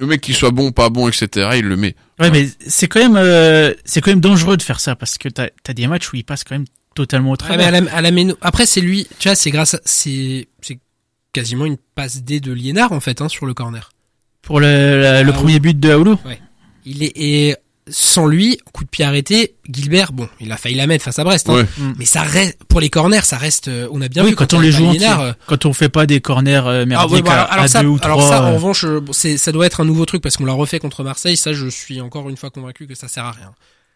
Le 0.02 0.08
mec 0.08 0.20
qui 0.20 0.34
soit 0.34 0.50
bon, 0.52 0.72
pas 0.72 0.90
bon, 0.90 1.08
etc., 1.08 1.52
il 1.58 1.66
le 1.66 1.78
met. 1.78 1.96
Ouais, 2.20 2.32
mais 2.32 2.50
c'est 2.68 2.88
quand 2.88 3.00
même, 3.00 3.16
euh, 3.16 3.72
c'est 3.86 4.02
quand 4.02 4.10
même 4.12 4.20
dangereux 4.20 4.58
de 4.58 4.64
faire 4.64 4.80
ça 4.80 4.96
parce 4.96 5.18
que 5.20 5.30
t'as 5.30 5.48
as 5.68 5.74
des 5.74 5.86
matchs 5.88 6.12
où 6.12 6.16
il 6.16 6.24
passe 6.24 6.44
quand 6.44 6.56
même 6.56 6.66
totalement 6.96 7.30
au 7.30 7.34
Ouais, 7.34 7.38
travers. 7.38 7.58
mais 7.72 7.78
à 7.78 7.82
la, 7.82 7.94
à 7.96 8.02
la 8.02 8.12
Méno- 8.12 8.36
Après, 8.42 8.66
c'est 8.66 8.82
lui, 8.82 9.08
tu 9.20 9.28
vois, 9.30 9.36
c'est 9.36 9.52
grâce 9.52 9.76
à, 9.76 9.80
c'est, 9.86 10.48
c'est 10.62 10.80
quasiment 11.34 11.66
une 11.66 11.78
passe 11.96 12.24
D 12.24 12.40
de 12.40 12.52
Liénard, 12.52 12.92
en 12.94 13.00
fait, 13.00 13.22
hein, 13.22 13.30
sur 13.30 13.46
le 13.46 13.54
corner. 13.54 13.92
Pour 14.42 14.60
le, 14.60 15.00
la- 15.02 15.22
le 15.24 15.30
Ah, 15.30 15.34
premier 15.34 15.60
but 15.60 15.80
de 15.80 15.92
Aoulou. 15.92 16.18
Il 16.84 17.04
est, 17.04 17.12
et 17.16 17.56
sans 17.90 18.28
lui, 18.28 18.58
coup 18.74 18.84
de 18.84 18.90
pied 18.90 19.04
arrêté, 19.04 19.56
Gilbert, 19.70 20.12
bon, 20.14 20.30
il 20.40 20.52
a 20.52 20.58
failli 20.58 20.76
la 20.76 20.88
mettre 20.88 21.04
face 21.04 21.18
à 21.20 21.24
Brest, 21.24 21.50
hein. 21.50 21.56
Ouais. 21.56 21.66
Mais 21.98 22.06
ça 22.06 22.22
reste, 22.22 22.58
pour 22.68 22.80
les 22.80 22.90
corners, 22.90 23.24
ça 23.26 23.38
reste, 23.38 23.68
euh, 23.70 23.88
on 23.92 24.02
a 24.02 24.08
bien 24.08 24.24
oui, 24.24 24.30
vu 24.30 24.36
quand 24.36 24.54
on 24.54 24.58
avait 24.60 24.68
les 24.68 24.72
joue 24.72 24.86
en 24.86 24.94
euh, 25.22 25.34
Quand 25.48 25.66
on 25.66 25.74
fait 25.74 25.90
pas 25.90 26.06
des 26.06 26.22
corners 26.22 26.62
euh, 26.68 26.84
Ah 26.84 26.86
merdiques 26.86 27.16
ouais, 27.18 27.22
bah, 27.24 27.42
à, 27.42 27.54
alors, 27.54 27.66
à 27.66 27.68
ça, 27.68 27.82
deux 27.82 27.88
ou 27.90 27.98
alors 28.02 28.20
trois. 28.20 28.30
ça, 28.30 28.44
en 28.44 28.48
euh, 28.52 28.54
revanche, 28.56 28.86
bon, 28.86 29.12
c'est, 29.14 29.38
ça 29.38 29.52
doit 29.52 29.66
être 29.66 29.82
un 29.82 29.86
nouveau 29.86 30.06
truc 30.06 30.22
parce 30.22 30.38
qu'on 30.38 30.46
l'a 30.46 30.54
refait 30.54 30.80
contre 30.80 31.04
Marseille. 31.04 31.38
Ça, 31.38 31.54
je 31.54 31.68
suis 31.68 32.02
encore 32.02 32.30
une 32.30 32.38
fois 32.38 32.50
convaincu 32.52 32.86
que 32.88 32.96
ça 32.96 33.08
sert 33.08 33.26
à 33.26 33.32
rien. 33.32 33.52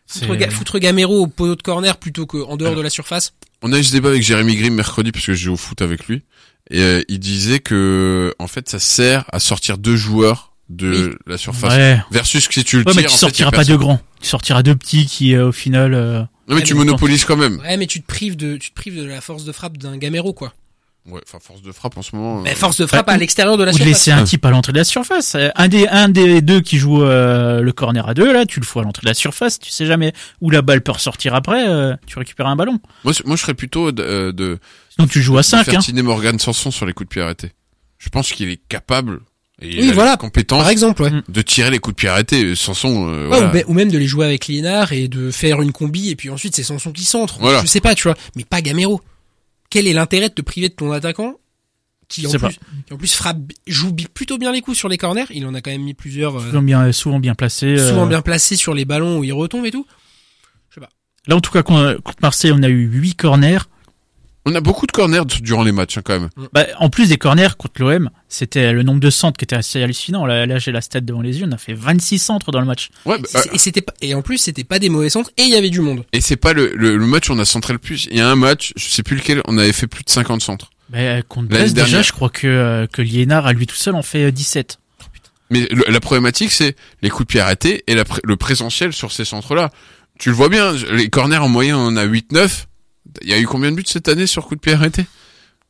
Foutre, 0.08 0.26
c'est- 0.32 0.38
Ga- 0.38 0.50
foutre 0.52 0.80
Gamero 0.80 1.22
au 1.24 1.28
poteau 1.28 1.56
de 1.56 1.62
corner 1.62 1.98
plutôt 1.98 2.26
qu'en 2.26 2.58
dehors 2.58 2.70
Alors. 2.70 2.76
de 2.78 2.82
la 2.84 2.90
surface. 2.90 3.34
On 3.62 3.72
a 3.74 3.78
eu 3.80 3.84
ce 3.84 3.92
débat 3.92 4.10
avec 4.10 4.22
Jérémy 4.24 4.56
Grimm 4.56 4.76
mercredi 4.76 5.12
parce 5.12 5.26
que 5.26 5.34
je 5.34 5.46
joue 5.46 5.54
au 5.54 5.58
foot 5.58 5.82
avec 5.82 6.06
lui 6.08 6.24
et 6.70 6.82
euh, 6.82 7.02
il 7.08 7.20
disait 7.20 7.60
que 7.60 8.34
en 8.40 8.48
fait 8.48 8.68
ça 8.70 8.78
sert 8.80 9.26
à 9.32 9.40
sortir 9.40 9.78
deux 9.80 9.96
joueurs 9.96 10.55
de 10.70 11.18
la 11.28 11.38
surface 11.38 11.74
Ouais. 11.74 12.00
versus 12.12 12.48
que 12.48 12.54
si 12.56 12.64
tu 12.64 12.78
le 12.78 12.84
Ouais, 12.86 12.94
mais 12.96 13.02
tires, 13.04 13.10
tu 13.12 13.16
en 13.16 13.18
sortiras 13.20 13.52
pas 13.52 13.58
deux 13.64 13.74
personne. 13.74 13.78
grands. 13.78 14.02
Tu 14.22 14.28
sortiras 14.30 14.64
deux 14.64 14.76
petits 14.76 15.06
qui, 15.06 15.36
euh, 15.36 15.50
au 15.50 15.52
final. 15.52 15.94
euh, 15.94 16.22
Non 16.48 16.56
mais 16.56 16.64
tu 16.64 16.74
mais 16.74 16.80
monopolises 16.86 17.24
quand 17.26 17.38
même. 17.38 17.60
Ouais, 17.60 17.78
mais 17.78 17.88
tu 17.88 18.02
te 18.02 18.08
prives 18.08 18.36
de, 18.36 18.58
tu 18.58 18.70
te 18.72 18.76
prives 18.76 18.98
de 19.00 19.06
la 19.06 19.22
force 19.22 19.46
de 19.46 19.52
frappe 19.52 19.78
d'un 19.78 19.98
Gamero, 19.98 20.34
quoi. 20.34 20.54
Ouais, 21.08 21.22
enfin 21.28 21.38
force 21.40 21.62
de 21.62 21.72
frappe 21.72 21.96
en 22.00 22.02
ce 22.02 22.16
moment. 22.16 22.40
euh, 22.40 22.42
Mais 22.44 22.56
force 22.56 22.78
de 22.78 22.88
frappe 22.88 23.08
à 23.10 23.18
l'extérieur 23.18 23.58
de 23.58 23.64
la 23.64 23.70
ou 23.70 23.74
de 23.74 23.78
surface. 23.78 23.94
laisser 23.94 24.12
un 24.12 24.24
type 24.24 24.44
à 24.44 24.50
l'entrée 24.50 24.74
de 24.74 24.80
la 24.80 24.84
surface. 24.84 25.36
Euh, 25.36 25.50
Un 25.56 25.68
des, 25.68 25.88
un 25.88 26.10
des 26.10 26.42
deux 26.42 26.62
qui 26.62 26.80
joue 26.80 27.04
euh, 27.04 27.62
le 27.62 27.72
corner 27.72 28.10
à 28.10 28.16
deux, 28.16 28.34
là, 28.34 28.48
tu 28.48 28.60
le 28.60 28.66
fous 28.66 28.80
à 28.80 28.84
l'entrée 28.84 29.02
de 29.04 29.10
la 29.10 29.14
surface. 29.14 29.60
Tu 29.60 29.70
sais 29.70 29.86
jamais 29.86 30.14
où 30.42 30.50
la 30.50 30.64
balle 30.64 30.82
peut 30.82 30.94
ressortir 30.94 31.36
après. 31.36 31.70
euh, 31.70 31.96
tu 32.08 32.18
récupères 32.18 32.48
un 32.48 32.56
ballon. 32.56 32.80
Moi, 33.04 33.14
je- 33.14 33.22
moi 33.24 33.36
je 33.36 33.42
serais 33.44 33.54
plutôt 33.54 33.92
de, 33.92 34.02
euh, 34.02 34.32
de, 34.32 34.58
Sinon, 34.96 35.08
tu 35.08 35.22
joues 35.22 35.38
à 35.38 35.42
de 35.42 35.46
5 35.46 35.64
faire 35.66 35.80
hein. 35.80 36.02
Morgan 36.02 36.40
Sanson 36.40 36.72
sur 36.72 36.88
les 36.88 36.94
coups 36.94 37.08
de 37.10 37.14
pied 37.14 37.22
arrêtés. 37.22 37.52
Je 38.00 38.10
pense 38.10 38.32
qu'il 38.32 38.50
est 38.50 38.60
capable 38.68 39.20
et 39.62 39.70
il 39.70 39.82
Oui, 39.84 39.90
a 39.90 39.94
voilà. 39.94 40.12
la 40.12 40.18
compétence 40.18 40.62
Par 40.62 40.70
exemple, 40.70 41.02
ouais. 41.04 41.12
Mm. 41.12 41.24
de 41.30 41.42
tirer 41.42 41.72
les 41.72 41.80
coups 41.80 41.96
de 41.96 42.00
pied 42.00 42.10
arrêtés. 42.10 42.56
Sanson, 42.56 43.08
euh, 43.10 43.30
Ouais, 43.30 43.40
voilà. 43.40 43.64
ou, 43.68 43.74
même 43.74 43.90
de 43.92 43.98
les 43.98 44.08
jouer 44.08 44.26
avec 44.26 44.48
Liénard 44.48 44.92
et 44.94 45.08
de 45.08 45.32
faire 45.32 45.62
une 45.62 45.72
combi 45.72 46.10
et 46.10 46.16
puis 46.16 46.30
ensuite 46.30 46.56
c'est 46.56 46.64
Sanson 46.64 46.92
qui 46.92 47.06
centre. 47.06 47.38
Voilà. 47.40 47.62
Je 47.62 47.68
sais 47.68 47.82
pas, 47.82 47.96
tu 47.96 48.04
vois. 48.04 48.16
Mais 48.36 48.44
pas 48.44 48.62
Gamero. 48.62 49.02
Quel 49.70 49.88
est 49.88 49.94
l'intérêt 49.94 50.30
de 50.30 50.34
te 50.34 50.42
priver 50.42 50.70
de 50.70 50.74
ton 50.74 50.92
attaquant 50.92 51.36
qui 52.08 52.28
en, 52.28 52.30
Je 52.30 52.38
sais 52.38 52.40
plus, 52.40 52.56
qui 52.86 52.94
en 52.94 52.98
plus 52.98 53.14
frappe, 53.16 53.38
joue 53.66 53.92
plutôt 53.94 54.38
bien 54.38 54.52
les 54.52 54.62
coups 54.62 54.78
sur 54.78 54.90
les 54.90 54.98
corners? 54.98 55.26
Il 55.32 55.46
en 55.48 55.54
a 55.56 55.62
quand 55.62 55.72
même 55.72 55.82
mis 55.84 55.94
plusieurs, 55.96 56.38
euh, 56.38 56.46
Souvent 56.50 56.62
bien, 56.62 56.92
souvent 56.92 57.20
bien 57.20 57.34
placé. 57.34 57.66
euh. 57.80 57.90
souvent 57.90 58.06
bien 58.06 58.22
placés 58.22 58.56
sur 58.58 58.74
les 58.76 58.86
ballons 58.86 59.20
où 59.20 59.24
il 59.24 59.34
retombe 59.34 59.66
et 59.66 59.72
tout. 59.72 59.86
Là, 61.28 61.36
en 61.36 61.42
tout 61.42 61.52
cas, 61.52 61.64
contre 61.64 62.00
contre 62.04 62.20
Marseille, 62.22 62.52
on 62.54 62.62
a 62.62 62.70
eu 62.70 62.86
8 62.88 63.16
corners. 63.16 63.58
On 64.48 64.54
a 64.54 64.62
beaucoup 64.62 64.86
de 64.86 64.92
corners 64.92 65.26
durant 65.42 65.64
les 65.64 65.72
matchs 65.72 65.98
hein, 65.98 66.02
quand 66.06 66.20
même. 66.20 66.30
Bah, 66.54 66.68
en 66.80 66.90
plus 66.92 67.10
des 67.10 67.18
corners 67.18 67.58
contre 67.58 67.82
l'OM, 67.82 68.10
c'était 68.30 68.74
le 68.74 68.84
nombre 68.84 69.00
de 69.00 69.10
centres 69.10 69.38
qui 69.40 69.44
était 69.46 69.56
assez 69.56 69.82
hallucinant. 69.82 70.26
Là, 70.28 70.46
là 70.46 70.60
j'ai 70.60 70.72
la 70.72 70.82
stat 70.82 71.02
devant 71.02 71.22
les 71.22 71.40
yeux. 71.40 71.48
On 71.50 71.52
a 71.52 71.58
fait 71.58 71.74
26 71.74 72.20
centres 72.20 72.52
dans 72.52 72.60
le 72.60 72.68
match. 72.68 72.90
Ouais, 73.06 73.18
bah, 73.34 73.42
Et 73.54 73.58
c'était 73.58 73.82
pas, 73.82 73.94
et 74.02 74.14
en 74.14 74.22
plus 74.22 74.38
c'était 74.38 74.64
pas 74.64 74.78
des 74.78 74.90
mauvais 74.90 75.10
centres 75.10 75.32
et 75.38 75.44
il 75.44 75.50
y 75.50 75.56
avait 75.56 75.72
du 75.72 75.82
monde. 75.82 76.06
et 76.14 76.22
c'est 76.22 76.36
pas 76.36 76.54
le, 76.54 76.74
le, 76.76 76.96
le 76.96 77.06
match 77.08 77.30
où 77.30 77.34
on 77.34 77.40
a 77.40 77.46
centré 77.46 77.74
le 77.74 77.80
plus. 77.80 78.08
Il 78.12 78.18
y 78.18 78.22
a 78.22 78.30
un 78.30 78.36
match, 78.36 78.72
je 78.76 78.86
sais 78.88 79.02
plus 79.04 79.16
lequel, 79.18 79.42
on 79.48 79.58
avait 79.58 79.74
fait 79.74 79.88
plus 79.88 80.04
de 80.04 80.10
50 80.12 80.42
centres. 80.44 80.70
Bah, 80.90 81.22
contre 81.24 81.48
Brest, 81.50 81.74
déjà, 81.74 81.86
dernière. 81.88 82.04
je 82.04 82.12
crois 82.12 82.30
que, 82.30 82.46
euh, 82.46 82.86
que 82.86 83.02
Liénard, 83.02 83.48
à 83.48 83.54
lui 83.54 83.66
tout 83.66 83.76
seul, 83.76 83.96
en 83.96 84.04
fait 84.04 84.26
euh, 84.26 84.32
17. 84.32 84.78
Mais 85.50 85.68
le- 85.72 85.86
la 85.92 86.00
problématique, 86.00 86.52
c'est 86.52 86.76
les 87.02 87.10
coups 87.10 87.26
de 87.28 87.32
pied 87.32 87.40
arrêtés 87.40 87.84
et 87.88 87.96
la 87.96 88.04
le 88.24 88.36
présentiel 88.36 88.94
sur 88.94 89.12
ces 89.12 89.26
centres-là. 89.26 89.72
Tu 90.20 90.30
le 90.30 90.36
vois 90.36 90.50
bien, 90.50 90.74
les 90.92 91.10
corners 91.10 91.38
en 91.38 91.50
moyenne, 91.50 91.76
on 91.76 91.88
en 91.88 91.98
a 91.98 92.06
8-9. 92.06 92.66
Il 93.22 93.30
y 93.30 93.34
a 93.34 93.40
eu 93.40 93.46
combien 93.46 93.72
de 93.72 93.76
buts 93.76 93.84
cette 93.86 94.08
année 94.08 94.28
sur 94.28 94.44
coups 94.46 94.58
de 94.58 94.62
pied 94.62 94.74
arrêtés 94.74 95.06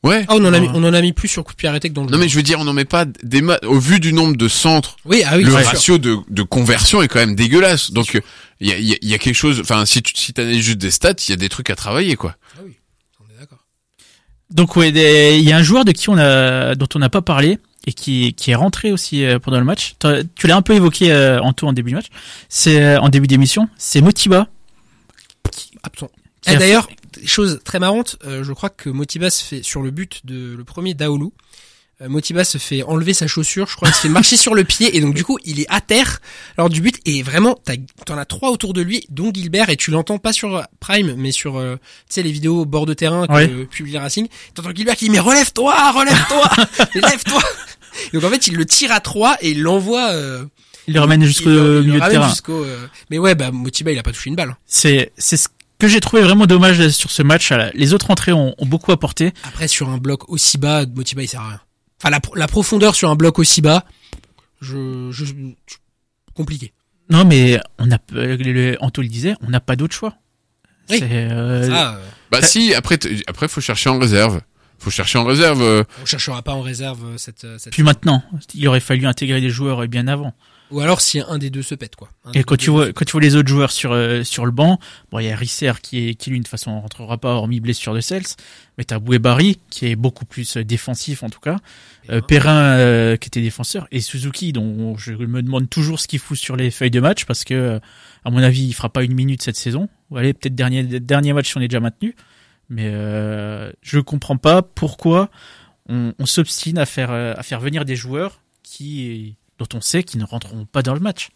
Ouais. 0.04 0.24
Ah, 0.28 0.36
on 0.36 0.46
en 0.46 0.54
a 0.54 0.60
mis, 0.60 0.68
Ouais. 0.68 0.74
on 0.76 0.84
en 0.84 0.94
a 0.94 1.02
mis 1.02 1.14
plus 1.14 1.28
sur 1.28 1.44
coup 1.44 1.54
de 1.54 1.58
pied 1.58 1.68
arrêté 1.68 1.90
que 1.90 1.96
dans 1.96 2.04
le 2.04 2.10
Non 2.10 2.18
jeu. 2.18 2.20
mais 2.24 2.30
je 2.30 2.36
veux 2.36 2.44
dire, 2.44 2.60
on 2.60 2.64
n'en 2.64 2.74
met 2.74 2.86
pas 2.86 3.06
des 3.24 3.42
ma- 3.42 3.58
au 3.64 3.80
vu 3.80 4.00
du 4.00 4.14
nombre 4.14 4.38
de 4.38 4.48
centres, 4.48 4.98
Oui, 5.04 5.24
ah 5.26 5.36
oui, 5.38 5.44
le 5.44 5.52
ratio 5.54 5.98
de, 5.98 6.18
de 6.30 6.44
conversion 6.44 7.02
est 7.02 7.08
quand 7.08 7.18
même 7.20 7.36
dégueulasse. 7.36 7.92
Donc 7.92 8.16
euh, 8.16 8.22
il 8.60 8.68
y 8.68 8.72
a, 8.72 8.78
il 8.78 8.86
y 8.86 8.94
a- 8.94 8.98
il 9.02 9.10
y 9.10 9.14
a 9.16 9.18
quelque 9.18 9.34
chose. 9.36 9.60
Enfin, 9.62 9.84
si 9.88 10.04
tu 10.04 10.14
si 10.16 10.32
t'analyses 10.32 10.62
juste 10.64 10.78
des 10.78 10.92
stats, 10.92 11.14
il 11.28 11.32
y 11.32 11.34
a 11.34 11.38
des 11.38 11.50
trucs 11.50 11.72
à 11.72 11.76
travailler 11.76 12.16
quoi. 12.18 12.36
Ah 12.56 12.60
oui, 12.64 12.74
on 13.20 13.34
est 13.36 13.40
d'accord. 13.40 13.58
Donc, 14.52 14.76
ouais, 14.76 14.90
il 14.90 15.44
y 15.44 15.52
a 15.52 15.58
un 15.58 15.64
joueur 15.64 15.86
de 15.86 15.92
qui 15.92 16.10
on 16.10 16.18
a, 16.20 16.76
dont 16.76 16.88
on 16.94 17.00
n'a 17.00 17.10
pas 17.10 17.24
parlé 17.24 17.58
et 17.88 17.94
qui, 17.94 18.36
qui 18.36 18.52
est 18.52 18.56
rentré 18.56 18.92
aussi 18.92 19.24
euh, 19.26 19.40
pendant 19.40 19.58
le 19.58 19.66
match. 19.66 19.96
Tu 20.36 20.46
l'as 20.46 20.56
un 20.56 20.62
peu 20.62 20.76
évoqué 20.76 21.12
euh, 21.12 21.40
en 21.42 21.52
tout 21.54 21.66
en 21.66 21.74
début 21.74 21.90
de 21.92 21.96
match. 21.96 22.08
C'est 22.48 22.80
euh, 22.80 23.00
en 23.00 23.10
début 23.10 23.26
d'émission. 23.26 23.70
C'est 23.78 24.02
Motiba. 24.02 24.48
Absent. 25.84 26.10
Et 26.48 26.52
a 26.52 26.56
d'ailleurs, 26.58 26.88
chose 27.26 27.60
très 27.64 27.80
marrante, 27.80 28.18
euh, 28.26 28.44
je 28.44 28.52
crois 28.54 28.70
que 28.70 28.90
Motiba 28.90 29.30
se 29.30 29.44
fait 29.44 29.64
sur 29.64 29.82
le 29.82 29.92
but 29.92 30.22
de 30.26 30.56
le 30.58 30.64
premier 30.64 30.94
Daoulou. 30.94 31.34
euh, 32.02 32.10
Motiba 32.10 32.44
se 32.44 32.58
fait 32.58 32.84
enlever 32.84 33.14
sa 33.14 33.26
chaussure, 33.28 33.68
je 33.70 33.76
crois, 33.76 33.88
il 33.90 33.94
se 33.94 34.02
fait 34.02 34.10
marcher 34.20 34.36
sur 34.38 34.54
le 34.56 34.64
pied 34.66 34.98
et 34.98 35.00
donc 35.02 35.14
du 35.16 35.24
coup 35.24 35.38
il 35.46 35.60
est 35.62 35.66
à 35.70 35.80
terre 35.82 36.20
lors 36.58 36.70
du 36.70 36.82
but 36.82 36.98
et 37.06 37.24
vraiment 37.24 37.58
t'en 38.06 38.18
as 38.18 38.26
trois 38.26 38.50
autour 38.52 38.74
de 38.74 38.82
lui, 38.82 39.06
dont 39.10 39.32
Gilbert 39.34 39.70
et 39.70 39.78
tu 39.78 39.92
l'entends 39.92 40.18
pas 40.18 40.34
sur 40.34 40.62
Prime 40.80 41.16
mais 41.18 41.32
sur 41.32 41.58
euh, 41.58 41.78
tu 42.10 42.16
sais 42.16 42.24
les 42.24 42.32
vidéos 42.32 42.62
au 42.62 42.66
bord 42.66 42.86
de 42.86 42.94
terrain 42.94 43.28
que 43.28 43.34
Ouais. 43.34 43.48
publie 43.72 43.98
Racing. 43.98 44.28
T'entends 44.54 44.72
Gilbert 44.76 44.96
qui 44.98 45.06
dit 45.06 45.12
mais 45.12 45.20
relève-toi, 45.20 45.92
relève-toi, 45.92 46.50
lève-toi. 46.96 47.42
Donc 48.14 48.24
en 48.26 48.30
fait 48.30 48.48
il 48.48 48.56
le 48.56 48.66
tire 48.66 48.92
à 48.92 49.00
trois 49.00 49.38
et 49.42 49.52
il 49.52 49.62
l'envoie. 49.62 50.10
euh, 50.12 50.44
Il 50.88 50.94
le 50.94 51.00
ramène 51.00 51.24
jusqu'au 51.24 51.50
milieu 51.82 51.94
de 51.94 52.00
terrain. 52.12 52.28
euh, 52.66 52.88
Mais 53.10 53.18
ouais, 53.20 53.36
bah 53.36 53.52
Motiba 53.52 53.92
il 53.94 53.98
a 54.00 54.04
pas 54.04 54.12
touché 54.12 54.30
une 54.30 54.36
balle. 54.36 54.50
hein. 54.50 54.58
C'est 54.66 55.14
c'est 55.18 55.38
ce 55.38 55.48
que 55.86 55.92
j'ai 55.94 56.00
trouvé 56.00 56.22
vraiment 56.24 56.46
dommage 56.46 56.88
sur 56.90 57.12
ce 57.12 57.22
match. 57.24 57.52
Les 57.74 57.94
autres 57.94 58.12
entrées 58.12 58.32
ont, 58.34 58.54
ont 58.58 58.66
beaucoup 58.66 58.92
apporté. 58.92 59.34
Après 59.44 59.68
sur 59.68 59.90
un 59.90 59.98
bloc 59.98 60.30
aussi 60.30 60.58
bas, 60.58 60.86
Motiba 60.86 61.24
il 61.24 61.28
sert 61.28 61.42
à 61.42 61.50
rien. 61.50 61.62
Enfin 62.02 62.10
la, 62.10 62.20
pro- 62.20 62.36
la 62.36 62.48
profondeur 62.48 62.94
sur 62.96 63.10
un 63.10 63.16
bloc 63.16 63.40
aussi 63.40 63.62
bas, 63.62 63.86
je, 64.62 65.10
je, 65.12 65.26
je- 65.26 65.34
compliqué. 66.34 66.74
Non, 67.10 67.24
mais 67.26 67.60
on 67.78 67.92
a, 67.92 67.98
euh, 68.14 68.36
le- 68.38 68.78
Anto 68.82 69.02
le 69.02 69.08
disait, 69.08 69.36
on 69.42 69.50
n'a 69.50 69.60
pas 69.60 69.76
d'autre 69.76 69.96
choix. 69.96 70.16
Oui. 70.90 70.98
C'est, 71.00 71.10
euh, 71.12 71.70
Ça, 71.70 71.96
euh, 71.96 72.00
Bah 72.32 72.42
si, 72.42 72.74
après, 72.74 72.98
après 73.28 73.48
faut 73.48 73.62
chercher 73.62 73.90
en 73.90 73.98
réserve. 74.00 74.42
Faut 74.78 74.92
chercher 74.92 75.18
en 75.18 75.24
réserve. 75.24 75.62
euh, 75.62 75.84
on 76.02 76.06
cherchera 76.06 76.42
pas 76.42 76.52
en 76.54 76.62
réserve 76.62 77.04
euh, 77.06 77.18
cette, 77.18 77.44
euh, 77.46 77.58
cette 77.58 77.72
Puis 77.74 77.82
maintenant, 77.84 78.24
il 78.54 78.68
aurait 78.68 78.80
fallu 78.82 79.06
intégrer 79.08 79.40
des 79.42 79.50
joueurs 79.50 79.84
euh, 79.84 79.88
bien 79.88 80.08
avant. 80.08 80.34
Ou 80.72 80.80
alors 80.80 81.02
si 81.02 81.20
un 81.20 81.38
des 81.38 81.50
deux 81.50 81.62
se 81.62 81.76
pète 81.76 81.96
quoi. 81.96 82.10
Un 82.24 82.32
Et 82.32 82.44
quand 82.44 82.58
tu 82.58 82.70
vois, 82.70 82.92
quand 82.92 83.06
tu 83.06 83.12
vois 83.12 83.22
les 83.22 83.36
autres 83.36 83.48
joueurs 83.50 83.72
sur 83.72 83.92
euh, 83.92 84.24
sur 84.24 84.46
le 84.46 84.52
banc, 84.52 84.80
bon, 85.12 85.20
il 85.20 85.26
y 85.26 85.32
a 85.32 85.36
Risser 85.36 85.74
qui 85.82 86.10
est 86.10 86.16
qui 86.16 86.32
lui 86.32 86.40
de 86.40 86.44
toute 86.44 86.50
façon 86.52 86.80
rentrera 86.80 87.18
pas 87.18 87.34
hormis 87.34 87.60
blessure 87.60 87.94
de 87.94 88.02
Cels, 88.02 88.24
mais 88.78 88.84
t'as 88.84 89.00
Bouébari 89.00 89.60
qui 89.70 89.88
est 89.88 89.96
beaucoup 89.96 90.26
plus 90.26 90.58
euh, 90.58 90.64
défensif 90.64 91.24
en 91.24 91.30
tout 91.30 91.40
cas, 91.40 91.58
euh, 92.10 92.22
Perrin 92.22 92.78
euh, 92.78 93.18
qui 93.18 93.28
était 93.28 93.42
défenseur. 93.42 93.88
Et 93.92 94.02
Suzuki 94.02 94.54
dont 94.54 94.98
je 94.98 95.14
me 95.14 95.42
demande 95.42 95.70
toujours 95.70 96.00
ce 96.00 96.08
qu'il 96.08 96.20
fout 96.20 96.38
sur 96.38 96.56
les 96.56 96.72
feuilles 96.72 96.92
de 96.92 97.00
match 97.00 97.26
parce 97.26 97.44
que 97.44 97.54
euh, 97.54 97.80
à 98.24 98.32
mon 98.32 98.42
avis 98.42 98.66
il 98.66 98.74
fera 98.74 98.90
pas 98.90 99.04
une 99.04 99.14
minute 99.14 99.44
cette 99.44 99.58
saison. 99.58 99.88
Ou 100.10 100.18
allez 100.18 100.34
peut-être 100.34 100.56
dernier 100.56 100.84
dernier 100.84 101.34
match 101.34 101.50
si 101.50 101.58
on 101.58 101.62
est 101.62 101.68
déjà 101.68 101.80
maintenu, 101.80 102.16
mais 102.70 102.90
euh, 102.92 103.72
je 103.82 104.00
comprends 104.00 104.38
pas 104.38 104.62
pourquoi 104.62 105.30
on, 105.88 106.14
on 106.18 106.26
s'obstine 106.26 106.78
à 106.80 106.86
faire 106.86 107.12
à 107.12 107.44
faire 107.44 107.60
venir 107.60 107.86
des 107.86 107.96
joueurs 107.96 108.42
qui 108.64 109.38
dont 109.60 109.68
on 109.74 109.82
sait 109.82 110.04
qu'ils 110.04 110.20
ne 110.20 110.26
rentreront 110.26 110.66
pas 110.66 110.82
dans 110.82 110.94
le 110.94 111.00
match. 111.00 111.30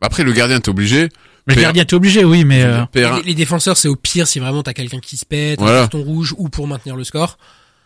Après, 0.00 0.22
le 0.24 0.32
gardien, 0.32 0.60
t'es 0.60 0.68
obligé. 0.68 1.08
Mais 1.46 1.54
le 1.54 1.62
gardien, 1.62 1.84
t'es 1.84 1.94
obligé, 1.94 2.24
oui, 2.24 2.44
mais 2.44 2.62
euh, 2.62 2.84
Les, 2.94 3.22
les 3.22 3.34
défenseurs, 3.34 3.76
c'est 3.76 3.88
au 3.88 3.96
pire 3.96 4.26
si 4.26 4.38
vraiment 4.38 4.62
t'as 4.62 4.72
quelqu'un 4.72 5.00
qui 5.00 5.16
se 5.16 5.26
pète, 5.26 5.58
Voilà. 5.60 5.78
un 5.78 5.82
carton 5.82 6.02
rouge 6.02 6.34
ou 6.38 6.48
pour 6.48 6.66
maintenir 6.66 6.96
le 6.96 7.04
score. 7.04 7.38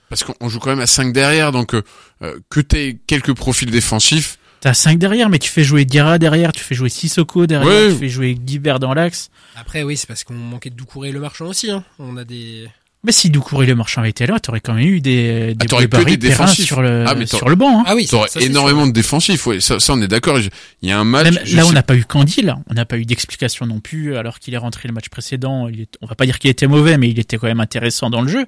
Parce 0.08 0.24
qu'on 0.24 0.34
on 0.40 0.48
joue 0.48 0.58
quand 0.58 0.70
même 0.70 0.80
à 0.80 0.86
5 0.86 1.12
derrière, 1.12 1.52
donc 1.52 1.74
euh, 1.74 1.82
euh, 2.22 2.38
que 2.48 2.60
t'aies 2.60 2.98
quelques 3.06 3.34
profils 3.34 3.70
défensifs. 3.70 4.38
t'as 4.60 4.74
5 4.74 4.98
derrière, 4.98 5.28
mais 5.28 5.38
tu 5.38 5.50
fais 5.50 5.64
jouer 5.64 5.84
Diarra 5.84 6.18
derrière, 6.18 6.52
tu 6.52 6.62
fais 6.64 6.74
jouer 6.74 6.88
Sissoko 6.88 7.46
derrière, 7.46 7.68
Ouais. 7.68 7.92
tu 7.92 7.98
fais 7.98 8.08
jouer 8.08 8.34
Guibert 8.34 8.78
dans 8.78 8.94
l'axe. 8.94 9.30
Après, 9.56 9.82
oui, 9.82 9.96
c'est 9.96 10.06
parce 10.06 10.24
qu'on 10.24 10.34
manquait 10.34 10.70
de 10.70 10.76
Doucouré 10.76 11.08
et 11.10 11.12
le 11.12 11.20
marchand 11.20 11.46
aussi. 11.46 11.70
Hein. 11.70 11.84
On 11.98 12.16
a 12.16 12.24
des. 12.24 12.68
Mais 13.08 13.12
si 13.12 13.30
Doucouré 13.30 13.64
le 13.64 13.74
marchand 13.74 14.02
avait 14.02 14.10
été 14.10 14.26
là, 14.26 14.38
t'aurais 14.38 14.60
quand 14.60 14.74
même 14.74 14.86
eu 14.86 15.00
des, 15.00 15.54
des 15.54 15.56
Ah, 15.62 15.64
t'aurais 15.64 15.84
que 15.86 15.90
Bouébari, 15.92 16.18
des 16.18 16.28
défensifs. 16.28 16.66
sur 16.66 16.82
le, 16.82 17.04
Ah, 17.06 17.14
sur 17.24 17.48
le 17.48 17.54
banc. 17.54 17.80
Hein. 17.80 17.84
Ah 17.86 17.94
oui, 17.94 18.06
T'aurais 18.06 18.28
énormément 18.42 18.86
de 18.86 18.92
défensifs. 18.92 19.46
Ouais, 19.46 19.60
ça, 19.60 19.80
ça, 19.80 19.94
on 19.94 20.02
est 20.02 20.08
d'accord. 20.08 20.38
Il 20.82 20.88
y 20.90 20.92
a 20.92 20.98
un 21.00 21.04
match. 21.04 21.24
Même 21.32 21.38
là, 21.56 21.64
on 21.66 21.72
n'a 21.72 21.82
pas 21.82 21.96
eu 21.96 22.04
Candy, 22.04 22.42
là. 22.42 22.58
On 22.68 22.74
n'a 22.74 22.84
pas 22.84 22.98
eu 22.98 23.06
d'explication 23.06 23.64
non 23.64 23.80
plus, 23.80 24.14
alors 24.18 24.38
qu'il 24.38 24.52
est 24.52 24.58
rentré 24.58 24.88
le 24.88 24.92
match 24.92 25.08
précédent. 25.08 25.68
Il 25.68 25.80
est- 25.80 25.96
on 26.02 26.06
va 26.06 26.16
pas 26.16 26.26
dire 26.26 26.38
qu'il 26.38 26.50
était 26.50 26.66
mauvais, 26.66 26.98
mais 26.98 27.08
il 27.08 27.18
était 27.18 27.38
quand 27.38 27.46
même 27.46 27.60
intéressant 27.60 28.10
dans 28.10 28.20
le 28.20 28.28
jeu. 28.28 28.44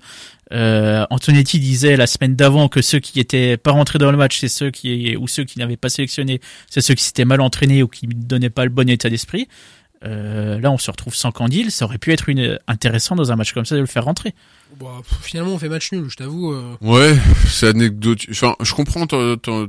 Euh, 0.52 1.06
Antonetti 1.08 1.58
disait 1.58 1.96
la 1.96 2.06
semaine 2.06 2.36
d'avant 2.36 2.68
que 2.68 2.82
ceux 2.82 2.98
qui 2.98 3.18
étaient 3.18 3.56
pas 3.56 3.70
rentrés 3.70 3.98
dans 3.98 4.11
le 4.11 4.18
match, 4.18 4.40
c'est 4.40 4.48
ceux 4.48 4.70
qui, 4.70 5.16
ou 5.16 5.26
ceux 5.26 5.44
qui 5.44 5.58
n'avaient 5.58 5.78
pas 5.78 5.88
sélectionné, 5.88 6.38
c'est 6.68 6.82
ceux 6.82 6.92
qui 6.92 7.04
s'étaient 7.04 7.24
mal 7.24 7.40
entraînés 7.40 7.82
ou 7.82 7.88
qui 7.88 8.06
ne 8.08 8.12
donnaient 8.12 8.50
pas 8.50 8.64
le 8.64 8.70
bon 8.70 8.90
état 8.90 9.08
d'esprit. 9.08 9.48
Euh, 10.03 10.59
là, 10.59 10.70
on 10.70 10.78
se 10.78 10.90
retrouve 10.90 11.14
sans 11.14 11.30
Candil. 11.30 11.70
Ça 11.70 11.84
aurait 11.84 11.98
pu 11.98 12.12
être 12.12 12.28
une, 12.28 12.59
intéressant 12.66 13.16
dans 13.16 13.32
un 13.32 13.36
match 13.36 13.53
comme 13.53 13.66
ça 13.66 13.74
de 13.74 13.80
le 13.80 13.86
faire 13.86 14.05
rentrer. 14.05 14.34
Bon, 14.78 14.88
pff, 15.01 15.18
finalement, 15.20 15.53
on 15.53 15.59
fait 15.59 15.68
match 15.68 15.92
nul, 15.92 16.07
je 16.09 16.16
t'avoue. 16.16 16.53
euh. 16.53 16.76
Ouais, 16.80 17.18
c'est 17.48 17.68
anecdotique. 17.68 18.30
Enfin, 18.30 18.55
je 18.61 18.72
comprends 18.72 19.07
ton, 19.07 19.36
ton, 19.36 19.68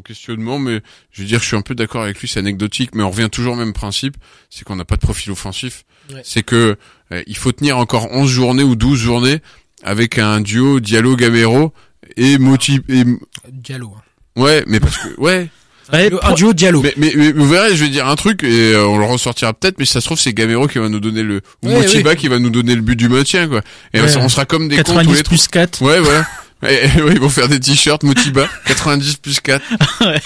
questionnement, 0.00 0.58
mais 0.58 0.80
je 1.10 1.22
veux 1.22 1.28
dire, 1.28 1.40
je 1.40 1.46
suis 1.46 1.56
un 1.56 1.62
peu 1.62 1.74
d'accord 1.74 2.02
avec 2.02 2.20
lui, 2.20 2.28
c'est 2.28 2.38
anecdotique, 2.38 2.94
mais 2.94 3.02
on 3.02 3.10
revient 3.10 3.28
toujours 3.30 3.54
au 3.54 3.56
même 3.56 3.72
principe, 3.72 4.16
c'est 4.48 4.64
qu'on 4.64 4.76
n'a 4.76 4.84
pas 4.84 4.96
de 4.96 5.00
profil 5.00 5.32
offensif. 5.32 5.84
Ouais. 6.12 6.22
C'est 6.24 6.42
que 6.42 6.76
euh, 7.12 7.22
il 7.26 7.36
faut 7.36 7.52
tenir 7.52 7.76
encore 7.76 8.10
11 8.12 8.30
journées 8.30 8.62
ou 8.62 8.76
12 8.76 8.98
journées 8.98 9.40
avec 9.82 10.18
un 10.18 10.40
duo 10.40 10.80
Diallo-Gamero 10.80 11.72
et 12.16 12.38
Moti... 12.38 12.80
Et... 12.88 13.04
Diallo. 13.50 13.94
hein. 13.96 14.02
Ouais, 14.40 14.64
mais 14.66 14.80
parce 14.80 14.96
que... 14.96 15.20
Ouais, 15.20 15.48
Ouais, 15.92 16.10
Le- 16.10 16.24
un 16.24 16.32
duo 16.34 16.52
Diallo. 16.52 16.82
mais, 16.82 16.94
mais, 16.96 17.12
mais 17.16 17.32
vous 17.32 17.46
verrez, 17.48 17.76
je 17.76 17.84
vais 17.84 17.90
dire 17.90 18.06
un 18.08 18.16
truc, 18.16 18.42
et 18.42 18.72
euh, 18.74 18.86
on 18.86 18.98
le 18.98 19.04
ressortira 19.04 19.52
peut-être, 19.54 19.78
mais 19.78 19.84
si 19.84 19.92
ça 19.92 20.00
se 20.00 20.06
trouve, 20.06 20.18
c'est 20.18 20.32
Gamero 20.32 20.66
qui 20.66 20.78
va 20.78 20.88
nous 20.88 20.98
donner 21.00 21.22
le... 21.22 21.42
Ou 21.62 21.68
Ouais, 21.68 21.74
Motiba 21.76 22.16
qui 22.16 22.28
va 22.28 22.38
nous 22.38 22.50
donner 22.50 22.74
le 22.74 22.80
but 22.80 22.96
du 22.96 23.08
maintien, 23.08 23.46
quoi. 23.48 23.60
Et 23.94 24.00
Ouais. 24.00 24.16
on 24.16 24.28
sera 24.28 24.44
comme 24.46 24.68
des 24.68 24.76
cons 24.76 24.82
tous 24.82 24.92
90 24.94 25.16
les 25.16 25.22
trois. 25.22 25.28
plus 25.36 25.48
4. 25.48 25.82
Ouais, 25.82 26.00
voilà. 26.00 26.26
Et, 26.66 26.86
et, 26.98 27.02
ouais, 27.02 27.12
ils 27.12 27.20
vont 27.20 27.28
faire 27.28 27.48
des 27.48 27.60
t-shirts 27.60 28.02
Motiba 28.02 28.48
90 28.64 29.16
plus 29.16 29.40
4. 29.40 29.62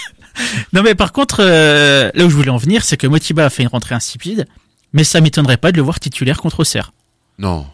Non, 0.72 0.82
mais 0.82 0.94
par 0.94 1.12
contre, 1.12 1.38
euh, 1.40 2.10
là 2.14 2.24
où 2.24 2.30
je 2.30 2.34
voulais 2.36 2.50
en 2.50 2.56
venir, 2.56 2.84
c'est 2.84 2.96
que 2.96 3.06
Motiba 3.06 3.44
a 3.44 3.50
fait 3.50 3.62
une 3.62 3.68
rentrée 3.68 3.94
insipide, 3.94 4.46
mais 4.92 5.04
ça 5.04 5.20
m'étonnerait 5.20 5.56
pas 5.56 5.72
de 5.72 5.76
le 5.76 5.82
voir 5.82 6.00
titulaire 6.00 6.40
contre 6.40 6.60
Auxerre. 6.60 6.92
Non. 7.38 7.66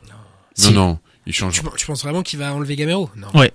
Si. 0.54 0.72
Non, 0.72 0.88
non. 0.88 0.98
Il 1.26 1.34
change. 1.34 1.52
Tu, 1.54 1.60
tu 1.76 1.86
penses 1.86 2.02
vraiment 2.02 2.22
qu'il 2.22 2.38
va 2.38 2.52
enlever 2.54 2.74
Gamero? 2.76 3.10
Non. 3.16 3.28
Ouais. 3.38 3.52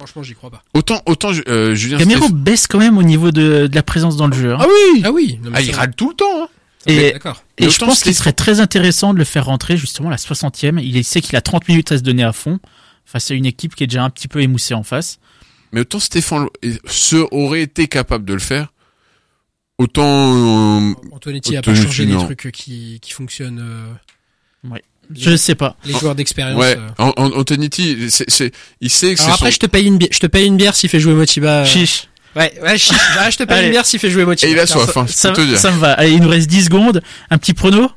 Franchement, 0.00 0.22
j'y 0.22 0.32
crois 0.34 0.48
pas. 0.50 0.62
Autant, 0.72 1.02
autant, 1.04 1.30
euh, 1.46 1.74
Julien 1.74 1.98
Gamero 1.98 2.30
baisse 2.30 2.66
quand 2.66 2.78
même 2.78 2.96
au 2.96 3.02
niveau 3.02 3.30
de, 3.32 3.66
de 3.66 3.74
la 3.74 3.82
présence 3.82 4.16
dans 4.16 4.28
le 4.28 4.34
jeu. 4.34 4.54
hein. 4.54 4.58
oui! 4.94 5.02
Ah 5.04 5.10
oui. 5.10 5.38
Non, 5.42 5.50
mais 5.50 5.58
Ah, 5.58 5.60
il 5.60 5.72
râle 5.74 5.94
tout 5.94 6.08
le 6.08 6.14
temps, 6.14 6.44
hein. 6.44 6.48
ça, 6.86 6.92
Et-. 6.94 7.14
Et 7.58 7.68
je 7.68 7.78
pense 7.78 8.02
qu'il 8.02 8.14
serait 8.14 8.32
très 8.32 8.60
intéressant 8.60 9.12
de 9.12 9.18
le 9.18 9.24
faire 9.24 9.44
rentrer 9.44 9.76
justement 9.76 10.08
à 10.08 10.12
la 10.12 10.16
60e. 10.16 10.80
Il 10.82 11.04
sait 11.04 11.20
qu'il 11.20 11.36
a 11.36 11.42
30 11.42 11.68
minutes 11.68 11.92
à 11.92 11.98
se 11.98 12.02
donner 12.02 12.22
à 12.24 12.32
fond 12.32 12.60
face 13.04 13.30
à 13.30 13.34
une 13.34 13.44
équipe 13.44 13.74
qui 13.74 13.84
est 13.84 13.88
déjà 13.88 14.02
un 14.02 14.08
petit 14.10 14.26
peu 14.28 14.40
émoussée 14.40 14.72
en 14.72 14.82
face. 14.84 15.18
Mais 15.72 15.80
autant 15.82 16.00
Stéphane 16.00 16.46
se 16.86 17.16
aurait 17.30 17.60
été 17.62 17.86
capable 17.86 18.24
de 18.24 18.32
le 18.32 18.40
faire, 18.40 18.72
autant, 19.78 20.02
euh, 20.82 20.94
Antonetti 21.12 21.56
a 21.56 21.62
pas 21.62 21.74
changé 21.74 22.06
des 22.06 22.16
trucs 22.16 22.50
qui, 22.52 22.98
qui 23.02 23.12
fonctionnent. 23.12 23.60
euh, 23.60 23.94
Je 25.18 25.36
sais 25.36 25.54
pas. 25.54 25.76
les 25.84 25.92
joueurs 25.94 26.14
d'expérience. 26.14 26.58
ouais, 26.60 26.76
euh. 26.76 26.88
An- 26.98 27.12
An- 27.16 27.32
Antonetti, 27.36 28.10
c'est, 28.10 28.28
c'est, 28.30 28.52
il 28.80 28.90
sait 28.90 29.12
que 29.12 29.18
c'est 29.18 29.24
Alors 29.24 29.34
après, 29.34 29.46
son... 29.50 29.54
je 29.54 29.58
te 29.60 29.66
paye 29.66 29.86
une 29.86 29.98
bière. 29.98 30.10
Je 30.12 30.18
te 30.18 30.26
paye 30.26 30.46
une 30.46 30.56
bière 30.56 30.74
s'il 30.76 30.88
fait 30.90 31.00
jouer 31.00 31.14
Motiba. 31.14 31.62
euh. 31.62 31.64
Chiche. 31.64 32.06
Ouais, 32.36 32.52
ouais, 32.62 32.78
chiche. 32.78 32.96
Ah, 33.18 33.28
je 33.28 33.36
te 33.36 33.42
paye 33.42 33.56
Allez. 33.58 33.66
une 33.66 33.72
bière 33.72 33.84
s'il 33.86 33.98
fait 33.98 34.10
jouer 34.10 34.24
Motiba. 34.24 34.48
Et 34.48 34.52
il 34.54 34.58
a 34.60 34.66
soif, 34.66 34.92
ça- 34.92 35.00
hein, 35.00 35.06
je 35.08 35.12
Ça, 35.12 35.30
peux 35.32 35.42
te 35.42 35.48
dire. 35.48 35.58
ça 35.58 35.72
me 35.72 35.78
va. 35.78 35.92
Allez, 35.94 36.12
il 36.12 36.20
nous 36.22 36.28
reste 36.28 36.48
10 36.48 36.64
secondes. 36.66 37.02
Un 37.30 37.38
petit 37.38 37.54
prono 37.54 37.90